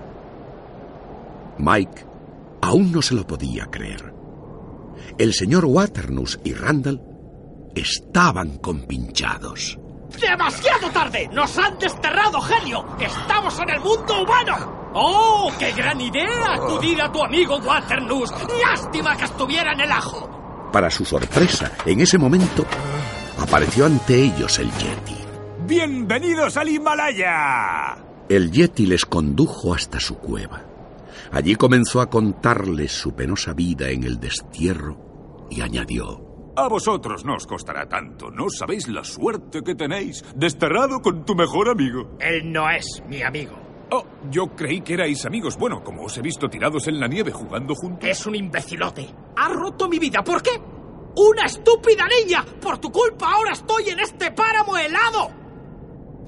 Mike 1.58 2.06
aún 2.62 2.92
no 2.92 3.02
se 3.02 3.14
lo 3.14 3.26
podía 3.26 3.66
creer. 3.66 4.14
El 5.18 5.34
señor 5.34 5.64
Waternus 5.64 6.38
y 6.44 6.54
Randall 6.54 7.02
estaban 7.74 8.58
compinchados. 8.58 9.78
¡Demasiado 10.20 10.90
tarde! 10.90 11.28
¡Nos 11.32 11.58
han 11.58 11.78
desterrado, 11.78 12.40
genio! 12.40 12.84
¡Estamos 12.98 13.58
en 13.60 13.70
el 13.70 13.80
mundo 13.80 14.22
humano! 14.22 14.90
¡Oh, 14.94 15.52
qué 15.58 15.72
gran 15.72 16.00
idea 16.00 16.54
acudir 16.54 17.00
a 17.02 17.12
tu 17.12 17.22
amigo 17.22 17.56
Waternus! 17.58 18.30
¡Lástima 18.64 19.16
que 19.16 19.24
estuviera 19.24 19.72
en 19.72 19.80
el 19.80 19.92
ajo! 19.92 20.68
Para 20.72 20.90
su 20.90 21.04
sorpresa, 21.04 21.72
en 21.84 22.00
ese 22.00 22.16
momento 22.16 22.64
apareció 23.48 23.86
ante 23.86 24.24
ellos 24.24 24.58
el 24.58 24.70
Yeti. 24.72 25.16
¡Bienvenidos 25.66 26.58
al 26.58 26.68
Himalaya! 26.68 27.96
El 28.28 28.50
Yeti 28.50 28.84
les 28.84 29.06
condujo 29.06 29.72
hasta 29.72 29.98
su 29.98 30.18
cueva. 30.18 30.66
Allí 31.32 31.54
comenzó 31.56 32.02
a 32.02 32.10
contarles 32.10 32.92
su 32.92 33.14
penosa 33.14 33.54
vida 33.54 33.88
en 33.88 34.04
el 34.04 34.20
destierro 34.20 35.46
y 35.50 35.62
añadió... 35.62 36.26
A 36.56 36.68
vosotros 36.68 37.24
no 37.24 37.36
os 37.36 37.46
costará 37.46 37.88
tanto. 37.88 38.30
No 38.30 38.50
sabéis 38.50 38.86
la 38.88 39.04
suerte 39.04 39.62
que 39.62 39.74
tenéis. 39.74 40.24
Desterrado 40.34 41.00
con 41.00 41.24
tu 41.24 41.34
mejor 41.34 41.70
amigo. 41.70 42.16
Él 42.20 42.52
no 42.52 42.68
es 42.68 43.02
mi 43.08 43.22
amigo. 43.22 43.56
Oh, 43.90 44.04
yo 44.30 44.48
creí 44.56 44.82
que 44.82 44.94
erais 44.94 45.24
amigos. 45.24 45.56
Bueno, 45.56 45.82
como 45.82 46.02
os 46.02 46.18
he 46.18 46.20
visto 46.20 46.48
tirados 46.48 46.88
en 46.88 47.00
la 47.00 47.06
nieve 47.06 47.30
jugando 47.30 47.74
juntos. 47.74 48.06
Es 48.08 48.26
un 48.26 48.34
imbecilote. 48.34 49.08
Ha 49.36 49.48
roto 49.48 49.88
mi 49.88 49.98
vida. 49.98 50.22
¿Por 50.22 50.42
qué? 50.42 50.60
¡Una 51.18 51.46
estúpida 51.46 52.06
niña! 52.06 52.44
Por 52.60 52.78
tu 52.78 52.92
culpa 52.92 53.32
ahora 53.32 53.50
estoy 53.52 53.88
en 53.88 53.98
este 53.98 54.30
páramo 54.30 54.78
helado. 54.78 55.30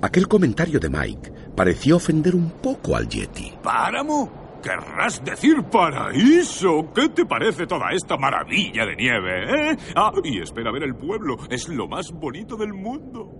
Aquel 0.02 0.26
comentario 0.26 0.80
de 0.80 0.88
Mike 0.88 1.32
pareció 1.54 1.94
ofender 1.94 2.34
un 2.34 2.50
poco 2.50 2.96
al 2.96 3.08
Yeti. 3.08 3.52
¿Páramo? 3.62 4.58
Querrás 4.60 5.24
decir 5.24 5.62
paraíso. 5.70 6.92
¿Qué 6.92 7.08
te 7.10 7.24
parece 7.24 7.68
toda 7.68 7.92
esta 7.92 8.16
maravilla 8.16 8.84
de 8.84 8.96
nieve, 8.96 9.70
eh? 9.72 9.76
Ah, 9.94 10.10
y 10.24 10.42
espera 10.42 10.72
ver 10.72 10.82
el 10.82 10.96
pueblo. 10.96 11.36
Es 11.48 11.68
lo 11.68 11.86
más 11.86 12.10
bonito 12.10 12.56
del 12.56 12.74
mundo. 12.74 13.30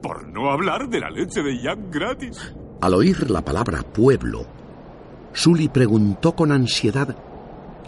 Por 0.00 0.28
no 0.28 0.52
hablar 0.52 0.88
de 0.88 1.00
la 1.00 1.10
leche 1.10 1.42
de 1.42 1.60
Jack 1.60 1.78
gratis. 1.90 2.54
Al 2.80 2.94
oír 2.94 3.28
la 3.28 3.44
palabra 3.44 3.82
pueblo, 3.82 4.46
Sully 5.32 5.68
preguntó 5.68 6.36
con 6.36 6.52
ansiedad 6.52 7.16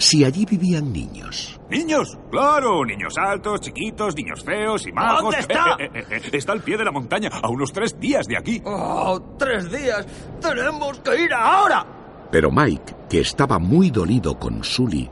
si 0.02 0.24
allí 0.24 0.44
vivían 0.44 0.92
niños. 0.92 1.60
¿Niños? 1.70 2.18
Claro, 2.28 2.84
niños 2.84 3.14
altos, 3.16 3.60
chiquitos, 3.60 4.16
niños 4.16 4.42
feos 4.42 4.84
y 4.88 4.92
majos. 4.92 5.22
¿Dónde 5.22 5.38
está? 5.38 5.76
Eh, 5.78 5.90
eh, 5.94 6.04
eh, 6.10 6.30
está 6.32 6.52
al 6.52 6.60
pie 6.60 6.76
de 6.76 6.84
la 6.84 6.90
montaña, 6.90 7.30
a 7.40 7.48
unos 7.48 7.72
tres 7.72 7.98
días 8.00 8.26
de 8.26 8.36
aquí. 8.36 8.60
¡Oh, 8.64 9.36
tres 9.38 9.70
días! 9.70 10.04
¡Tenemos 10.40 10.98
que 10.98 11.22
ir 11.22 11.32
ahora! 11.32 11.86
Pero 12.32 12.50
Mike, 12.50 12.96
que 13.08 13.20
estaba 13.20 13.60
muy 13.60 13.90
dolido 13.90 14.40
con 14.40 14.64
Sully, 14.64 15.08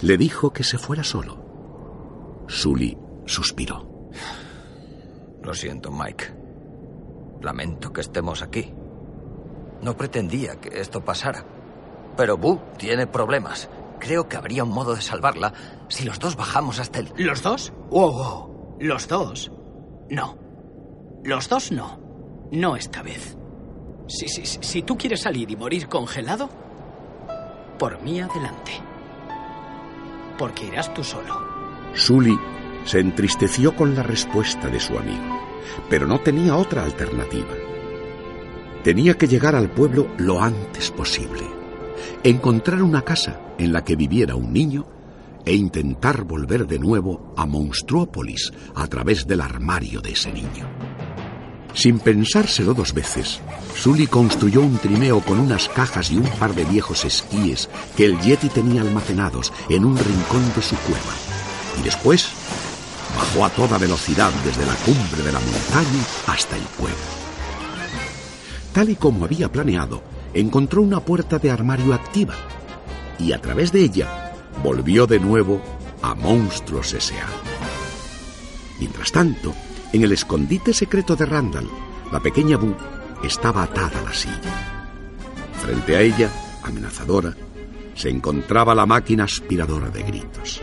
le 0.00 0.16
dijo 0.16 0.52
que 0.52 0.64
se 0.64 0.78
fuera 0.78 1.04
solo. 1.04 2.44
Sully 2.48 2.98
suspiró. 3.26 4.10
Lo 5.42 5.54
siento, 5.54 5.92
Mike. 5.92 6.24
Lamento 7.40 7.92
que 7.92 8.00
estemos 8.00 8.42
aquí. 8.42 8.74
No 9.80 9.96
pretendía 9.96 10.56
que 10.56 10.80
esto 10.80 11.04
pasara. 11.04 11.44
Pero 12.16 12.36
Boo 12.36 12.60
tiene 12.78 13.06
problemas. 13.06 13.68
Creo 13.98 14.28
que 14.28 14.36
habría 14.36 14.64
un 14.64 14.70
modo 14.70 14.94
de 14.94 15.00
salvarla 15.02 15.52
si 15.88 16.04
los 16.04 16.18
dos 16.18 16.36
bajamos 16.36 16.78
hasta 16.80 16.98
el... 17.00 17.08
¿Los 17.16 17.42
dos? 17.42 17.72
Wow, 17.90 18.12
wow. 18.12 18.76
¿Los 18.80 19.08
dos? 19.08 19.50
No. 20.10 20.36
Los 21.24 21.48
dos 21.48 21.72
no. 21.72 22.00
No 22.50 22.76
esta 22.76 23.02
vez. 23.02 23.36
Si, 24.06 24.28
si, 24.28 24.44
si, 24.44 24.58
si 24.62 24.82
tú 24.82 24.98
quieres 24.98 25.22
salir 25.22 25.50
y 25.50 25.56
morir 25.56 25.88
congelado, 25.88 26.50
por 27.78 28.00
mí 28.02 28.20
adelante. 28.20 28.72
Porque 30.38 30.66
irás 30.66 30.92
tú 30.92 31.02
solo. 31.02 31.40
Sully 31.94 32.38
se 32.84 33.00
entristeció 33.00 33.74
con 33.74 33.94
la 33.94 34.02
respuesta 34.02 34.68
de 34.68 34.80
su 34.80 34.98
amigo, 34.98 35.40
pero 35.88 36.06
no 36.06 36.20
tenía 36.20 36.56
otra 36.56 36.84
alternativa. 36.84 37.54
Tenía 38.82 39.14
que 39.16 39.26
llegar 39.26 39.54
al 39.54 39.70
pueblo 39.70 40.08
lo 40.18 40.42
antes 40.42 40.90
posible, 40.90 41.42
encontrar 42.22 42.82
una 42.82 43.02
casa 43.02 43.40
en 43.58 43.72
la 43.72 43.84
que 43.84 43.96
viviera 43.96 44.34
un 44.34 44.52
niño 44.52 44.86
e 45.44 45.54
intentar 45.54 46.24
volver 46.24 46.66
de 46.66 46.78
nuevo 46.78 47.34
a 47.36 47.46
Monstruópolis 47.46 48.52
a 48.74 48.86
través 48.86 49.26
del 49.26 49.40
armario 49.40 50.00
de 50.00 50.12
ese 50.12 50.32
niño. 50.32 50.68
Sin 51.74 51.98
pensárselo 51.98 52.72
dos 52.72 52.94
veces, 52.94 53.40
Sully 53.74 54.06
construyó 54.06 54.60
un 54.60 54.78
trineo 54.78 55.20
con 55.20 55.40
unas 55.40 55.68
cajas 55.68 56.10
y 56.12 56.16
un 56.16 56.28
par 56.38 56.54
de 56.54 56.64
viejos 56.64 57.04
esquíes 57.04 57.68
que 57.96 58.06
el 58.06 58.18
Yeti 58.20 58.48
tenía 58.48 58.82
almacenados 58.82 59.52
en 59.68 59.84
un 59.84 59.96
rincón 59.98 60.52
de 60.54 60.62
su 60.62 60.76
cueva. 60.76 61.12
Y 61.80 61.82
después 61.82 62.28
bajó 63.16 63.44
a 63.44 63.50
toda 63.50 63.78
velocidad 63.78 64.30
desde 64.44 64.64
la 64.64 64.74
cumbre 64.76 65.22
de 65.24 65.32
la 65.32 65.40
montaña 65.40 66.04
hasta 66.28 66.56
el 66.56 66.62
pueblo. 66.62 66.96
Tal 68.72 68.90
y 68.90 68.96
como 68.96 69.24
había 69.24 69.50
planeado, 69.50 70.02
encontró 70.34 70.82
una 70.82 71.00
puerta 71.00 71.38
de 71.38 71.50
armario 71.50 71.94
activa 71.94 72.34
y 73.18 73.32
a 73.32 73.40
través 73.40 73.72
de 73.72 73.80
ella 73.80 74.32
volvió 74.62 75.06
de 75.06 75.20
nuevo 75.20 75.60
a 76.02 76.14
Monstruos 76.14 76.92
S.A. 76.92 77.26
Mientras 78.80 79.12
tanto, 79.12 79.54
en 79.92 80.02
el 80.02 80.12
escondite 80.12 80.74
secreto 80.74 81.16
de 81.16 81.24
Randall, 81.24 81.68
la 82.12 82.20
pequeña 82.20 82.56
Boo 82.56 82.76
estaba 83.22 83.62
atada 83.62 84.00
a 84.00 84.02
la 84.02 84.12
silla. 84.12 84.90
Frente 85.62 85.96
a 85.96 86.00
ella, 86.02 86.30
amenazadora, 86.62 87.34
se 87.94 88.10
encontraba 88.10 88.74
la 88.74 88.86
máquina 88.86 89.24
aspiradora 89.24 89.88
de 89.88 90.02
gritos. 90.02 90.60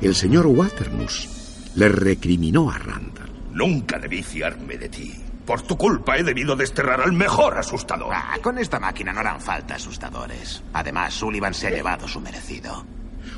El 0.00 0.14
señor 0.14 0.46
Waternus 0.46 1.28
le 1.76 1.88
recriminó 1.88 2.70
a 2.70 2.78
Randall. 2.78 3.30
Nunca 3.52 3.98
debí 3.98 4.22
fiarme 4.22 4.76
de 4.76 4.88
ti. 4.88 5.14
Por 5.46 5.62
tu 5.62 5.76
culpa 5.76 6.16
he 6.16 6.22
debido 6.22 6.54
desterrar 6.54 7.00
al 7.00 7.12
mejor 7.12 7.58
asustador. 7.58 8.14
Ah, 8.14 8.38
con 8.42 8.58
esta 8.58 8.78
máquina 8.78 9.12
no 9.12 9.20
harán 9.20 9.40
falta 9.40 9.74
asustadores. 9.74 10.62
Además, 10.72 11.14
Sullivan 11.14 11.52
se 11.52 11.66
ha 11.66 11.70
llevado 11.70 12.06
su 12.06 12.20
merecido. 12.20 12.84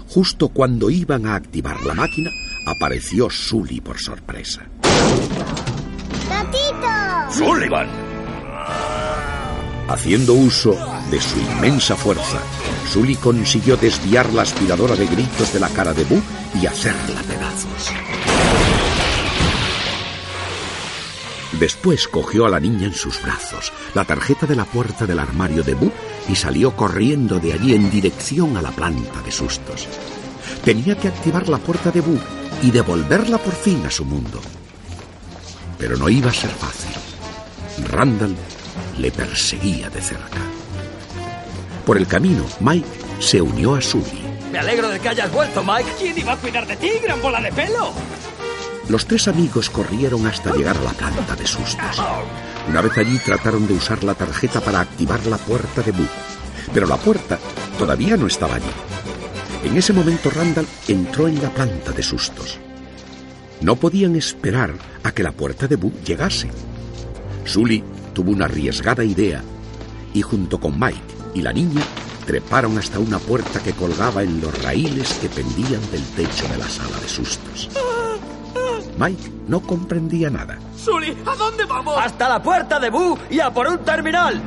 Justo 0.08 0.48
cuando 0.48 0.90
iban 0.90 1.26
a 1.26 1.34
activar 1.34 1.82
la 1.82 1.94
máquina, 1.94 2.30
apareció 2.66 3.30
Sully 3.30 3.80
por 3.80 3.98
sorpresa. 3.98 4.62
¡Gatito! 6.28 7.30
¡Sullivan! 7.30 7.88
Haciendo 9.88 10.32
uso 10.34 10.76
de 11.10 11.20
su 11.20 11.38
inmensa 11.38 11.96
fuerza, 11.96 12.38
Sully 12.90 13.16
consiguió 13.16 13.76
desviar 13.76 14.32
la 14.32 14.42
aspiradora 14.42 14.94
de 14.94 15.06
gritos 15.06 15.52
de 15.52 15.60
la 15.60 15.68
cara 15.68 15.92
de 15.92 16.04
Boo 16.04 16.22
y 16.60 16.66
hacerla 16.66 17.20
pedazos. 17.22 17.92
Después 21.58 22.08
cogió 22.08 22.46
a 22.46 22.50
la 22.50 22.58
niña 22.58 22.86
en 22.86 22.94
sus 22.94 23.22
brazos, 23.22 23.72
la 23.94 24.04
tarjeta 24.04 24.44
de 24.46 24.56
la 24.56 24.64
puerta 24.64 25.06
del 25.06 25.20
armario 25.20 25.62
de 25.62 25.74
Boo 25.74 25.92
y 26.28 26.34
salió 26.34 26.74
corriendo 26.74 27.38
de 27.38 27.52
allí 27.52 27.74
en 27.74 27.90
dirección 27.90 28.56
a 28.56 28.62
la 28.62 28.72
planta 28.72 29.22
de 29.22 29.30
sustos. 29.30 29.86
Tenía 30.64 30.96
que 30.96 31.08
activar 31.08 31.48
la 31.48 31.58
puerta 31.58 31.90
de 31.90 32.00
Boo 32.00 32.18
y 32.62 32.70
devolverla 32.70 33.38
por 33.38 33.54
fin 33.54 33.84
a 33.86 33.90
su 33.90 34.04
mundo. 34.04 34.40
Pero 35.78 35.96
no 35.96 36.08
iba 36.08 36.30
a 36.30 36.34
ser 36.34 36.50
fácil. 36.50 36.92
Randall 37.88 38.34
le 38.98 39.10
perseguía 39.12 39.88
de 39.90 40.00
cerca. 40.00 40.40
Por 41.86 41.98
el 41.98 42.06
camino, 42.06 42.44
Mike 42.60 42.88
se 43.20 43.40
unió 43.40 43.76
a 43.76 43.80
Sully. 43.80 44.24
Me 44.50 44.58
alegro 44.58 44.88
de 44.88 44.98
que 44.98 45.08
hayas 45.08 45.32
vuelto, 45.32 45.62
Mike. 45.62 45.90
¿Quién 45.98 46.18
iba 46.18 46.32
a 46.32 46.36
cuidar 46.36 46.66
de 46.66 46.76
ti, 46.76 46.90
gran 47.02 47.20
bola 47.20 47.40
de 47.40 47.52
pelo? 47.52 47.92
Los 48.88 49.06
tres 49.06 49.28
amigos 49.28 49.70
corrieron 49.70 50.26
hasta 50.26 50.54
llegar 50.54 50.76
a 50.76 50.82
la 50.82 50.90
planta 50.90 51.34
de 51.34 51.46
sustos. 51.46 52.02
Una 52.68 52.82
vez 52.82 52.96
allí 52.98 53.18
trataron 53.18 53.66
de 53.66 53.74
usar 53.74 54.04
la 54.04 54.14
tarjeta 54.14 54.60
para 54.60 54.80
activar 54.80 55.24
la 55.26 55.38
puerta 55.38 55.82
de 55.82 55.92
Boo, 55.92 56.06
Pero 56.72 56.86
la 56.86 56.96
puerta 56.96 57.38
todavía 57.78 58.16
no 58.16 58.26
estaba 58.26 58.56
allí. 58.56 58.70
En 59.64 59.76
ese 59.76 59.94
momento 59.94 60.28
Randall 60.28 60.66
entró 60.86 61.28
en 61.28 61.40
la 61.42 61.48
planta 61.48 61.92
de 61.92 62.02
sustos. 62.02 62.58
No 63.62 63.76
podían 63.76 64.16
esperar 64.16 64.74
a 65.02 65.12
que 65.12 65.22
la 65.22 65.32
puerta 65.32 65.66
de 65.66 65.76
Boo 65.76 65.92
llegase. 66.04 66.50
Sully 67.44 67.82
tuvo 68.12 68.32
una 68.32 68.44
arriesgada 68.44 69.02
idea 69.02 69.42
y 70.12 70.20
junto 70.20 70.60
con 70.60 70.78
Mike 70.78 71.00
y 71.34 71.40
la 71.40 71.52
niña 71.52 71.80
treparon 72.26 72.76
hasta 72.76 72.98
una 72.98 73.18
puerta 73.18 73.60
que 73.60 73.72
colgaba 73.72 74.22
en 74.22 74.40
los 74.42 74.62
raíles 74.62 75.14
que 75.14 75.28
pendían 75.28 75.80
del 75.90 76.04
techo 76.16 76.46
de 76.48 76.58
la 76.58 76.68
sala 76.68 76.98
de 77.00 77.08
sustos. 77.08 77.70
Mike 78.98 79.30
no 79.48 79.60
comprendía 79.60 80.30
nada. 80.30 80.58
Sully, 80.76 81.16
¿a 81.26 81.34
dónde 81.36 81.64
vamos? 81.64 81.96
Hasta 81.98 82.28
la 82.28 82.42
puerta 82.42 82.78
de 82.78 82.90
Boo 82.90 83.18
y 83.30 83.40
a 83.40 83.50
por 83.50 83.66
un 83.66 83.78
terminal. 83.78 84.40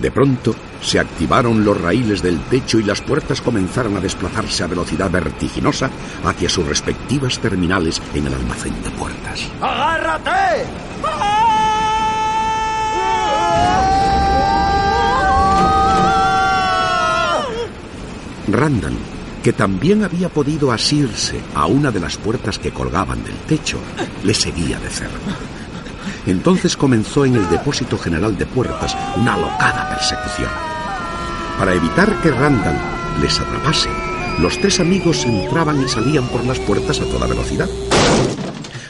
De 0.00 0.10
pronto 0.10 0.54
se 0.82 1.00
activaron 1.00 1.64
los 1.64 1.80
raíles 1.80 2.22
del 2.22 2.38
techo 2.44 2.78
y 2.78 2.82
las 2.82 3.00
puertas 3.00 3.40
comenzaron 3.40 3.96
a 3.96 4.00
desplazarse 4.00 4.62
a 4.62 4.66
velocidad 4.66 5.10
vertiginosa 5.10 5.90
hacia 6.24 6.48
sus 6.48 6.66
respectivas 6.66 7.38
terminales 7.38 8.00
en 8.14 8.26
el 8.26 8.34
almacén 8.34 8.74
de 8.82 8.90
puertas. 8.90 9.48
¡Agárrate! 9.60 10.66
Randall, 18.48 18.94
que 19.46 19.52
también 19.52 20.02
había 20.02 20.28
podido 20.28 20.72
asirse 20.72 21.40
a 21.54 21.66
una 21.66 21.92
de 21.92 22.00
las 22.00 22.16
puertas 22.16 22.58
que 22.58 22.72
colgaban 22.72 23.22
del 23.22 23.36
techo, 23.46 23.78
le 24.24 24.34
seguía 24.34 24.80
de 24.80 24.90
cerca. 24.90 25.36
Entonces 26.26 26.76
comenzó 26.76 27.24
en 27.24 27.36
el 27.36 27.48
depósito 27.48 27.96
general 27.96 28.36
de 28.36 28.44
puertas 28.44 28.96
una 29.16 29.34
alocada 29.34 29.88
persecución. 29.88 30.50
Para 31.60 31.74
evitar 31.74 32.20
que 32.22 32.32
Randall 32.32 32.76
les 33.22 33.38
atrapase, 33.38 33.88
los 34.40 34.60
tres 34.60 34.80
amigos 34.80 35.24
entraban 35.24 35.80
y 35.80 35.88
salían 35.88 36.26
por 36.26 36.44
las 36.44 36.58
puertas 36.58 36.98
a 37.00 37.04
toda 37.04 37.28
velocidad. 37.28 37.68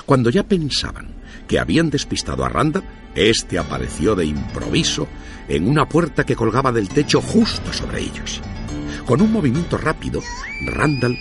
Cuando 0.06 0.30
ya 0.30 0.42
pensaban 0.42 1.08
que 1.46 1.58
habían 1.58 1.90
despistado 1.90 2.46
a 2.46 2.48
Randall, 2.48 2.84
este 3.14 3.58
apareció 3.58 4.14
de 4.14 4.24
improviso 4.24 5.06
en 5.48 5.68
una 5.68 5.86
puerta 5.86 6.24
que 6.24 6.34
colgaba 6.34 6.72
del 6.72 6.88
techo 6.88 7.20
justo 7.20 7.74
sobre 7.74 8.00
ellos. 8.00 8.40
Con 9.06 9.22
un 9.22 9.32
movimiento 9.32 9.78
rápido, 9.78 10.20
Randall 10.64 11.16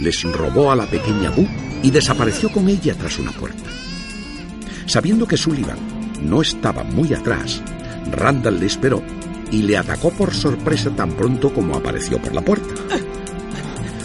les 0.00 0.22
robó 0.24 0.72
a 0.72 0.76
la 0.76 0.86
pequeña 0.86 1.30
Boo 1.30 1.46
y 1.84 1.90
desapareció 1.90 2.50
con 2.50 2.68
ella 2.68 2.94
tras 2.94 3.18
una 3.18 3.30
puerta. 3.30 3.70
Sabiendo 4.86 5.26
que 5.26 5.36
Sullivan 5.36 5.78
no 6.20 6.42
estaba 6.42 6.82
muy 6.82 7.14
atrás, 7.14 7.62
Randall 8.10 8.58
le 8.58 8.66
esperó 8.66 9.02
y 9.52 9.62
le 9.62 9.76
atacó 9.76 10.10
por 10.10 10.34
sorpresa 10.34 10.90
tan 10.90 11.12
pronto 11.12 11.54
como 11.54 11.76
apareció 11.76 12.20
por 12.20 12.34
la 12.34 12.40
puerta. 12.40 12.74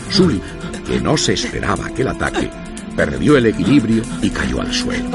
Sully, 0.10 0.40
que 0.86 1.02
no 1.02 1.18
se 1.18 1.34
esperaba 1.34 1.88
aquel 1.88 2.10
ataque, 2.10 2.52
perdió 2.96 3.36
el 3.38 3.48
equilibrio 3.48 4.04
y 4.22 4.30
cayó 4.30 4.62
al 4.62 4.72
suelo. 4.72 5.10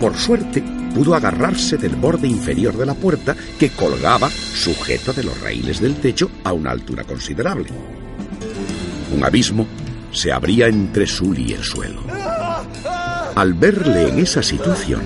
Por 0.00 0.16
suerte, 0.16 0.64
pudo 0.94 1.14
agarrarse 1.14 1.76
del 1.76 1.96
borde 1.96 2.28
inferior 2.28 2.76
de 2.76 2.86
la 2.86 2.94
puerta 2.94 3.36
que 3.58 3.70
colgaba 3.70 4.30
sujeto 4.30 5.12
de 5.12 5.24
los 5.24 5.40
raíles 5.40 5.80
del 5.80 5.96
techo 5.96 6.30
a 6.44 6.52
una 6.52 6.70
altura 6.70 7.04
considerable. 7.04 7.68
Un 9.14 9.24
abismo 9.24 9.66
se 10.12 10.32
abría 10.32 10.68
entre 10.68 11.06
Sully 11.06 11.50
y 11.50 11.52
el 11.54 11.64
suelo. 11.64 12.02
Al 13.34 13.54
verle 13.54 14.08
en 14.08 14.20
esa 14.20 14.42
situación, 14.42 15.02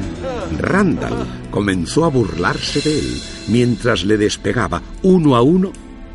Randall 0.59 1.49
comenzó 1.51 2.05
a 2.05 2.09
burlarse 2.09 2.81
de 2.81 2.99
él 2.99 3.23
mientras 3.49 4.05
le 4.05 4.19
despegaba 4.19 4.83
uno 5.03 5.35
a 5.35 5.43
uno 5.43 5.73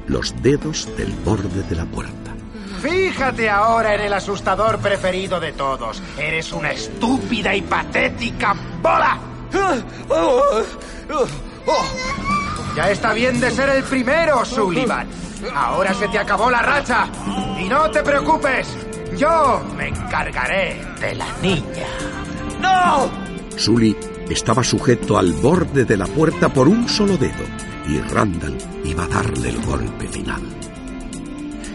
los 0.07 0.35
dedos 0.43 0.87
del 0.95 1.11
borde 1.25 1.63
de 1.63 1.75
la 1.75 1.85
puerta. 1.85 2.35
Fíjate 2.81 3.49
ahora 3.49 3.95
en 3.95 4.01
el 4.01 4.13
asustador 4.13 4.77
preferido 4.79 5.39
de 5.39 5.53
todos. 5.53 6.03
Eres 6.17 6.51
una 6.51 6.71
estúpida 6.71 7.55
y 7.55 7.61
patética 7.61 8.55
bola. 8.81 9.32
Ya 12.75 12.89
está 12.89 13.13
bien 13.13 13.39
de 13.39 13.51
ser 13.51 13.69
el 13.69 13.83
primero, 13.83 14.43
Sullivan. 14.43 15.07
Ahora 15.53 15.93
se 15.93 16.07
te 16.07 16.17
acabó 16.17 16.49
la 16.49 16.61
racha. 16.61 17.07
Y 17.59 17.69
no 17.69 17.89
te 17.91 18.01
preocupes, 18.01 18.67
yo 19.17 19.61
me 19.77 19.89
encargaré 19.89 20.81
de 20.99 21.15
la 21.15 21.27
niña. 21.41 21.87
¡No! 22.59 23.09
Sully 23.55 23.95
estaba 24.29 24.63
sujeto 24.63 25.17
al 25.17 25.33
borde 25.33 25.85
de 25.85 25.97
la 25.97 26.07
puerta 26.07 26.49
por 26.49 26.67
un 26.67 26.89
solo 26.89 27.17
dedo 27.17 27.43
y 27.87 27.99
Randall 27.99 28.57
iba 28.85 29.03
a 29.03 29.07
darle 29.07 29.49
el 29.49 29.61
golpe 29.65 30.07
final. 30.07 30.41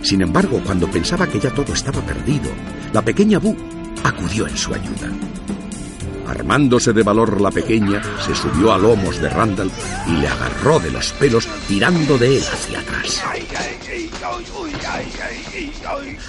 Sin 0.03 0.23
embargo, 0.23 0.61
cuando 0.65 0.91
pensaba 0.91 1.27
que 1.27 1.39
ya 1.39 1.51
todo 1.51 1.73
estaba 1.73 2.01
perdido, 2.01 2.51
la 2.93 3.03
pequeña 3.03 3.39
Boo 3.39 3.57
acudió 4.03 4.47
en 4.49 4.57
su 4.57 4.73
ayuda. 4.73 5.11
Armándose 6.29 6.93
de 6.93 7.03
valor 7.03 7.41
la 7.41 7.51
pequeña, 7.51 8.03
se 8.21 8.35
subió 8.35 8.73
a 8.73 8.79
lomos 8.79 9.19
de 9.19 9.31
Randall 9.31 9.71
y 10.07 10.13
le 10.13 10.29
agarró 10.29 10.79
de 10.79 10.91
los 10.91 11.13
pelos 11.15 11.49
tirando 11.67 12.19
de 12.19 12.37
él 12.37 12.43
hacia 12.53 12.81
atrás. 12.81 13.23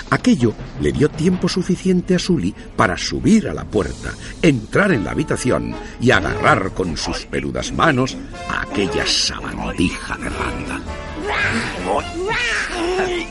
Aquello 0.09 0.53
le 0.79 0.91
dio 0.91 1.09
tiempo 1.09 1.49
suficiente 1.49 2.15
a 2.15 2.19
Sully 2.19 2.55
para 2.75 2.97
subir 2.97 3.49
a 3.49 3.53
la 3.53 3.65
puerta, 3.65 4.13
entrar 4.41 4.91
en 4.91 5.03
la 5.03 5.11
habitación 5.11 5.75
y 5.99 6.11
agarrar 6.11 6.71
con 6.71 6.95
sus 6.95 7.25
peludas 7.25 7.71
manos 7.73 8.17
a 8.49 8.61
aquella 8.61 9.05
sabandija 9.05 10.17
de 10.17 10.29
Randall. 10.29 10.83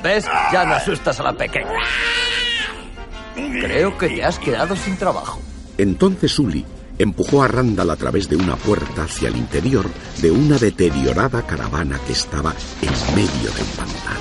¿Ves? 0.02 0.26
Ya 0.52 0.64
no 0.64 0.74
asustas 0.74 1.18
a 1.18 1.22
la 1.22 1.32
pequeña. 1.32 1.70
Creo 3.34 3.96
que 3.96 4.08
te 4.08 4.24
has 4.24 4.38
quedado 4.38 4.76
sin 4.76 4.96
trabajo. 4.96 5.40
Entonces 5.78 6.32
Sully 6.32 6.66
empujó 6.98 7.42
a 7.44 7.48
Randall 7.48 7.90
a 7.90 7.96
través 7.96 8.28
de 8.28 8.34
una 8.36 8.56
puerta 8.56 9.04
hacia 9.04 9.28
el 9.28 9.36
interior 9.36 9.88
de 10.20 10.32
una 10.32 10.58
deteriorada 10.58 11.46
caravana 11.46 12.00
que 12.04 12.12
estaba 12.12 12.52
en 12.82 12.90
medio 13.14 13.52
del 13.52 13.66
pantano. 13.76 14.20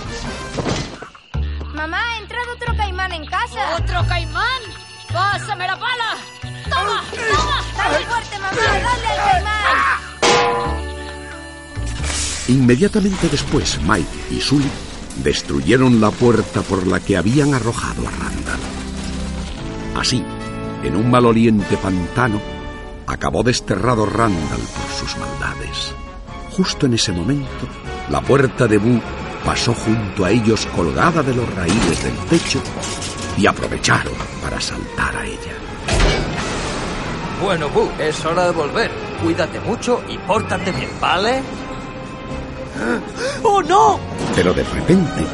Mamá, 1.73 1.99
ha 1.99 2.17
entrado 2.19 2.53
otro 2.55 2.77
caimán 2.77 3.11
en 3.11 3.25
casa. 3.25 3.75
¡Otro 3.75 4.07
caimán! 4.07 4.61
¡Pásame 5.11 5.65
la 5.65 5.79
pala! 5.79 6.15
¡Toma! 6.69 7.03
¡Toma! 7.09 7.63
Dale 7.75 8.05
fuerte, 8.05 8.39
mamá, 8.39 8.55
dale 8.55 9.07
al 9.07 9.31
caimán. 9.31 9.57
Inmediatamente 12.49 13.29
después, 13.29 13.79
Mike 13.81 14.07
y 14.31 14.39
Sully 14.39 14.69
destruyeron 15.23 15.99
la 15.99 16.11
puerta 16.11 16.61
por 16.61 16.85
la 16.85 16.99
que 16.99 17.17
habían 17.17 17.55
arrojado 17.55 18.07
a 18.07 18.11
Randall. 18.11 18.59
Así, 19.95 20.23
en 20.83 20.95
un 20.95 21.09
maloliente 21.09 21.77
pantano, 21.77 22.39
acabó 23.07 23.43
desterrado 23.43 24.05
Randall 24.05 24.59
por 24.59 24.91
sus 24.91 25.17
maldades. 25.17 25.93
Justo 26.51 26.85
en 26.85 26.93
ese 26.93 27.11
momento, 27.11 27.67
la 28.09 28.21
puerta 28.21 28.67
de 28.67 28.77
Boo 28.77 29.01
pasó 29.45 29.73
junto 29.73 30.25
a 30.25 30.31
ellos 30.31 30.65
colgada 30.75 31.23
de 31.23 31.33
los 31.33 31.53
raíles 31.55 32.03
del 32.03 32.15
techo 32.29 32.61
y 33.37 33.45
aprovecharon 33.45 34.13
para 34.41 34.59
saltar 34.59 35.15
a 35.15 35.25
ella. 35.25 35.53
Bueno, 37.41 37.69
Boo, 37.69 37.91
es 37.99 38.25
hora 38.25 38.45
de 38.45 38.51
volver. 38.51 38.91
Cuídate 39.23 39.59
mucho 39.59 40.03
y 40.09 40.17
pórtate 40.17 40.71
bien, 40.71 40.89
¿vale? 40.99 41.41
¡Oh, 43.43 43.61
no! 43.61 43.99
Pero 44.35 44.53
de 44.53 44.63
repente, 44.63 45.25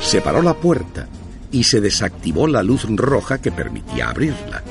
se 0.00 0.20
paró 0.20 0.42
la 0.42 0.54
puerta 0.54 1.08
y 1.54 1.62
se 1.62 1.80
desactivó 1.80 2.48
la 2.48 2.64
luz 2.64 2.84
roja 2.96 3.40
que 3.40 3.52
permitía 3.52 4.08
abrirla. 4.08 4.62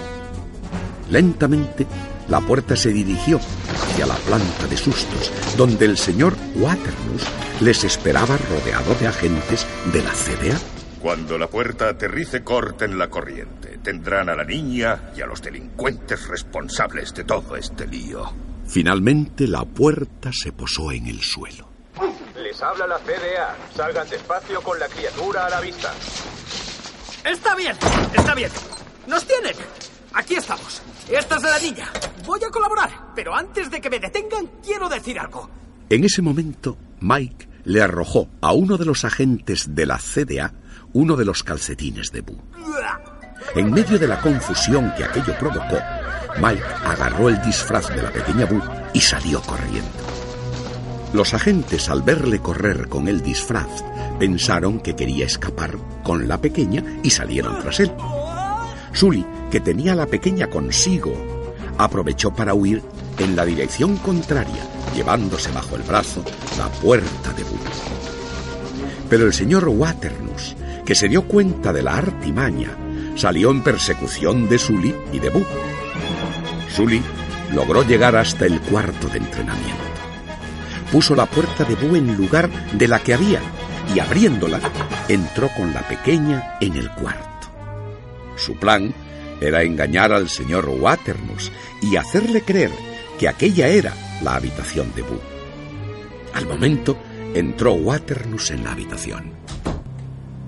Lentamente, 1.10 1.88
la 2.28 2.42
puerta 2.42 2.76
se 2.76 2.90
dirigió 2.90 3.40
hacia 3.40 4.06
la 4.06 4.16
planta 4.16 4.68
de 4.68 4.76
sustos, 4.76 5.32
donde 5.56 5.86
el 5.86 5.98
señor 5.98 6.36
Waterloo 6.56 7.20
les 7.62 7.86
esperaba 7.86 8.38
rodeado 8.38 8.96
de 8.96 9.08
agentes 9.08 9.66
de 9.94 10.04
la 10.04 10.12
CDA. 10.12 10.60
Cuando 11.02 11.38
la 11.38 11.48
puerta 11.48 11.88
aterrice, 11.88 12.44
corten 12.44 12.98
la 12.98 13.10
corriente. 13.10 13.80
Tendrán 13.82 14.30
a 14.30 14.36
la 14.36 14.44
niña 14.44 15.12
y 15.16 15.22
a 15.22 15.26
los 15.26 15.42
delincuentes 15.42 16.28
responsables 16.28 17.14
de 17.14 17.24
todo 17.24 17.56
este 17.56 17.88
lío. 17.88 18.34
Finalmente, 18.68 19.48
la 19.48 19.64
puerta 19.64 20.32
se 20.34 20.52
posó 20.52 20.92
en 20.92 21.08
el 21.08 21.22
suelo. 21.22 21.70
Les 22.36 22.62
habla 22.62 22.88
la 22.88 23.00
CDA. 23.00 23.56
Salgan 23.74 24.10
despacio 24.10 24.62
con 24.62 24.80
la 24.80 24.88
criatura 24.88 25.46
a 25.46 25.50
la 25.50 25.62
vista. 25.62 25.94
Está 27.26 27.56
bien, 27.56 27.76
está 28.14 28.36
bien. 28.36 28.52
Nos 29.08 29.26
tienen. 29.26 29.56
Aquí 30.14 30.36
estamos. 30.36 30.82
Esta 31.10 31.38
es 31.38 31.44
la 31.44 31.60
niña. 31.60 31.92
Voy 32.26 32.40
a 32.44 32.50
colaborar, 32.50 32.90
pero 33.16 33.36
antes 33.36 33.70
de 33.72 33.82
que 33.82 33.90
me 33.90 34.00
detengan, 34.00 34.48
quiero 34.64 34.88
decir 34.90 35.20
algo. 35.20 35.50
En 35.90 36.04
ese 36.04 36.22
momento, 36.22 36.78
Mike 37.02 37.48
le 37.66 37.82
arrojó 37.82 38.28
a 38.42 38.54
uno 38.54 38.78
de 38.78 38.86
los 38.86 39.06
agentes 39.06 39.76
de 39.76 39.86
la 39.86 39.98
CDA 39.98 40.54
uno 40.94 41.16
de 41.16 41.26
los 41.26 41.44
calcetines 41.44 42.12
de 42.12 42.22
Boo. 42.22 42.38
En 43.56 43.72
medio 43.72 43.98
de 43.98 44.08
la 44.08 44.22
confusión 44.22 44.94
que 44.96 45.04
aquello 45.04 45.38
provocó, 45.38 45.78
Mike 46.38 46.64
agarró 46.86 47.30
el 47.30 47.42
disfraz 47.42 47.90
de 47.90 48.02
la 48.02 48.12
pequeña 48.12 48.46
Boo 48.46 48.62
y 48.94 49.02
salió 49.02 49.42
corriendo. 49.42 49.90
Los 51.14 51.34
agentes, 51.34 51.90
al 51.90 52.02
verle 52.02 52.40
correr 52.40 52.88
con 52.90 53.08
el 53.08 53.22
disfraz, 53.22 53.84
pensaron 54.20 54.80
que 54.80 54.96
quería 54.96 55.26
escapar 55.26 55.78
con 56.04 56.28
la 56.28 56.38
pequeña 56.40 56.84
y 57.04 57.10
salieron 57.10 57.60
tras 57.62 57.80
él. 57.80 57.92
Sully, 58.94 59.26
que 59.52 59.60
tenía 59.60 59.94
a 59.94 59.96
la 59.96 60.08
pequeña 60.08 60.48
consigo, 60.48 61.14
aprovechó 61.78 62.32
para 62.34 62.54
huir 62.54 62.82
en 63.20 63.36
la 63.36 63.46
dirección 63.46 63.98
contraria, 63.98 64.68
llevándose 64.96 65.52
bajo 65.52 65.76
el 65.76 65.84
brazo 65.84 66.24
la 66.58 66.68
puerta 66.70 67.34
de 67.34 67.44
Boo. 67.44 67.58
Pero 69.10 69.26
el 69.26 69.34
señor 69.34 69.68
Waternus, 69.68 70.56
que 70.86 70.96
se 70.96 71.08
dio 71.08 71.28
cuenta 71.28 71.74
de 71.74 71.84
la 71.84 71.98
artimaña, 71.98 72.78
salió 73.16 73.52
en 73.52 73.64
persecución 73.64 74.48
de 74.48 74.60
Sully 74.60 74.96
y 75.12 75.20
de 75.20 75.30
Boo. 75.30 75.46
Sully 76.76 77.02
logró 77.54 77.84
llegar 77.84 78.16
hasta 78.16 78.46
el 78.46 78.60
cuarto 78.62 79.08
de 79.08 79.20
entrenamiento. 79.20 79.84
Puso 80.92 81.16
la 81.16 81.26
puerta 81.26 81.64
de 81.64 81.76
Boo 81.76 81.96
en 81.96 82.16
lugar 82.16 82.50
de 82.74 82.88
la 82.88 83.00
que 83.00 83.14
había 83.14 83.40
y 83.94 84.00
abriéndola 84.00 84.60
entró 85.08 85.50
con 85.56 85.74
la 85.74 85.82
pequeña 85.88 86.58
en 86.62 86.76
el 86.76 86.90
cuarto. 86.92 87.48
Su 88.36 88.56
plan 88.56 88.94
era 89.42 89.64
engañar 89.64 90.12
al 90.12 90.30
señor 90.30 90.68
Waternus 90.70 91.52
y 91.82 91.96
hacerle 91.96 92.42
creer 92.42 92.72
que 93.20 93.28
aquella 93.28 93.68
era 93.68 93.94
la 94.22 94.36
habitación 94.36 94.94
de 94.96 95.02
Boo. 95.02 95.22
Al 96.34 96.48
momento 96.48 96.98
entró 97.34 97.74
Waternus 97.74 98.52
en 98.52 98.64
la 98.64 98.72
habitación. 98.72 99.34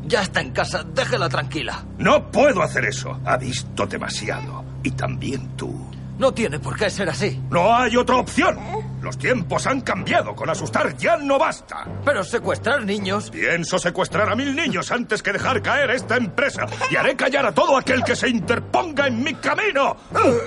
Ya 0.07 0.21
está 0.21 0.41
en 0.41 0.51
casa, 0.51 0.83
déjela 0.83 1.29
tranquila. 1.29 1.83
No 1.97 2.31
puedo 2.31 2.61
hacer 2.61 2.85
eso. 2.85 3.19
Ha 3.25 3.37
visto 3.37 3.87
demasiado. 3.87 4.63
Y 4.83 4.91
también 4.91 5.55
tú. 5.57 5.73
No 6.17 6.33
tiene 6.33 6.59
por 6.59 6.77
qué 6.77 6.89
ser 6.89 7.09
así. 7.09 7.39
No 7.49 7.75
hay 7.75 7.97
otra 7.97 8.15
opción. 8.17 8.57
Los 9.01 9.17
tiempos 9.17 9.67
han 9.67 9.81
cambiado. 9.81 10.33
Con 10.35 10.49
asustar 10.49 10.97
ya 10.97 11.17
no 11.17 11.37
basta. 11.37 11.85
Pero 12.03 12.23
secuestrar 12.23 12.83
niños. 12.83 13.29
Pienso 13.29 13.77
secuestrar 13.77 14.29
a 14.29 14.35
mil 14.35 14.55
niños 14.55 14.91
antes 14.91 15.21
que 15.21 15.33
dejar 15.33 15.61
caer 15.61 15.91
esta 15.91 16.15
empresa. 16.17 16.65
Y 16.89 16.95
haré 16.95 17.15
callar 17.15 17.45
a 17.45 17.53
todo 17.53 17.77
aquel 17.77 18.03
que 18.03 18.15
se 18.15 18.29
interponga 18.29 19.07
en 19.07 19.21
mi 19.23 19.33
camino. 19.35 19.97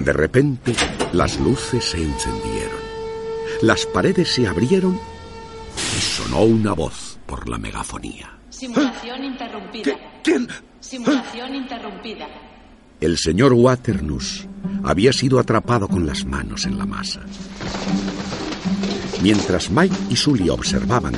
De 0.01 0.13
repente, 0.13 0.75
las 1.13 1.39
luces 1.39 1.85
se 1.85 2.03
encendieron. 2.03 2.79
Las 3.63 3.87
paredes 3.87 4.33
se 4.33 4.47
abrieron 4.49 4.99
y 5.77 6.01
sonó 6.01 6.43
una 6.43 6.73
voz 6.73 7.19
por 7.27 7.49
la 7.49 7.59
megafonía. 7.59 8.39
Simulación 8.49 9.25
interrumpida. 9.25 9.95
¿Quién? 10.25 10.49
Simulación 10.81 11.55
interrumpida. 11.55 12.27
El 13.01 13.17
señor 13.17 13.53
Waternus 13.53 14.49
había 14.83 15.13
sido 15.13 15.39
atrapado 15.39 15.87
con 15.87 16.07
las 16.07 16.25
manos 16.25 16.67
en 16.67 16.79
la 16.79 16.87
masa. 16.87 17.21
Mientras 19.23 19.71
Mike 19.71 19.95
y 20.11 20.17
Sully 20.17 20.49
observaban, 20.49 21.15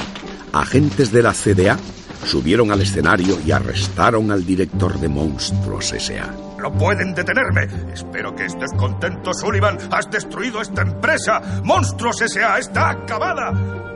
agentes 0.53 1.11
de 1.11 1.23
la 1.23 1.33
CDA 1.33 1.79
subieron 2.25 2.71
al 2.71 2.83
escenario 2.83 3.39
y 3.47 3.51
arrestaron 3.51 4.31
al 4.31 4.45
director 4.45 4.99
de 5.01 5.09
Monstruos 5.09 5.93
S.A. 5.93 6.35
No 6.59 6.71
pueden 6.73 7.15
detenerme. 7.15 7.67
Espero 7.93 8.35
que 8.35 8.45
estés 8.45 8.73
contento, 8.77 9.33
Sullivan. 9.33 9.79
Has 9.91 10.11
destruido 10.11 10.61
esta 10.61 10.83
empresa. 10.83 11.63
Monstruos 11.65 12.21
S.A. 12.21 12.59
está 12.59 12.91
acabada. 12.91 13.53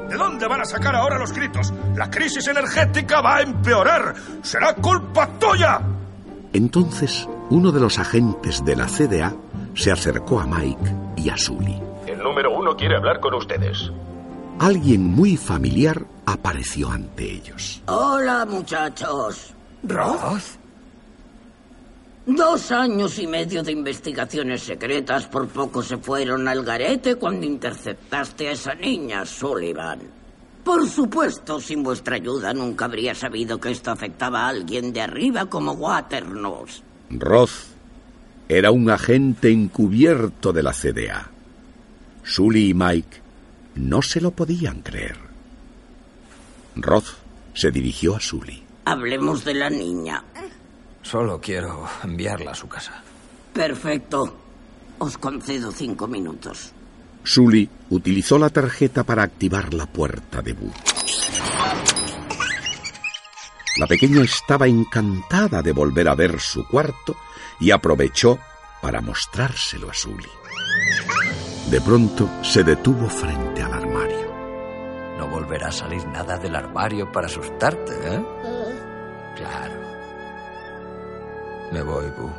¿De 0.08 0.16
dónde 0.16 0.46
van 0.46 0.62
a 0.62 0.64
sacar 0.64 0.94
ahora 0.94 1.18
los 1.18 1.32
gritos? 1.32 1.72
La 1.96 2.10
crisis 2.10 2.46
energética 2.46 3.20
va 3.20 3.36
a 3.36 3.42
empeorar. 3.42 4.14
Será 4.42 4.74
culpa 4.74 5.28
tuya. 5.38 5.80
Entonces, 6.52 7.28
uno 7.50 7.72
de 7.72 7.80
los 7.80 7.98
agentes 7.98 8.64
de 8.64 8.76
la 8.76 8.86
CDA 8.86 9.34
se 9.74 9.92
acercó 9.92 10.40
a 10.40 10.46
Mike 10.46 10.94
y 11.16 11.28
a 11.28 11.36
Sully. 11.36 11.80
El 12.06 12.18
número 12.18 12.56
uno 12.56 12.76
quiere 12.76 12.96
hablar 12.96 13.20
con 13.20 13.34
ustedes. 13.34 13.90
Alguien 14.58 15.04
muy 15.04 15.36
familiar 15.36 16.04
apareció 16.26 16.90
ante 16.90 17.30
ellos. 17.30 17.82
Hola, 17.86 18.46
muchachos. 18.46 19.52
¿Roth? 19.82 20.58
Dos 22.26 22.72
años 22.72 23.18
y 23.18 23.26
medio 23.26 23.62
de 23.62 23.72
investigaciones 23.72 24.62
secretas 24.62 25.26
por 25.26 25.46
poco 25.48 25.82
se 25.82 25.98
fueron 25.98 26.48
al 26.48 26.64
garete 26.64 27.16
cuando 27.16 27.44
interceptaste 27.44 28.48
a 28.48 28.52
esa 28.52 28.74
niña, 28.74 29.26
Sullivan. 29.26 30.00
Por 30.64 30.88
supuesto, 30.88 31.60
sin 31.60 31.82
vuestra 31.82 32.16
ayuda 32.16 32.54
nunca 32.54 32.86
habría 32.86 33.14
sabido 33.14 33.60
que 33.60 33.70
esto 33.70 33.90
afectaba 33.90 34.46
a 34.46 34.48
alguien 34.48 34.94
de 34.94 35.02
arriba 35.02 35.44
como 35.44 35.72
Waternus. 35.72 36.82
Roth 37.10 37.74
era 38.48 38.70
un 38.70 38.90
agente 38.90 39.50
encubierto 39.50 40.52
de 40.52 40.62
la 40.62 40.72
CDA. 40.72 41.30
Sully 42.22 42.70
y 42.70 42.74
Mike 42.74 43.18
no 43.76 44.02
se 44.02 44.20
lo 44.20 44.30
podían 44.30 44.82
creer. 44.82 45.16
Roth 46.76 47.16
se 47.54 47.70
dirigió 47.70 48.16
a 48.16 48.20
Sully. 48.20 48.62
Hablemos 48.84 49.44
de 49.44 49.54
la 49.54 49.70
niña. 49.70 50.24
Solo 51.02 51.40
quiero 51.40 51.86
enviarla 52.02 52.52
a 52.52 52.54
su 52.54 52.68
casa. 52.68 53.02
Perfecto. 53.52 54.36
Os 54.98 55.18
concedo 55.18 55.70
cinco 55.72 56.06
minutos. 56.06 56.72
Sully 57.22 57.68
utilizó 57.90 58.38
la 58.38 58.50
tarjeta 58.50 59.04
para 59.04 59.22
activar 59.22 59.72
la 59.72 59.86
puerta 59.86 60.42
de 60.42 60.52
Boo. 60.52 60.72
La 63.76 63.86
pequeña 63.88 64.22
estaba 64.22 64.68
encantada 64.68 65.60
de 65.60 65.72
volver 65.72 66.08
a 66.08 66.14
ver 66.14 66.40
su 66.40 66.66
cuarto 66.66 67.16
y 67.58 67.72
aprovechó 67.72 68.38
para 68.80 69.00
mostrárselo 69.00 69.90
a 69.90 69.94
Sully. 69.94 70.28
De 71.70 71.80
pronto 71.80 72.28
se 72.42 72.62
detuvo 72.62 73.08
frente 73.08 73.62
al 73.62 73.72
armario. 73.72 74.32
No 75.18 75.26
volverá 75.28 75.68
a 75.68 75.72
salir 75.72 76.06
nada 76.06 76.38
del 76.38 76.54
armario 76.54 77.10
para 77.10 77.26
asustarte, 77.26 77.92
¿eh? 77.92 78.24
Claro. 79.36 79.74
Me 81.72 81.82
voy, 81.82 82.06
Boo. 82.10 82.32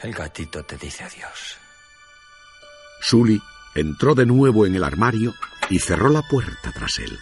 El 0.00 0.12
gatito 0.12 0.62
te 0.64 0.76
dice 0.76 1.04
adiós. 1.04 1.56
Sully 3.00 3.40
entró 3.74 4.14
de 4.14 4.26
nuevo 4.26 4.66
en 4.66 4.74
el 4.74 4.84
armario 4.84 5.32
y 5.70 5.78
cerró 5.78 6.10
la 6.10 6.22
puerta 6.22 6.70
tras 6.72 6.98
él. 6.98 7.18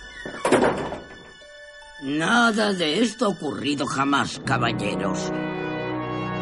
Nada 2.03 2.73
de 2.73 3.03
esto 3.03 3.27
ha 3.27 3.29
ocurrido 3.29 3.85
jamás, 3.85 4.41
caballeros. 4.47 5.31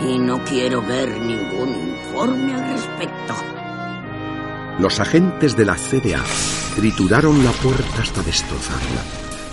Y 0.06 0.16
no 0.16 0.44
quiero 0.44 0.80
ver 0.82 1.08
ningún 1.20 1.70
informe 1.70 2.54
al 2.54 2.74
respecto. 2.74 3.34
Los 4.78 5.00
agentes 5.00 5.56
de 5.56 5.64
la 5.64 5.74
CDA 5.74 6.22
trituraron 6.76 7.44
la 7.44 7.50
puerta 7.50 8.02
hasta 8.02 8.22
destrozarla 8.22 9.02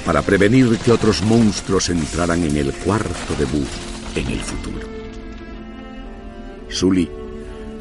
para 0.05 0.21
prevenir 0.21 0.77
que 0.77 0.91
otros 0.91 1.23
monstruos 1.23 1.89
entraran 1.89 2.43
en 2.43 2.55
el 2.55 2.71
cuarto 2.71 3.33
de 3.39 3.45
Boo 3.45 3.65
en 4.13 4.27
el 4.27 4.39
futuro. 4.41 4.87
Sully 6.69 7.09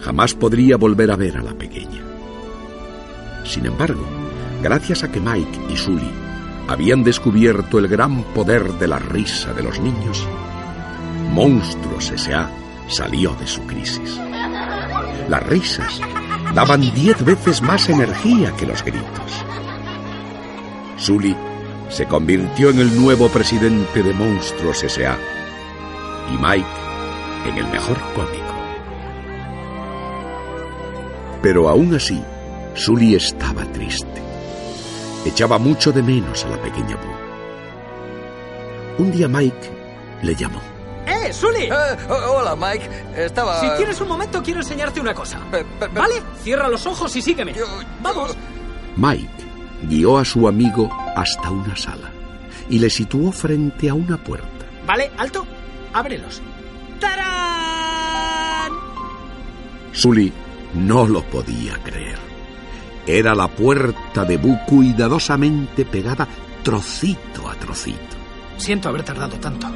jamás 0.00 0.32
podría 0.32 0.78
volver 0.78 1.10
a 1.10 1.16
ver 1.16 1.36
a 1.36 1.42
la 1.42 1.52
pequeña. 1.52 2.00
Sin 3.44 3.66
embargo, 3.66 4.06
gracias 4.62 5.04
a 5.04 5.12
que 5.12 5.20
Mike 5.20 5.60
y 5.68 5.76
Sully 5.76 6.33
habían 6.68 7.04
descubierto 7.04 7.78
el 7.78 7.88
gran 7.88 8.22
poder 8.34 8.72
de 8.74 8.88
la 8.88 8.98
risa 8.98 9.52
de 9.52 9.62
los 9.62 9.80
niños, 9.80 10.26
Monstruos 11.30 12.10
S.A. 12.10 12.50
salió 12.88 13.34
de 13.34 13.46
su 13.46 13.62
crisis. 13.62 14.18
Las 15.28 15.42
risas 15.46 16.00
daban 16.54 16.80
diez 16.94 17.24
veces 17.24 17.60
más 17.62 17.88
energía 17.88 18.54
que 18.56 18.66
los 18.66 18.84
gritos. 18.84 19.44
Sully 20.96 21.36
se 21.88 22.06
convirtió 22.06 22.70
en 22.70 22.78
el 22.78 23.00
nuevo 23.00 23.28
presidente 23.28 24.02
de 24.02 24.12
Monstruos 24.12 24.82
S.A. 24.84 25.16
y 26.32 26.38
Mike 26.38 26.84
en 27.46 27.58
el 27.58 27.66
mejor 27.68 27.98
cómico. 28.14 28.54
Pero 31.42 31.68
aún 31.68 31.94
así, 31.94 32.22
Sully 32.74 33.16
estaba 33.16 33.64
triste. 33.72 34.23
Echaba 35.24 35.58
mucho 35.58 35.90
de 35.90 36.02
menos 36.02 36.44
a 36.44 36.50
la 36.50 36.60
pequeña 36.60 36.96
Boo. 36.96 37.14
Un 38.98 39.10
día 39.10 39.26
Mike 39.28 39.70
le 40.22 40.34
llamó. 40.34 40.60
¡Eh, 41.06 41.32
Sully! 41.32 41.68
hola, 42.08 42.54
Mike. 42.56 42.88
Estaba... 43.16 43.60
Si 43.60 43.68
tienes 43.76 44.00
un 44.00 44.08
momento, 44.08 44.42
quiero 44.42 44.60
enseñarte 44.60 45.00
una 45.00 45.14
cosa. 45.14 45.40
¿Vale? 45.92 46.22
Cierra 46.42 46.68
los 46.68 46.86
ojos 46.86 47.14
y 47.16 47.22
sígueme. 47.22 47.54
Vamos. 48.02 48.36
Mike 48.96 49.28
guió 49.82 50.18
a 50.18 50.24
su 50.24 50.46
amigo 50.46 50.90
hasta 51.16 51.50
una 51.50 51.76
sala 51.76 52.10
y 52.68 52.78
le 52.78 52.88
situó 52.88 53.32
frente 53.32 53.88
a 53.88 53.94
una 53.94 54.16
puerta. 54.16 54.66
¿Vale? 54.86 55.10
Alto. 55.18 55.46
Ábrelos. 55.92 56.40
¡Tarán! 57.00 58.72
Sully 59.92 60.32
no 60.74 61.06
lo 61.06 61.22
podía 61.24 61.74
creer. 61.82 62.33
Era 63.06 63.34
la 63.34 63.48
puerta 63.48 64.24
de 64.24 64.36
Boo 64.38 64.58
cuidadosamente 64.66 65.84
pegada 65.84 66.26
trocito 66.62 67.48
a 67.48 67.54
trocito. 67.54 67.98
Siento 68.56 68.88
haber 68.88 69.02
tardado 69.02 69.36
tanto. 69.38 69.66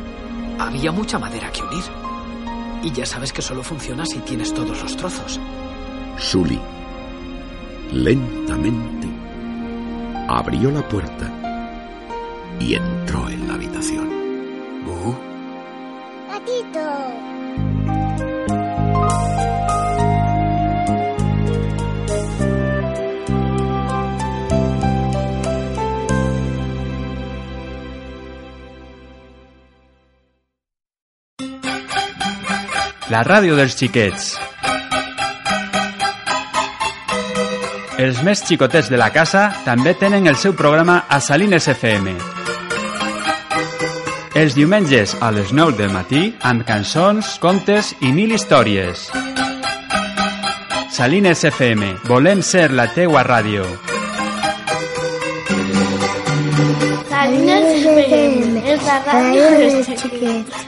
Había 0.58 0.92
mucha 0.92 1.18
madera 1.18 1.50
que 1.52 1.62
unir. 1.62 1.84
Y 2.82 2.92
ya 2.92 3.04
sabes 3.04 3.32
que 3.32 3.42
solo 3.42 3.62
funciona 3.62 4.06
si 4.06 4.18
tienes 4.20 4.54
todos 4.54 4.82
los 4.82 4.96
trozos. 4.96 5.38
Sully 6.16 6.58
lentamente 7.92 9.08
abrió 10.28 10.70
la 10.70 10.86
puerta 10.86 11.32
y 12.60 12.74
entró 12.74 12.97
La 33.08 33.22
ràdio 33.24 33.54
dels 33.56 33.72
xiquets. 33.72 34.34
Els 37.96 38.20
més 38.20 38.42
xicotets 38.44 38.90
de 38.92 39.00
la 39.00 39.08
casa 39.14 39.46
també 39.64 39.94
tenen 39.96 40.28
el 40.28 40.36
seu 40.36 40.52
programa 40.52 40.98
a 41.08 41.16
Salines 41.24 41.70
FM. 41.72 42.12
Els 44.36 44.58
diumenges 44.58 45.16
a 45.24 45.32
les 45.32 45.54
9 45.56 45.78
del 45.80 45.90
matí 45.96 46.22
amb 46.52 46.68
cançons, 46.68 47.38
contes 47.40 47.94
i 48.04 48.12
mil 48.12 48.36
històries. 48.36 49.08
Salines 50.92 51.48
FM, 51.48 51.94
volem 52.12 52.44
ser 52.44 52.68
la 52.76 52.90
teua 52.92 53.24
ràdio. 53.24 53.64
Salines 57.08 57.86
FM, 57.88 58.66
és 58.76 58.84
la 58.84 59.04
ràdio 59.08 59.54
dels 59.62 59.94
xiquets. 59.96 60.67